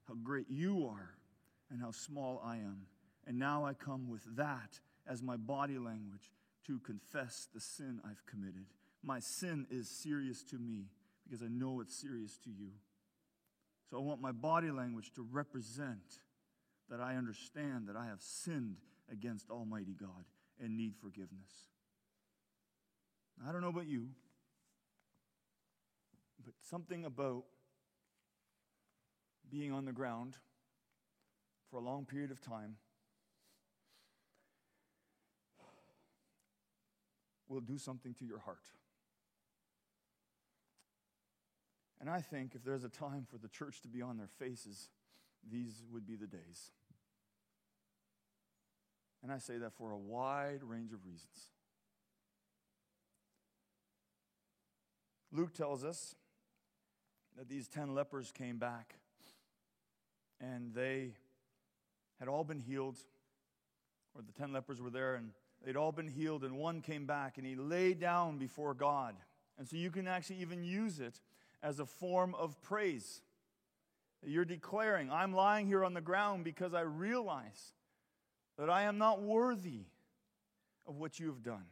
how 0.08 0.14
great 0.14 0.46
you 0.48 0.88
are 0.88 1.14
and 1.70 1.80
how 1.80 1.92
small 1.92 2.42
I 2.44 2.56
am. 2.56 2.86
And 3.26 3.38
now 3.38 3.64
I 3.64 3.74
come 3.74 4.08
with 4.08 4.22
that 4.36 4.80
as 5.08 5.22
my 5.22 5.36
body 5.36 5.78
language 5.78 6.30
to 6.66 6.78
confess 6.80 7.48
the 7.54 7.60
sin 7.60 8.00
I've 8.04 8.24
committed. 8.26 8.66
My 9.02 9.20
sin 9.20 9.66
is 9.70 9.88
serious 9.88 10.42
to 10.44 10.58
me 10.58 10.86
because 11.24 11.42
I 11.42 11.48
know 11.48 11.80
it's 11.80 11.94
serious 11.94 12.38
to 12.44 12.50
you. 12.50 12.70
So 13.88 13.98
I 13.98 14.00
want 14.00 14.20
my 14.20 14.32
body 14.32 14.70
language 14.70 15.12
to 15.14 15.26
represent 15.30 16.20
that 16.88 17.00
I 17.00 17.16
understand 17.16 17.86
that 17.88 17.96
I 17.96 18.06
have 18.06 18.20
sinned 18.20 18.76
against 19.10 19.50
Almighty 19.50 19.94
God 19.98 20.24
and 20.60 20.76
need 20.76 20.94
forgiveness. 21.00 21.68
I 23.46 23.52
don't 23.52 23.60
know 23.60 23.68
about 23.68 23.86
you 23.86 24.08
but 26.46 26.54
something 26.70 27.04
about 27.04 27.44
being 29.50 29.72
on 29.72 29.84
the 29.84 29.92
ground 29.92 30.36
for 31.68 31.78
a 31.78 31.82
long 31.82 32.04
period 32.04 32.30
of 32.30 32.40
time 32.40 32.76
will 37.48 37.60
do 37.60 37.78
something 37.78 38.14
to 38.14 38.24
your 38.24 38.38
heart. 38.38 38.66
And 42.00 42.10
I 42.10 42.20
think 42.20 42.54
if 42.54 42.62
there's 42.62 42.84
a 42.84 42.88
time 42.88 43.26
for 43.30 43.38
the 43.38 43.48
church 43.48 43.80
to 43.82 43.88
be 43.88 44.02
on 44.02 44.16
their 44.16 44.28
faces, 44.38 44.90
these 45.50 45.82
would 45.90 46.06
be 46.06 46.16
the 46.16 46.26
days. 46.26 46.72
And 49.22 49.32
I 49.32 49.38
say 49.38 49.58
that 49.58 49.72
for 49.72 49.92
a 49.92 49.98
wide 49.98 50.60
range 50.62 50.92
of 50.92 51.04
reasons. 51.04 51.50
Luke 55.32 55.54
tells 55.54 55.84
us 55.84 56.14
that 57.36 57.48
these 57.48 57.68
10 57.68 57.94
lepers 57.94 58.30
came 58.32 58.58
back 58.58 58.94
and 60.40 60.74
they 60.74 61.12
had 62.18 62.28
all 62.28 62.44
been 62.44 62.60
healed, 62.60 62.98
or 64.14 64.22
the 64.22 64.32
10 64.32 64.52
lepers 64.52 64.80
were 64.80 64.90
there 64.90 65.14
and 65.14 65.30
they'd 65.64 65.76
all 65.76 65.92
been 65.92 66.08
healed, 66.08 66.44
and 66.44 66.56
one 66.56 66.80
came 66.80 67.06
back 67.06 67.38
and 67.38 67.46
he 67.46 67.54
lay 67.54 67.94
down 67.94 68.38
before 68.38 68.74
God. 68.74 69.14
And 69.58 69.66
so 69.66 69.76
you 69.76 69.90
can 69.90 70.06
actually 70.06 70.40
even 70.40 70.62
use 70.62 71.00
it 71.00 71.20
as 71.62 71.80
a 71.80 71.86
form 71.86 72.34
of 72.34 72.60
praise. 72.62 73.22
You're 74.24 74.44
declaring, 74.44 75.10
I'm 75.10 75.34
lying 75.34 75.66
here 75.66 75.84
on 75.84 75.94
the 75.94 76.00
ground 76.00 76.44
because 76.44 76.74
I 76.74 76.80
realize 76.80 77.72
that 78.58 78.70
I 78.70 78.82
am 78.82 78.98
not 78.98 79.22
worthy 79.22 79.84
of 80.86 80.96
what 80.96 81.18
you 81.18 81.26
have 81.28 81.42
done. 81.42 81.64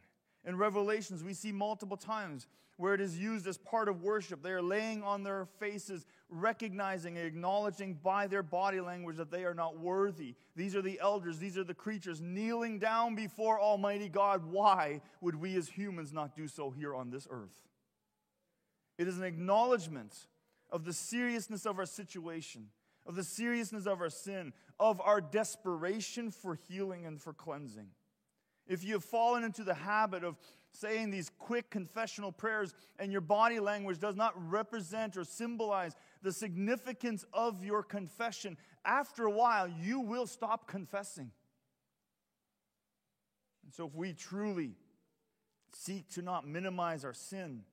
In 0.45 0.57
Revelations, 0.57 1.23
we 1.23 1.33
see 1.33 1.51
multiple 1.51 1.97
times 1.97 2.47
where 2.77 2.93
it 2.93 3.01
is 3.01 3.17
used 3.17 3.47
as 3.47 3.57
part 3.57 3.87
of 3.87 4.01
worship. 4.01 4.43
They 4.43 4.51
are 4.51 4.61
laying 4.61 5.01
on 5.01 5.23
their 5.23 5.45
faces, 5.59 6.05
recognizing 6.29 7.17
and 7.17 7.25
acknowledging 7.25 7.95
by 7.95 8.27
their 8.27 8.43
body 8.43 8.81
language 8.81 9.17
that 9.17 9.31
they 9.31 9.45
are 9.45 9.53
not 9.53 9.79
worthy. 9.79 10.35
These 10.55 10.75
are 10.75 10.81
the 10.81 10.99
elders, 10.99 11.39
these 11.39 11.57
are 11.57 11.63
the 11.63 11.73
creatures 11.73 12.21
kneeling 12.21 12.79
down 12.79 13.15
before 13.15 13.59
Almighty 13.59 14.09
God. 14.09 14.43
Why 14.45 15.01
would 15.21 15.35
we 15.35 15.55
as 15.55 15.69
humans 15.69 16.11
not 16.11 16.35
do 16.35 16.47
so 16.47 16.69
here 16.69 16.93
on 16.93 17.09
this 17.09 17.27
earth? 17.29 17.57
It 18.97 19.07
is 19.07 19.17
an 19.17 19.23
acknowledgement 19.23 20.13
of 20.69 20.83
the 20.83 20.93
seriousness 20.93 21.65
of 21.65 21.79
our 21.79 21.85
situation, 21.85 22.67
of 23.05 23.15
the 23.15 23.23
seriousness 23.23 23.85
of 23.85 24.01
our 24.01 24.09
sin, 24.09 24.51
of 24.79 24.99
our 25.01 25.21
desperation 25.21 26.29
for 26.29 26.55
healing 26.67 27.05
and 27.05 27.21
for 27.21 27.33
cleansing. 27.33 27.87
If 28.67 28.83
you 28.83 28.93
have 28.93 29.03
fallen 29.03 29.43
into 29.43 29.63
the 29.63 29.73
habit 29.73 30.23
of 30.23 30.37
saying 30.71 31.09
these 31.09 31.31
quick 31.39 31.69
confessional 31.69 32.31
prayers 32.31 32.73
and 32.99 33.11
your 33.11 33.21
body 33.21 33.59
language 33.59 33.99
does 33.99 34.15
not 34.15 34.33
represent 34.49 35.15
or 35.17 35.23
symbolize 35.23 35.95
the 36.21 36.31
significance 36.31 37.25
of 37.33 37.63
your 37.63 37.83
confession, 37.83 38.57
after 38.83 39.25
a 39.25 39.31
while 39.31 39.67
you 39.67 39.99
will 39.99 40.27
stop 40.27 40.67
confessing. 40.67 41.31
And 43.63 43.73
so, 43.73 43.87
if 43.87 43.95
we 43.95 44.13
truly 44.13 44.73
seek 45.71 46.09
to 46.11 46.21
not 46.21 46.47
minimize 46.47 47.03
our 47.03 47.13
sin, 47.13 47.63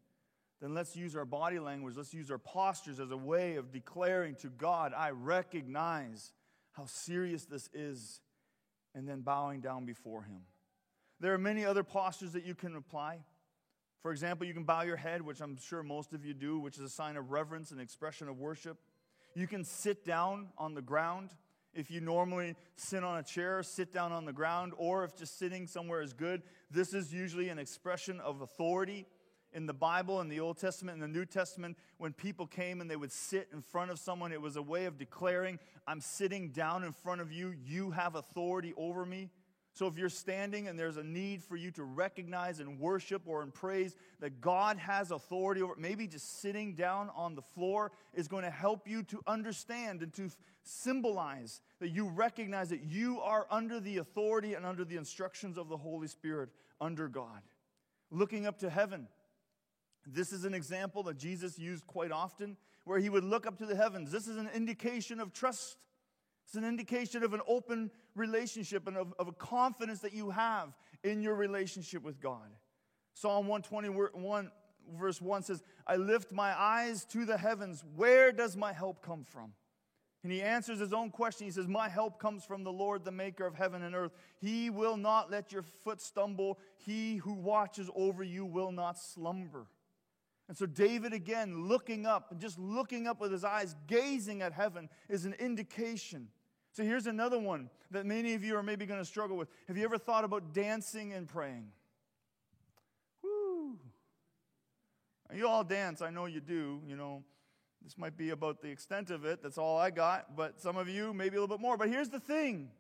then 0.61 0.75
let's 0.75 0.97
use 0.97 1.17
our 1.17 1.25
body 1.25 1.59
language, 1.59 1.97
let's 1.97 2.15
use 2.15 2.31
our 2.31 2.39
postures 2.39 3.01
as 3.01 3.11
a 3.11 3.17
way 3.17 3.57
of 3.57 3.73
declaring 3.73 4.37
to 4.37 4.49
God, 4.49 4.93
I 4.97 5.11
recognize 5.11 6.33
how 6.73 6.87
serious 6.87 7.45
this 7.45 7.69
is, 7.75 8.21
and 8.95 9.09
then 9.09 9.21
bowing 9.21 9.61
down 9.61 9.85
before 9.85 10.23
Him. 10.23 10.43
There 11.23 11.33
are 11.33 11.39
many 11.39 11.65
other 11.65 11.85
postures 11.85 12.33
that 12.33 12.45
you 12.45 12.57
can 12.57 12.75
apply. 12.75 13.21
For 14.01 14.11
example, 14.11 14.45
you 14.45 14.55
can 14.55 14.65
bow 14.65 14.83
your 14.83 14.97
head, 14.97 15.23
which 15.23 15.41
I'm 15.41 15.57
sure 15.57 15.85
most 15.85 16.15
of 16.15 16.25
you 16.25 16.35
do, 16.35 16.59
which 16.59 16.79
is 16.79 16.83
a 16.83 16.89
sign 16.89 17.17
of 17.17 17.31
reverence 17.31 17.71
and 17.71 17.81
expression 17.81 18.27
of 18.27 18.41
worship. 18.41 18.77
You 19.37 19.47
can 19.47 19.63
sit 19.63 20.05
down 20.05 20.49
on 20.59 20.75
the 20.75 20.83
ground 20.83 21.31
If 21.75 21.91
you 21.91 22.03
normally 22.03 22.55
sit 22.77 23.03
on 23.03 23.19
a 23.19 23.23
chair, 23.23 23.63
sit 23.63 23.93
down 23.93 24.13
on 24.13 24.27
the 24.27 24.33
ground, 24.33 24.75
or 24.77 25.05
if 25.05 25.17
just 25.17 25.39
sitting 25.39 25.67
somewhere 25.67 26.03
is 26.03 26.13
good, 26.13 26.43
this 26.71 26.93
is 26.93 27.15
usually 27.15 27.49
an 27.49 27.59
expression 27.59 28.21
of 28.21 28.43
authority. 28.43 29.07
In 29.55 29.67
the 29.67 29.75
Bible, 29.75 30.21
in 30.21 30.29
the 30.29 30.41
Old 30.41 30.59
Testament, 30.59 30.97
in 30.97 31.01
the 31.01 31.09
New 31.09 31.25
Testament, 31.25 31.79
when 31.99 32.13
people 32.13 32.47
came 32.47 32.81
and 32.81 32.91
they 32.91 32.97
would 32.97 33.13
sit 33.13 33.49
in 33.53 33.61
front 33.61 33.91
of 33.91 33.99
someone, 33.99 34.33
it 34.33 34.41
was 34.41 34.57
a 34.57 34.63
way 34.63 34.85
of 34.85 34.99
declaring, 34.99 35.59
I'm 35.87 36.01
sitting 36.01 36.51
down 36.51 36.85
in 36.85 36.93
front 36.93 37.21
of 37.21 37.33
you, 37.33 37.55
you 37.65 37.91
have 37.91 38.15
authority 38.15 38.75
over 38.77 39.05
me. 39.05 39.31
So 39.75 39.87
if 39.87 39.97
you're 39.97 40.11
standing 40.11 40.69
and 40.69 40.79
there's 40.79 40.99
a 40.99 41.03
need 41.03 41.43
for 41.43 41.57
you 41.57 41.71
to 41.73 41.85
recognize 41.85 42.61
and 42.61 42.79
worship 42.79 43.23
or 43.27 43.43
in 43.43 43.51
praise 43.51 43.95
that 44.21 44.41
God 44.41 44.77
has 44.77 45.11
authority 45.11 45.63
over, 45.63 45.75
maybe 45.79 46.07
just 46.07 46.41
sitting 46.41 46.75
down 46.75 47.11
on 47.17 47.35
the 47.35 47.43
floor 47.43 47.91
is 48.13 48.29
going 48.29 48.45
to 48.45 48.51
help 48.51 48.87
you 48.87 49.03
to 49.05 49.23
understand 49.27 50.03
and 50.03 50.13
to 50.15 50.31
symbolize 50.63 51.63
that 51.81 51.89
you 51.89 52.09
recognize 52.09 52.69
that 52.69 52.83
you 52.83 53.21
are 53.23 53.47
under 53.51 53.81
the 53.81 53.97
authority 53.97 54.55
and 54.55 54.67
under 54.67 54.85
the 54.85 54.97
instructions 54.97 55.57
of 55.57 55.69
the 55.71 55.77
Holy 55.77 56.07
Spirit 56.07 56.51
under 56.79 57.09
God. 57.09 57.41
Looking 58.11 58.47
up 58.47 58.59
to 58.59 58.69
heaven. 58.69 59.09
This 60.07 60.33
is 60.33 60.45
an 60.45 60.53
example 60.53 61.03
that 61.05 61.17
Jesus 61.17 61.59
used 61.59 61.87
quite 61.87 62.13
often 62.13 62.59
where 62.85 62.99
he 62.99 63.09
would 63.09 63.25
look 63.25 63.47
up 63.47 63.57
to 63.59 63.67
the 63.67 63.77
heavens. 63.77 64.11
This 64.11 64.27
is 64.29 64.37
an 64.37 64.51
indication 64.55 65.19
of 65.19 65.33
trust. 65.33 65.77
It's 66.53 66.59
an 66.59 66.65
indication 66.67 67.23
of 67.23 67.33
an 67.33 67.41
open 67.49 67.91
relationship 68.15 68.87
and 68.87 68.99
of, 68.99 69.15
of 69.19 69.27
a 69.27 69.33
confidence 69.33 70.01
that 70.01 70.13
you 70.13 70.29
have 70.29 70.75
in 71.03 71.23
your 71.23 71.35
relationship 71.35 72.03
with 72.03 72.21
God. 72.21 72.51
Psalm 73.15 73.47
121, 73.49 74.51
verse 74.99 75.23
1 75.23 75.45
says, 75.45 75.63
I 75.87 75.97
lift 75.97 76.31
my 76.31 76.53
eyes 76.61 77.07
to 77.07 77.25
the 77.25 77.39
heavens. 77.39 77.83
Where 77.97 78.33
does 78.33 78.55
my 78.55 78.75
help 78.75 79.01
come 79.01 79.25
from? 79.25 79.55
And 80.23 80.31
he 80.31 80.43
answers 80.43 80.79
his 80.79 80.93
own 80.93 81.09
question. 81.09 81.47
He 81.47 81.51
says, 81.51 81.69
My 81.69 81.89
help 81.89 82.21
comes 82.21 82.45
from 82.45 82.65
the 82.65 82.71
Lord, 82.71 83.07
the 83.07 83.13
maker 83.13 83.47
of 83.47 83.55
heaven 83.55 83.83
and 83.83 83.95
earth. 83.95 84.13
He 84.39 84.69
will 84.69 84.99
not 84.99 85.31
let 85.31 85.53
your 85.53 85.63
foot 85.63 86.03
stumble. 86.03 86.59
He 86.77 87.17
who 87.17 87.33
watches 87.33 87.89
over 87.97 88.23
you 88.23 88.45
will 88.45 88.73
not 88.73 88.99
slumber. 88.99 89.69
And 90.49 90.57
so, 90.59 90.67
David, 90.67 91.15
again, 91.15 91.67
looking 91.67 92.05
up 92.05 92.31
and 92.31 92.39
just 92.39 92.59
looking 92.59 93.07
up 93.07 93.23
with 93.23 93.33
his 93.33 93.43
eyes, 93.43 93.75
gazing 93.87 94.43
at 94.43 94.53
heaven, 94.53 94.91
is 95.09 95.25
an 95.25 95.33
indication. 95.41 96.29
So, 96.73 96.83
here's 96.83 97.07
another 97.07 97.39
one 97.39 97.69
that 97.91 98.07
many 98.07 98.33
of 98.35 98.43
you 98.43 98.57
are 98.57 98.63
maybe 98.63 98.87
going 98.87 99.01
to 99.01 99.05
struggle 99.05 99.37
with. 99.37 99.49
Have 99.69 99.77
you 99.77 99.85
ever 99.85 99.99
thought 99.99 100.25
about 100.25 100.55
dancing 100.55 101.13
and 101.13 101.29
praying? 101.29 101.69
Woo! 103.23 103.77
You 105.35 105.47
all 105.47 105.65
dance, 105.65 106.01
I 106.01 106.11
know 106.11 106.27
you 106.27 106.41
do. 106.41 106.81
You 106.87 106.97
know, 106.97 107.23
this 107.83 107.99
might 107.99 108.17
be 108.17 108.31
about 108.31 108.63
the 108.63 108.69
extent 108.69 109.11
of 109.11 109.25
it. 109.27 109.43
That's 109.43 109.59
all 109.59 109.77
I 109.77 109.91
got. 109.91 110.35
But 110.35 110.61
some 110.61 110.77
of 110.79 110.89
you, 110.89 111.13
maybe 111.13 111.37
a 111.37 111.41
little 111.41 111.55
bit 111.57 111.61
more. 111.61 111.77
But 111.77 111.89
here's 111.89 112.09
the 112.09 112.21
thing 112.21 112.71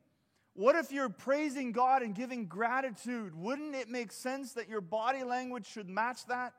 what 0.55 0.76
if 0.76 0.93
you're 0.93 1.09
praising 1.09 1.72
God 1.72 2.03
and 2.03 2.14
giving 2.14 2.47
gratitude? 2.47 3.34
Wouldn't 3.34 3.74
it 3.74 3.88
make 3.88 4.12
sense 4.12 4.53
that 4.55 4.68
your 4.68 4.80
body 4.80 5.22
language 5.22 5.66
should 5.66 5.88
match 5.88 6.26
that? 6.26 6.53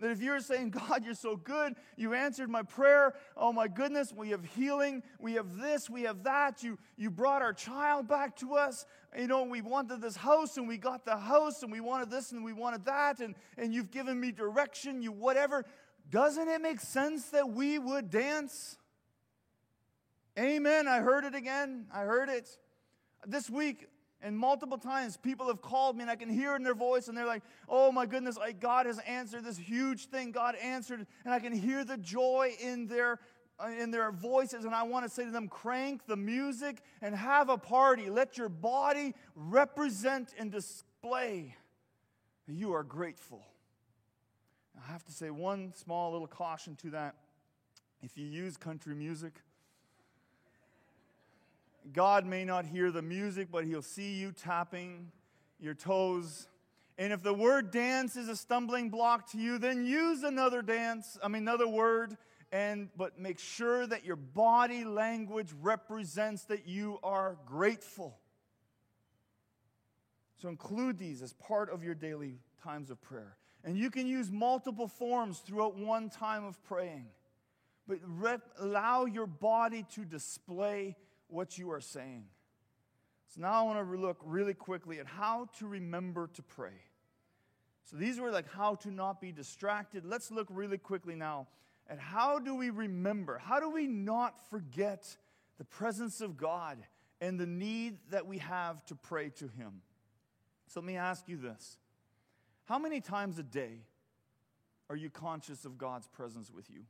That 0.00 0.10
if 0.10 0.20
you're 0.20 0.40
saying, 0.40 0.70
God, 0.70 1.04
you're 1.04 1.14
so 1.14 1.36
good, 1.36 1.74
you 1.96 2.14
answered 2.14 2.50
my 2.50 2.62
prayer, 2.62 3.14
oh 3.36 3.52
my 3.52 3.68
goodness, 3.68 4.12
we 4.12 4.30
have 4.30 4.44
healing, 4.44 5.02
we 5.20 5.34
have 5.34 5.56
this, 5.56 5.88
we 5.88 6.02
have 6.02 6.24
that, 6.24 6.64
you, 6.64 6.78
you 6.96 7.10
brought 7.10 7.42
our 7.42 7.52
child 7.52 8.08
back 8.08 8.36
to 8.38 8.54
us, 8.54 8.86
you 9.16 9.28
know, 9.28 9.44
we 9.44 9.60
wanted 9.60 10.00
this 10.00 10.16
house 10.16 10.56
and 10.56 10.66
we 10.66 10.78
got 10.78 11.04
the 11.04 11.16
house 11.16 11.62
and 11.62 11.70
we 11.70 11.80
wanted 11.80 12.10
this 12.10 12.32
and 12.32 12.44
we 12.44 12.52
wanted 12.52 12.84
that, 12.86 13.20
and, 13.20 13.36
and 13.56 13.72
you've 13.72 13.92
given 13.92 14.18
me 14.18 14.32
direction, 14.32 15.00
you 15.00 15.12
whatever. 15.12 15.64
Doesn't 16.10 16.48
it 16.48 16.60
make 16.60 16.80
sense 16.80 17.26
that 17.30 17.50
we 17.50 17.78
would 17.78 18.10
dance? 18.10 18.76
Amen. 20.38 20.88
I 20.88 20.98
heard 20.98 21.24
it 21.24 21.34
again. 21.34 21.86
I 21.94 22.00
heard 22.00 22.28
it. 22.28 22.48
This 23.26 23.48
week, 23.48 23.86
and 24.24 24.36
multiple 24.36 24.78
times, 24.78 25.16
people 25.16 25.46
have 25.46 25.62
called 25.62 25.96
me, 25.96 26.02
and 26.02 26.10
I 26.10 26.16
can 26.16 26.28
hear 26.28 26.56
in 26.56 26.64
their 26.64 26.74
voice, 26.74 27.06
and 27.06 27.16
they're 27.16 27.26
like, 27.26 27.44
Oh 27.68 27.92
my 27.92 28.06
goodness, 28.06 28.36
like 28.36 28.58
God 28.58 28.86
has 28.86 28.98
answered 29.00 29.44
this 29.44 29.56
huge 29.56 30.06
thing. 30.06 30.32
God 30.32 30.56
answered, 30.56 31.06
and 31.24 31.32
I 31.32 31.38
can 31.38 31.52
hear 31.52 31.84
the 31.84 31.98
joy 31.98 32.56
in 32.60 32.88
their 32.88 33.20
uh, 33.60 33.68
in 33.68 33.92
their 33.92 34.10
voices, 34.10 34.64
and 34.64 34.74
I 34.74 34.82
want 34.82 35.04
to 35.04 35.08
say 35.08 35.24
to 35.24 35.30
them, 35.30 35.46
crank 35.46 36.06
the 36.08 36.16
music 36.16 36.82
and 37.00 37.14
have 37.14 37.48
a 37.48 37.56
party. 37.56 38.10
Let 38.10 38.36
your 38.36 38.48
body 38.48 39.14
represent 39.36 40.34
and 40.36 40.50
display 40.50 41.54
you 42.46 42.74
are 42.74 42.82
grateful. 42.82 43.42
I 44.76 44.92
have 44.92 45.04
to 45.04 45.12
say 45.12 45.30
one 45.30 45.72
small 45.74 46.12
little 46.12 46.26
caution 46.26 46.76
to 46.76 46.90
that. 46.90 47.14
If 48.02 48.18
you 48.18 48.26
use 48.26 48.56
country 48.56 48.94
music, 48.94 49.40
God 51.94 52.26
may 52.26 52.44
not 52.44 52.66
hear 52.66 52.90
the 52.90 53.02
music, 53.02 53.48
but 53.50 53.64
He'll 53.64 53.80
see 53.80 54.14
you 54.14 54.32
tapping 54.32 55.12
your 55.60 55.74
toes. 55.74 56.48
And 56.98 57.12
if 57.12 57.22
the 57.22 57.32
word 57.32 57.70
dance 57.70 58.16
is 58.16 58.28
a 58.28 58.36
stumbling 58.36 58.90
block 58.90 59.30
to 59.30 59.38
you, 59.38 59.58
then 59.58 59.86
use 59.86 60.24
another 60.24 60.60
dance, 60.60 61.16
I 61.22 61.28
mean, 61.28 61.42
another 61.42 61.68
word, 61.68 62.16
and 62.52 62.88
but 62.96 63.18
make 63.18 63.38
sure 63.38 63.86
that 63.86 64.04
your 64.04 64.16
body 64.16 64.84
language 64.84 65.50
represents 65.62 66.44
that 66.46 66.66
you 66.66 66.98
are 67.02 67.36
grateful. 67.46 68.18
So 70.36 70.48
include 70.48 70.98
these 70.98 71.22
as 71.22 71.32
part 71.32 71.70
of 71.70 71.84
your 71.84 71.94
daily 71.94 72.38
times 72.62 72.90
of 72.90 73.00
prayer. 73.00 73.36
And 73.62 73.78
you 73.78 73.90
can 73.90 74.06
use 74.06 74.30
multiple 74.30 74.88
forms 74.88 75.38
throughout 75.38 75.76
one 75.76 76.10
time 76.10 76.44
of 76.44 76.62
praying. 76.64 77.06
But 77.86 77.98
rep- 78.04 78.52
allow 78.58 79.04
your 79.04 79.26
body 79.26 79.86
to 79.94 80.04
display 80.04 80.96
what 81.34 81.58
you 81.58 81.70
are 81.72 81.80
saying. 81.80 82.24
So 83.28 83.40
now 83.40 83.52
I 83.52 83.62
want 83.62 83.90
to 83.90 83.96
look 83.96 84.20
really 84.24 84.54
quickly 84.54 85.00
at 85.00 85.06
how 85.06 85.48
to 85.58 85.66
remember 85.66 86.30
to 86.34 86.42
pray. 86.42 86.84
So 87.84 87.96
these 87.96 88.18
were 88.18 88.30
like 88.30 88.50
how 88.50 88.76
to 88.76 88.90
not 88.90 89.20
be 89.20 89.32
distracted. 89.32 90.04
Let's 90.04 90.30
look 90.30 90.46
really 90.48 90.78
quickly 90.78 91.16
now 91.16 91.48
at 91.88 91.98
how 91.98 92.38
do 92.38 92.54
we 92.54 92.70
remember? 92.70 93.38
How 93.38 93.60
do 93.60 93.68
we 93.68 93.86
not 93.86 94.48
forget 94.48 95.16
the 95.58 95.64
presence 95.64 96.20
of 96.20 96.36
God 96.36 96.78
and 97.20 97.38
the 97.38 97.46
need 97.46 97.98
that 98.10 98.26
we 98.26 98.38
have 98.38 98.84
to 98.86 98.94
pray 98.94 99.30
to 99.30 99.48
Him? 99.48 99.82
So 100.68 100.80
let 100.80 100.86
me 100.86 100.96
ask 100.96 101.28
you 101.28 101.36
this 101.36 101.76
How 102.64 102.78
many 102.78 103.00
times 103.00 103.38
a 103.38 103.42
day 103.42 103.80
are 104.88 104.96
you 104.96 105.10
conscious 105.10 105.64
of 105.64 105.76
God's 105.76 106.06
presence 106.06 106.50
with 106.50 106.70
you? 106.70 106.84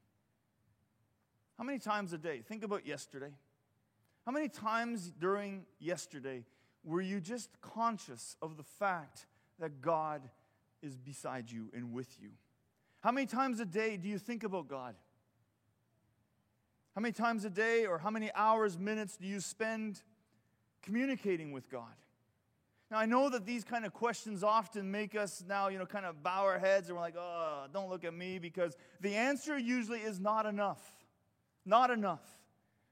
How 1.59 1.65
many 1.65 1.79
times 1.79 2.13
a 2.13 2.19
day? 2.19 2.43
Think 2.47 2.65
about 2.65 2.87
yesterday. 2.87 3.33
How 4.27 4.33
many 4.33 4.49
times 4.49 5.13
during 5.19 5.67
yesterday 5.79 6.45
were 6.83 7.01
you 7.01 7.21
just 7.21 7.51
conscious 7.61 8.37
of 8.41 8.57
the 8.57 8.63
fact 8.63 9.27
that 9.59 9.81
God 9.81 10.23
is 10.83 10.97
beside 10.97 11.51
you 11.51 11.71
and 11.75 11.93
with 11.93 12.17
you? 12.21 12.31
How 13.03 13.13
many 13.13 13.27
times 13.27 13.61
a 13.61 13.67
day 13.67 13.97
do 13.97 14.09
you 14.09 14.19
think 14.19 14.45
about 14.45 14.67
God? 14.69 14.95
How 16.95 17.01
many 17.01 17.13
times 17.13 17.45
a 17.45 17.51
day 17.51 17.87
or 17.87 17.99
how 17.99 18.11
many 18.11 18.31
hours, 18.35 18.79
minutes 18.79 19.17
do 19.17 19.27
you 19.27 19.41
spend 19.41 20.01
communicating 20.83 21.53
with 21.53 21.69
God? 21.69 21.95
Now, 22.91 22.99
I 22.99 23.07
know 23.07 23.29
that 23.31 23.45
these 23.45 23.65
kind 23.65 23.85
of 23.85 23.93
questions 23.93 24.45
often 24.45 24.91
make 24.91 25.17
us 25.17 25.43
now, 25.47 25.69
you 25.69 25.79
know, 25.79 25.87
kind 25.87 26.07
of 26.07 26.23
bow 26.23 26.45
our 26.45 26.59
heads 26.59 26.89
and 26.89 26.97
we're 26.97 27.03
like, 27.03 27.17
oh, 27.19 27.65
don't 27.73 27.91
look 27.91 28.05
at 28.05 28.15
me 28.15 28.39
because 28.39 28.77
the 29.01 29.17
answer 29.17 29.59
usually 29.59 29.99
is 29.99 30.21
not 30.21 30.47
enough. 30.47 30.81
Not 31.67 31.91
enough. 31.91 32.23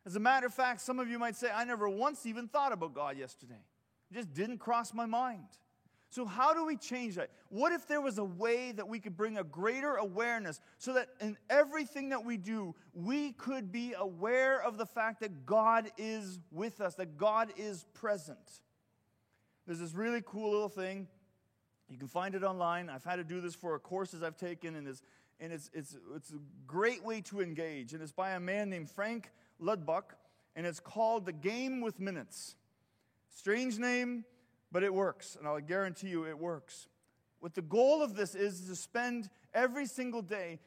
As 0.05 0.17
a 0.17 0.21
matter 0.21 0.47
of 0.47 0.55
fact, 0.55 0.81
some 0.81 0.99
of 0.99 1.09
you 1.09 1.19
might 1.19 1.37
say, 1.37 1.51
I 1.55 1.65
never 1.65 1.89
once 1.89 2.27
even 2.27 2.49
thought 2.49 2.73
about 2.73 2.95
God 2.95 3.17
yesterday. 3.17 3.63
It 4.11 4.15
just 4.15 4.35
didn't 4.35 4.59
cross 4.59 4.93
my 4.93 5.07
mind. 5.07 5.47
So, 6.13 6.27
how 6.27 6.53
do 6.53 6.67
we 6.67 6.77
change 6.77 7.15
that? 7.15 7.31
What 7.49 7.73
if 7.73 7.89
there 7.89 8.03
was 8.03 8.19
a 8.19 8.25
way 8.25 8.73
that 8.73 8.87
we 8.87 9.01
could 9.01 9.17
bring 9.17 9.39
a 9.39 9.45
greater 9.45 9.95
awareness 9.95 10.61
so 10.77 10.93
that 10.93 11.09
in 11.23 11.39
everything 11.49 12.11
that 12.11 12.23
we 12.23 12.37
do, 12.37 12.75
we 12.93 13.33
could 13.33 13.73
be 13.73 13.95
aware 13.97 14.61
of 14.63 14.77
the 14.77 14.85
fact 14.85 15.21
that 15.21 15.47
God 15.47 15.91
is 15.97 16.39
with 16.51 16.83
us, 16.83 16.97
that 16.97 17.17
God 17.17 17.51
is 17.57 17.87
present? 17.95 18.61
There's 19.67 19.79
this 19.79 19.95
really 19.95 20.23
cool 20.23 20.51
little 20.51 20.69
thing. 20.69 21.09
You 21.89 21.97
can 21.97 22.09
find 22.09 22.35
it 22.35 22.43
online. 22.43 22.91
I've 22.91 23.05
had 23.05 23.17
to 23.17 23.25
do 23.25 23.41
this 23.41 23.55
for 23.55 23.79
courses 23.79 24.23
I've 24.23 24.37
taken, 24.37 24.77
and 24.77 24.87
it's, 24.87 25.01
and 25.41 25.51
it's, 25.51 25.71
it's, 25.73 25.97
it's 26.15 26.33
a 26.33 26.41
great 26.67 27.03
way 27.03 27.23
to 27.23 27.41
engage. 27.41 27.95
And 27.95 28.03
it's 28.03 28.13
by 28.13 28.33
a 28.33 28.41
man 28.41 28.69
named 28.69 28.91
Frank 28.91 29.31
Laubach, 29.63 30.15
and 30.57 30.67
it's 30.67 30.81
called 30.81 31.27
The 31.27 31.33
Game 31.33 31.81
with 31.81 32.01
Minutes. 32.01 32.57
Strange 33.29 33.79
name, 33.79 34.25
but 34.71 34.83
it 34.83 34.93
works, 34.93 35.37
and 35.39 35.47
I'll 35.47 35.61
guarantee 35.61 36.09
you 36.09 36.27
it 36.27 36.39
works. 36.39 36.89
What 37.41 37.55
the 37.55 37.63
goal 37.63 38.03
of 38.03 38.15
this 38.15 38.35
is 38.35 38.69
to 38.69 38.77
spend 38.77 39.29
every 39.53 39.87
single 39.87 40.23
day, 40.23 40.61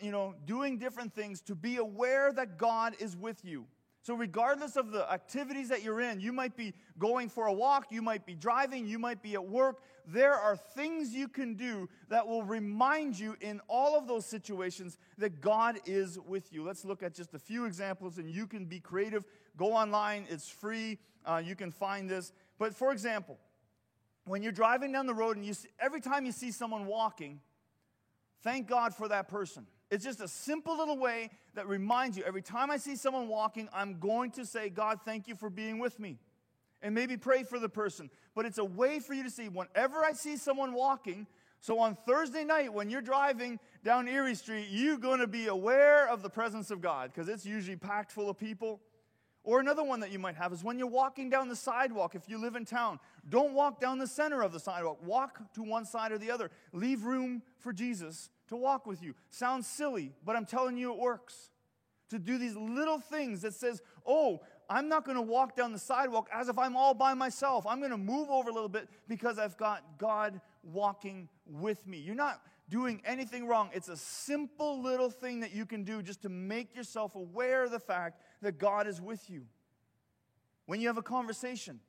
you 0.00 0.10
know, 0.10 0.34
doing 0.46 0.78
different 0.78 1.14
things 1.14 1.40
to 1.42 1.54
be 1.54 1.76
aware 1.76 2.32
that 2.32 2.58
God 2.58 2.94
is 2.98 3.16
with 3.16 3.44
you. 3.44 3.66
So, 4.02 4.14
regardless 4.14 4.74
of 4.74 4.90
the 4.90 5.10
activities 5.10 5.68
that 5.68 5.84
you're 5.84 6.00
in, 6.00 6.18
you 6.20 6.32
might 6.32 6.56
be 6.56 6.74
going 6.98 7.28
for 7.28 7.46
a 7.46 7.52
walk, 7.52 7.86
you 7.90 8.02
might 8.02 8.26
be 8.26 8.34
driving, 8.34 8.84
you 8.84 8.98
might 8.98 9.22
be 9.22 9.34
at 9.34 9.44
work. 9.44 9.80
There 10.04 10.34
are 10.34 10.56
things 10.56 11.14
you 11.14 11.28
can 11.28 11.54
do 11.54 11.88
that 12.08 12.26
will 12.26 12.42
remind 12.42 13.16
you 13.16 13.36
in 13.40 13.60
all 13.68 13.96
of 13.96 14.08
those 14.08 14.26
situations 14.26 14.98
that 15.18 15.40
God 15.40 15.78
is 15.86 16.18
with 16.18 16.52
you. 16.52 16.64
Let's 16.64 16.84
look 16.84 17.04
at 17.04 17.14
just 17.14 17.32
a 17.34 17.38
few 17.38 17.64
examples, 17.64 18.18
and 18.18 18.28
you 18.28 18.48
can 18.48 18.64
be 18.64 18.80
creative. 18.80 19.24
Go 19.56 19.72
online, 19.72 20.26
it's 20.28 20.48
free. 20.48 20.98
Uh, 21.24 21.40
you 21.44 21.54
can 21.54 21.70
find 21.70 22.10
this. 22.10 22.32
But 22.58 22.74
for 22.74 22.90
example, 22.90 23.38
when 24.24 24.42
you're 24.42 24.50
driving 24.50 24.90
down 24.90 25.06
the 25.06 25.14
road 25.14 25.36
and 25.36 25.46
you 25.46 25.54
see, 25.54 25.68
every 25.78 26.00
time 26.00 26.26
you 26.26 26.32
see 26.32 26.50
someone 26.50 26.86
walking, 26.86 27.40
thank 28.42 28.68
God 28.68 28.94
for 28.94 29.06
that 29.06 29.28
person. 29.28 29.68
It's 29.92 30.04
just 30.04 30.20
a 30.20 30.28
simple 30.28 30.76
little 30.76 30.96
way 30.98 31.30
that 31.54 31.68
reminds 31.68 32.16
you 32.16 32.24
every 32.24 32.42
time 32.42 32.70
I 32.70 32.76
see 32.76 32.96
someone 32.96 33.28
walking, 33.28 33.68
I'm 33.72 33.98
going 33.98 34.30
to 34.32 34.46
say, 34.46 34.70
God, 34.70 35.00
thank 35.04 35.28
you 35.28 35.34
for 35.34 35.50
being 35.50 35.78
with 35.78 35.98
me. 35.98 36.18
And 36.82 36.94
maybe 36.94 37.16
pray 37.16 37.44
for 37.44 37.58
the 37.58 37.68
person. 37.68 38.10
But 38.34 38.46
it's 38.46 38.58
a 38.58 38.64
way 38.64 38.98
for 38.98 39.14
you 39.14 39.22
to 39.22 39.30
see 39.30 39.48
whenever 39.48 40.04
I 40.04 40.12
see 40.12 40.36
someone 40.36 40.72
walking. 40.72 41.26
So 41.60 41.78
on 41.78 41.96
Thursday 42.06 42.42
night, 42.42 42.72
when 42.72 42.90
you're 42.90 43.02
driving 43.02 43.60
down 43.84 44.08
Erie 44.08 44.34
Street, 44.34 44.66
you're 44.70 44.96
going 44.96 45.20
to 45.20 45.28
be 45.28 45.46
aware 45.46 46.08
of 46.08 46.22
the 46.22 46.30
presence 46.30 46.70
of 46.70 46.80
God 46.80 47.12
because 47.12 47.28
it's 47.28 47.46
usually 47.46 47.76
packed 47.76 48.10
full 48.10 48.28
of 48.28 48.38
people. 48.38 48.80
Or 49.44 49.60
another 49.60 49.82
one 49.82 50.00
that 50.00 50.12
you 50.12 50.18
might 50.18 50.36
have 50.36 50.52
is 50.52 50.62
when 50.62 50.78
you're 50.78 50.88
walking 50.88 51.28
down 51.28 51.48
the 51.48 51.56
sidewalk, 51.56 52.14
if 52.14 52.28
you 52.28 52.38
live 52.38 52.54
in 52.54 52.64
town, 52.64 53.00
don't 53.28 53.54
walk 53.54 53.80
down 53.80 53.98
the 53.98 54.06
center 54.06 54.42
of 54.42 54.52
the 54.52 54.60
sidewalk. 54.60 54.98
Walk 55.04 55.52
to 55.54 55.62
one 55.62 55.84
side 55.84 56.12
or 56.12 56.18
the 56.18 56.30
other. 56.30 56.50
Leave 56.72 57.04
room 57.04 57.42
for 57.58 57.72
Jesus 57.72 58.30
to 58.52 58.56
walk 58.56 58.86
with 58.86 59.02
you. 59.02 59.14
Sounds 59.30 59.66
silly, 59.66 60.12
but 60.24 60.36
I'm 60.36 60.46
telling 60.46 60.76
you 60.76 60.92
it 60.92 60.98
works. 60.98 61.50
To 62.10 62.18
do 62.18 62.38
these 62.38 62.54
little 62.54 62.98
things 62.98 63.42
that 63.42 63.54
says, 63.54 63.80
oh, 64.06 64.40
I'm 64.68 64.88
not 64.88 65.04
going 65.04 65.16
to 65.16 65.22
walk 65.22 65.56
down 65.56 65.72
the 65.72 65.78
sidewalk 65.78 66.28
as 66.32 66.48
if 66.48 66.58
I'm 66.58 66.76
all 66.76 66.94
by 66.94 67.14
myself. 67.14 67.66
I'm 67.66 67.78
going 67.78 67.90
to 67.90 67.96
move 67.96 68.30
over 68.30 68.50
a 68.50 68.52
little 68.52 68.68
bit 68.68 68.88
because 69.08 69.38
I've 69.38 69.56
got 69.56 69.82
God 69.98 70.40
walking 70.62 71.28
with 71.46 71.86
me. 71.86 71.98
You're 71.98 72.14
not 72.14 72.42
doing 72.68 73.02
anything 73.04 73.46
wrong. 73.46 73.70
It's 73.72 73.88
a 73.88 73.96
simple 73.96 74.82
little 74.82 75.10
thing 75.10 75.40
that 75.40 75.54
you 75.54 75.66
can 75.66 75.84
do 75.84 76.02
just 76.02 76.22
to 76.22 76.28
make 76.28 76.76
yourself 76.76 77.14
aware 77.14 77.64
of 77.64 77.70
the 77.70 77.80
fact 77.80 78.20
that 78.42 78.58
God 78.58 78.86
is 78.86 79.00
with 79.00 79.28
you. 79.30 79.46
When 80.66 80.80
you 80.80 80.88
have 80.88 80.98
a 80.98 81.02
conversation 81.02 81.80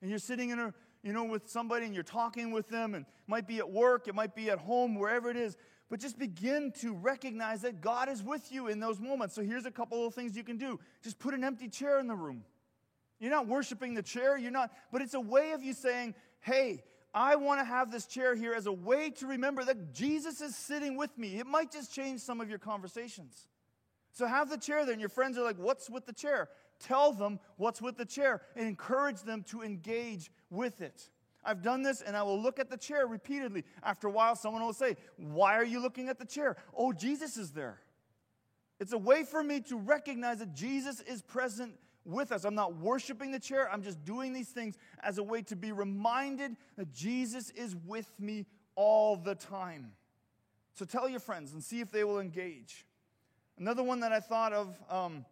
and 0.00 0.10
you're 0.10 0.18
sitting 0.18 0.50
in 0.50 0.58
a 0.58 0.74
you 1.02 1.12
know, 1.12 1.24
with 1.24 1.48
somebody 1.48 1.84
and 1.84 1.94
you're 1.94 2.04
talking 2.04 2.52
with 2.52 2.68
them, 2.68 2.94
and 2.94 3.04
might 3.26 3.46
be 3.46 3.58
at 3.58 3.68
work, 3.68 4.06
it 4.06 4.14
might 4.14 4.34
be 4.34 4.50
at 4.50 4.58
home, 4.58 4.94
wherever 4.94 5.30
it 5.30 5.36
is, 5.36 5.56
but 5.92 6.00
just 6.00 6.18
begin 6.18 6.72
to 6.80 6.94
recognize 6.94 7.60
that 7.60 7.82
God 7.82 8.08
is 8.08 8.22
with 8.22 8.50
you 8.50 8.68
in 8.68 8.80
those 8.80 8.98
moments. 8.98 9.34
So 9.34 9.42
here's 9.42 9.66
a 9.66 9.70
couple 9.70 10.06
of 10.06 10.14
things 10.14 10.34
you 10.34 10.42
can 10.42 10.56
do. 10.56 10.80
Just 11.02 11.18
put 11.18 11.34
an 11.34 11.44
empty 11.44 11.68
chair 11.68 12.00
in 12.00 12.06
the 12.06 12.14
room. 12.14 12.44
You're 13.20 13.30
not 13.30 13.46
worshiping 13.46 13.92
the 13.92 14.02
chair, 14.02 14.38
you're 14.38 14.50
not, 14.50 14.70
but 14.90 15.02
it's 15.02 15.12
a 15.12 15.20
way 15.20 15.52
of 15.52 15.62
you 15.62 15.74
saying, 15.74 16.14
hey, 16.40 16.82
I 17.12 17.36
want 17.36 17.60
to 17.60 17.64
have 17.66 17.92
this 17.92 18.06
chair 18.06 18.34
here 18.34 18.54
as 18.54 18.64
a 18.64 18.72
way 18.72 19.10
to 19.10 19.26
remember 19.26 19.66
that 19.66 19.92
Jesus 19.92 20.40
is 20.40 20.56
sitting 20.56 20.96
with 20.96 21.18
me. 21.18 21.38
It 21.38 21.46
might 21.46 21.70
just 21.70 21.94
change 21.94 22.22
some 22.22 22.40
of 22.40 22.48
your 22.48 22.58
conversations. 22.58 23.48
So 24.12 24.26
have 24.26 24.48
the 24.48 24.56
chair 24.56 24.86
there, 24.86 24.92
and 24.92 25.00
your 25.00 25.10
friends 25.10 25.36
are 25.36 25.44
like, 25.44 25.58
What's 25.58 25.90
with 25.90 26.06
the 26.06 26.14
chair? 26.14 26.48
Tell 26.80 27.12
them 27.12 27.38
what's 27.58 27.82
with 27.82 27.98
the 27.98 28.06
chair 28.06 28.40
and 28.56 28.66
encourage 28.66 29.20
them 29.24 29.44
to 29.50 29.60
engage 29.60 30.30
with 30.48 30.80
it. 30.80 31.10
I've 31.44 31.62
done 31.62 31.82
this 31.82 32.02
and 32.02 32.16
I 32.16 32.22
will 32.22 32.40
look 32.40 32.58
at 32.58 32.70
the 32.70 32.76
chair 32.76 33.06
repeatedly. 33.06 33.64
After 33.82 34.08
a 34.08 34.10
while, 34.10 34.36
someone 34.36 34.62
will 34.64 34.72
say, 34.72 34.96
Why 35.16 35.54
are 35.56 35.64
you 35.64 35.80
looking 35.80 36.08
at 36.08 36.18
the 36.18 36.24
chair? 36.24 36.56
Oh, 36.76 36.92
Jesus 36.92 37.36
is 37.36 37.50
there. 37.50 37.80
It's 38.80 38.92
a 38.92 38.98
way 38.98 39.24
for 39.24 39.42
me 39.42 39.60
to 39.62 39.76
recognize 39.76 40.38
that 40.38 40.54
Jesus 40.54 41.00
is 41.00 41.22
present 41.22 41.74
with 42.04 42.32
us. 42.32 42.44
I'm 42.44 42.54
not 42.54 42.76
worshiping 42.76 43.30
the 43.30 43.38
chair, 43.38 43.70
I'm 43.70 43.82
just 43.82 44.04
doing 44.04 44.32
these 44.32 44.48
things 44.48 44.76
as 45.02 45.18
a 45.18 45.22
way 45.22 45.42
to 45.42 45.56
be 45.56 45.72
reminded 45.72 46.56
that 46.76 46.92
Jesus 46.92 47.50
is 47.50 47.76
with 47.86 48.10
me 48.18 48.46
all 48.74 49.16
the 49.16 49.34
time. 49.34 49.92
So 50.74 50.84
tell 50.84 51.08
your 51.08 51.20
friends 51.20 51.52
and 51.52 51.62
see 51.62 51.80
if 51.80 51.90
they 51.90 52.04
will 52.04 52.18
engage. 52.18 52.86
Another 53.58 53.82
one 53.82 54.00
that 54.00 54.12
I 54.12 54.20
thought 54.20 54.52
of, 54.52 54.76
um, 54.88 55.24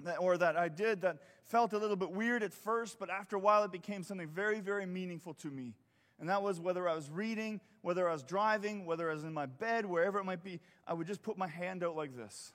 that, 0.00 0.16
or 0.16 0.38
that 0.38 0.56
I 0.56 0.68
did 0.68 1.02
that 1.02 1.18
felt 1.42 1.72
a 1.72 1.78
little 1.78 1.96
bit 1.96 2.10
weird 2.10 2.42
at 2.42 2.52
first, 2.52 2.98
but 2.98 3.10
after 3.10 3.36
a 3.36 3.38
while 3.38 3.64
it 3.64 3.72
became 3.72 4.02
something 4.02 4.28
very, 4.28 4.60
very 4.60 4.86
meaningful 4.86 5.34
to 5.34 5.48
me. 5.48 5.74
And 6.18 6.28
that 6.28 6.42
was 6.42 6.60
whether 6.60 6.88
I 6.88 6.94
was 6.94 7.10
reading, 7.10 7.60
whether 7.80 8.08
I 8.08 8.12
was 8.12 8.22
driving, 8.22 8.86
whether 8.86 9.10
I 9.10 9.14
was 9.14 9.24
in 9.24 9.32
my 9.32 9.46
bed, 9.46 9.84
wherever 9.84 10.18
it 10.18 10.24
might 10.24 10.44
be, 10.44 10.60
I 10.86 10.94
would 10.94 11.06
just 11.06 11.22
put 11.22 11.36
my 11.36 11.48
hand 11.48 11.82
out 11.82 11.96
like 11.96 12.16
this 12.16 12.52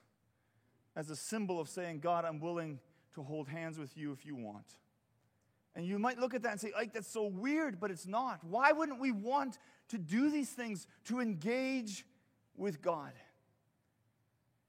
as 0.96 1.10
a 1.10 1.16
symbol 1.16 1.60
of 1.60 1.70
saying, 1.70 2.00
God, 2.00 2.26
I'm 2.26 2.40
willing 2.40 2.80
to 3.14 3.22
hold 3.22 3.48
hands 3.48 3.78
with 3.78 3.96
you 3.98 4.12
if 4.14 4.26
you 4.26 4.36
want. 4.36 4.66
And 5.76 5.86
you 5.86 6.00
might 6.00 6.18
look 6.18 6.34
at 6.34 6.42
that 6.42 6.54
and 6.54 6.60
say, 6.60 6.72
like, 6.76 6.94
that's 6.94 7.12
so 7.12 7.26
weird, 7.26 7.80
but 7.80 7.92
it's 7.92 8.08
not. 8.08 8.44
Why 8.44 8.72
wouldn't 8.72 9.00
we 9.00 9.12
want 9.12 9.60
to 9.90 10.00
do 10.00 10.32
these 10.32 10.50
things 10.50 10.88
to 11.06 11.20
engage 11.20 12.04
with 12.56 12.82
God? 12.82 13.12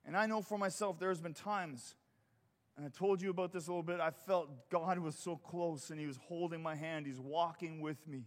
And 0.04 0.16
I 0.16 0.26
know 0.26 0.42
for 0.42 0.58
myself, 0.58 0.98
there's 0.98 1.20
been 1.20 1.34
times 1.34 1.94
and 2.78 2.86
I 2.86 2.90
told 2.96 3.20
you 3.20 3.30
about 3.30 3.52
this 3.52 3.66
a 3.66 3.70
little 3.70 3.82
bit. 3.82 3.98
I 3.98 4.12
felt 4.12 4.70
God 4.70 5.00
was 5.00 5.16
so 5.16 5.34
close 5.36 5.90
and 5.90 5.98
He 5.98 6.06
was 6.06 6.16
holding 6.16 6.62
my 6.62 6.76
hand. 6.76 7.06
He's 7.06 7.18
walking 7.18 7.80
with 7.80 8.06
me, 8.06 8.22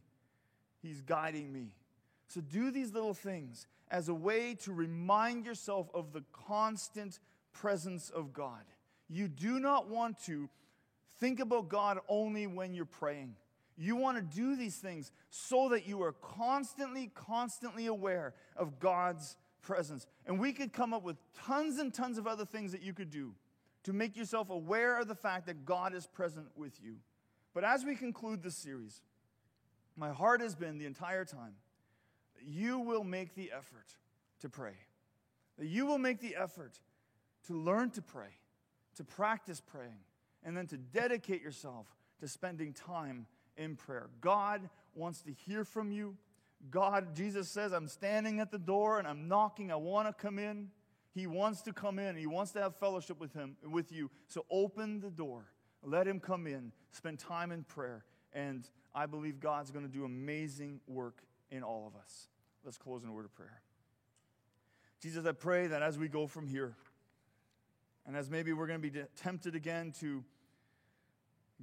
He's 0.81 1.01
guiding 1.01 1.51
me. 1.51 1.69
So 2.27 2.41
do 2.41 2.69
these 2.69 2.93
little 2.93 3.13
things 3.13 3.65
as 3.89 4.09
a 4.09 4.13
way 4.13 4.55
to 4.63 4.73
remind 4.73 5.45
yourself 5.45 5.89
of 5.93 6.11
the 6.11 6.23
constant 6.33 7.19
presence 7.53 8.09
of 8.09 8.33
God. 8.33 8.63
You 9.09 9.27
do 9.29 9.59
not 9.59 9.89
want 9.89 10.21
to 10.25 10.49
think 11.19 11.39
about 11.39 11.69
God 11.69 11.99
only 12.07 12.45
when 12.47 12.73
you're 12.73 12.85
praying. 12.85 13.35
You 13.77 13.95
want 13.95 14.17
to 14.17 14.37
do 14.37 14.55
these 14.57 14.75
things 14.75 15.11
so 15.29 15.69
that 15.69 15.87
you 15.87 16.03
are 16.03 16.13
constantly, 16.13 17.09
constantly 17.15 17.85
aware 17.85 18.33
of 18.55 18.79
God's 18.79 19.37
presence. 19.61 20.07
And 20.25 20.39
we 20.39 20.51
could 20.51 20.73
come 20.73 20.93
up 20.93 21.03
with 21.03 21.17
tons 21.45 21.79
and 21.79 21.93
tons 21.93 22.17
of 22.17 22.27
other 22.27 22.45
things 22.45 22.73
that 22.73 22.81
you 22.81 22.93
could 22.93 23.09
do 23.09 23.33
to 23.83 23.93
make 23.93 24.15
yourself 24.15 24.49
aware 24.49 24.99
of 24.99 25.07
the 25.07 25.15
fact 25.15 25.47
that 25.47 25.65
God 25.65 25.93
is 25.93 26.05
present 26.05 26.47
with 26.55 26.79
you. 26.83 26.97
But 27.53 27.63
as 27.63 27.83
we 27.83 27.95
conclude 27.95 28.43
this 28.43 28.55
series, 28.55 29.01
my 29.95 30.11
heart 30.11 30.41
has 30.41 30.55
been 30.55 30.77
the 30.77 30.85
entire 30.85 31.25
time 31.25 31.55
that 32.35 32.45
you 32.45 32.79
will 32.79 33.03
make 33.03 33.35
the 33.35 33.51
effort 33.51 33.95
to 34.41 34.49
pray, 34.49 34.75
that 35.57 35.67
you 35.67 35.85
will 35.85 35.97
make 35.97 36.19
the 36.19 36.35
effort 36.35 36.79
to 37.47 37.53
learn 37.53 37.89
to 37.91 38.01
pray, 38.01 38.37
to 38.95 39.03
practice 39.03 39.61
praying, 39.61 40.03
and 40.43 40.55
then 40.55 40.67
to 40.67 40.77
dedicate 40.77 41.41
yourself 41.41 41.87
to 42.19 42.27
spending 42.27 42.73
time 42.73 43.25
in 43.57 43.75
prayer. 43.75 44.09
God 44.21 44.69
wants 44.95 45.21
to 45.23 45.31
hear 45.31 45.63
from 45.63 45.91
you. 45.91 46.15
God, 46.69 47.15
Jesus 47.15 47.49
says, 47.49 47.73
I'm 47.73 47.87
standing 47.87 48.39
at 48.39 48.51
the 48.51 48.59
door 48.59 48.99
and 48.99 49.07
I'm 49.07 49.27
knocking. 49.27 49.71
I 49.71 49.75
want 49.75 50.07
to 50.07 50.13
come 50.13 50.37
in. 50.37 50.69
He 51.13 51.27
wants 51.27 51.61
to 51.63 51.73
come 51.73 51.99
in. 51.99 52.15
He 52.15 52.27
wants 52.27 52.51
to 52.53 52.61
have 52.61 52.75
fellowship 52.77 53.19
with 53.19 53.33
him 53.33 53.57
with 53.63 53.91
you. 53.91 54.09
So 54.27 54.45
open 54.49 55.01
the 55.01 55.11
door. 55.11 55.45
Let 55.83 56.07
him 56.07 56.19
come 56.19 56.47
in. 56.47 56.71
Spend 56.91 57.19
time 57.19 57.51
in 57.51 57.63
prayer. 57.63 58.05
And 58.33 58.67
I 58.95 59.05
believe 59.05 59.39
God's 59.39 59.71
going 59.71 59.85
to 59.85 59.91
do 59.91 60.05
amazing 60.05 60.79
work 60.87 61.21
in 61.49 61.63
all 61.63 61.85
of 61.85 61.99
us. 61.99 62.27
Let's 62.63 62.77
close 62.77 63.03
in 63.03 63.09
a 63.09 63.13
word 63.13 63.25
of 63.25 63.35
prayer. 63.35 63.61
Jesus, 65.01 65.25
I 65.25 65.31
pray 65.31 65.67
that 65.67 65.81
as 65.81 65.97
we 65.97 66.07
go 66.07 66.27
from 66.27 66.47
here, 66.47 66.75
and 68.05 68.15
as 68.15 68.29
maybe 68.29 68.53
we're 68.53 68.67
going 68.67 68.81
to 68.81 68.89
be 68.89 69.01
tempted 69.15 69.55
again 69.55 69.91
to 69.99 70.23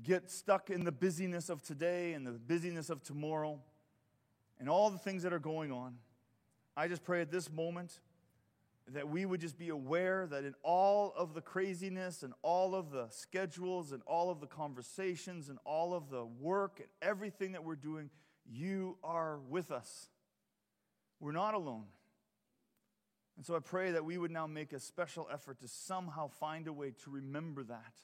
get 0.02 0.30
stuck 0.30 0.70
in 0.70 0.84
the 0.84 0.92
busyness 0.92 1.48
of 1.48 1.62
today 1.62 2.12
and 2.12 2.26
the 2.26 2.32
busyness 2.32 2.90
of 2.90 3.02
tomorrow 3.02 3.58
and 4.60 4.68
all 4.68 4.90
the 4.90 4.98
things 4.98 5.22
that 5.22 5.32
are 5.32 5.38
going 5.38 5.72
on, 5.72 5.96
I 6.76 6.88
just 6.88 7.02
pray 7.02 7.20
at 7.20 7.30
this 7.30 7.50
moment 7.50 8.00
that 8.94 9.08
we 9.08 9.26
would 9.26 9.40
just 9.40 9.58
be 9.58 9.68
aware 9.68 10.26
that 10.26 10.44
in 10.44 10.54
all 10.62 11.12
of 11.16 11.34
the 11.34 11.40
craziness 11.40 12.22
and 12.22 12.32
all 12.42 12.74
of 12.74 12.90
the 12.90 13.08
schedules 13.10 13.92
and 13.92 14.02
all 14.06 14.30
of 14.30 14.40
the 14.40 14.46
conversations 14.46 15.48
and 15.48 15.58
all 15.64 15.94
of 15.94 16.10
the 16.10 16.24
work 16.24 16.80
and 16.80 16.88
everything 17.02 17.52
that 17.52 17.64
we're 17.64 17.76
doing, 17.76 18.10
you 18.46 18.96
are 19.04 19.38
with 19.48 19.70
us. 19.70 20.08
We're 21.20 21.32
not 21.32 21.54
alone. 21.54 21.84
And 23.36 23.46
so 23.46 23.54
I 23.54 23.60
pray 23.60 23.92
that 23.92 24.04
we 24.04 24.18
would 24.18 24.30
now 24.30 24.46
make 24.46 24.72
a 24.72 24.80
special 24.80 25.28
effort 25.32 25.60
to 25.60 25.68
somehow 25.68 26.28
find 26.28 26.66
a 26.66 26.72
way 26.72 26.92
to 27.04 27.10
remember 27.10 27.62
that 27.64 27.94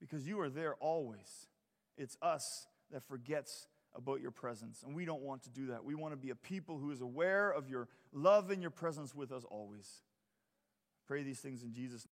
because 0.00 0.26
you 0.26 0.40
are 0.40 0.50
there 0.50 0.74
always. 0.74 1.46
It's 1.96 2.16
us 2.20 2.66
that 2.90 3.04
forgets 3.04 3.68
about 3.94 4.20
your 4.20 4.30
presence. 4.30 4.82
And 4.86 4.94
we 4.94 5.04
don't 5.04 5.22
want 5.22 5.42
to 5.44 5.50
do 5.50 5.66
that. 5.66 5.84
We 5.84 5.94
want 5.94 6.12
to 6.12 6.16
be 6.16 6.30
a 6.30 6.34
people 6.34 6.78
who 6.78 6.90
is 6.90 7.00
aware 7.00 7.50
of 7.50 7.68
your 7.68 7.88
love 8.12 8.50
and 8.50 8.60
your 8.60 8.70
presence 8.70 9.14
with 9.14 9.32
us 9.32 9.44
always. 9.50 10.02
Pray 11.06 11.22
these 11.22 11.40
things 11.40 11.62
in 11.62 11.72
Jesus' 11.72 12.06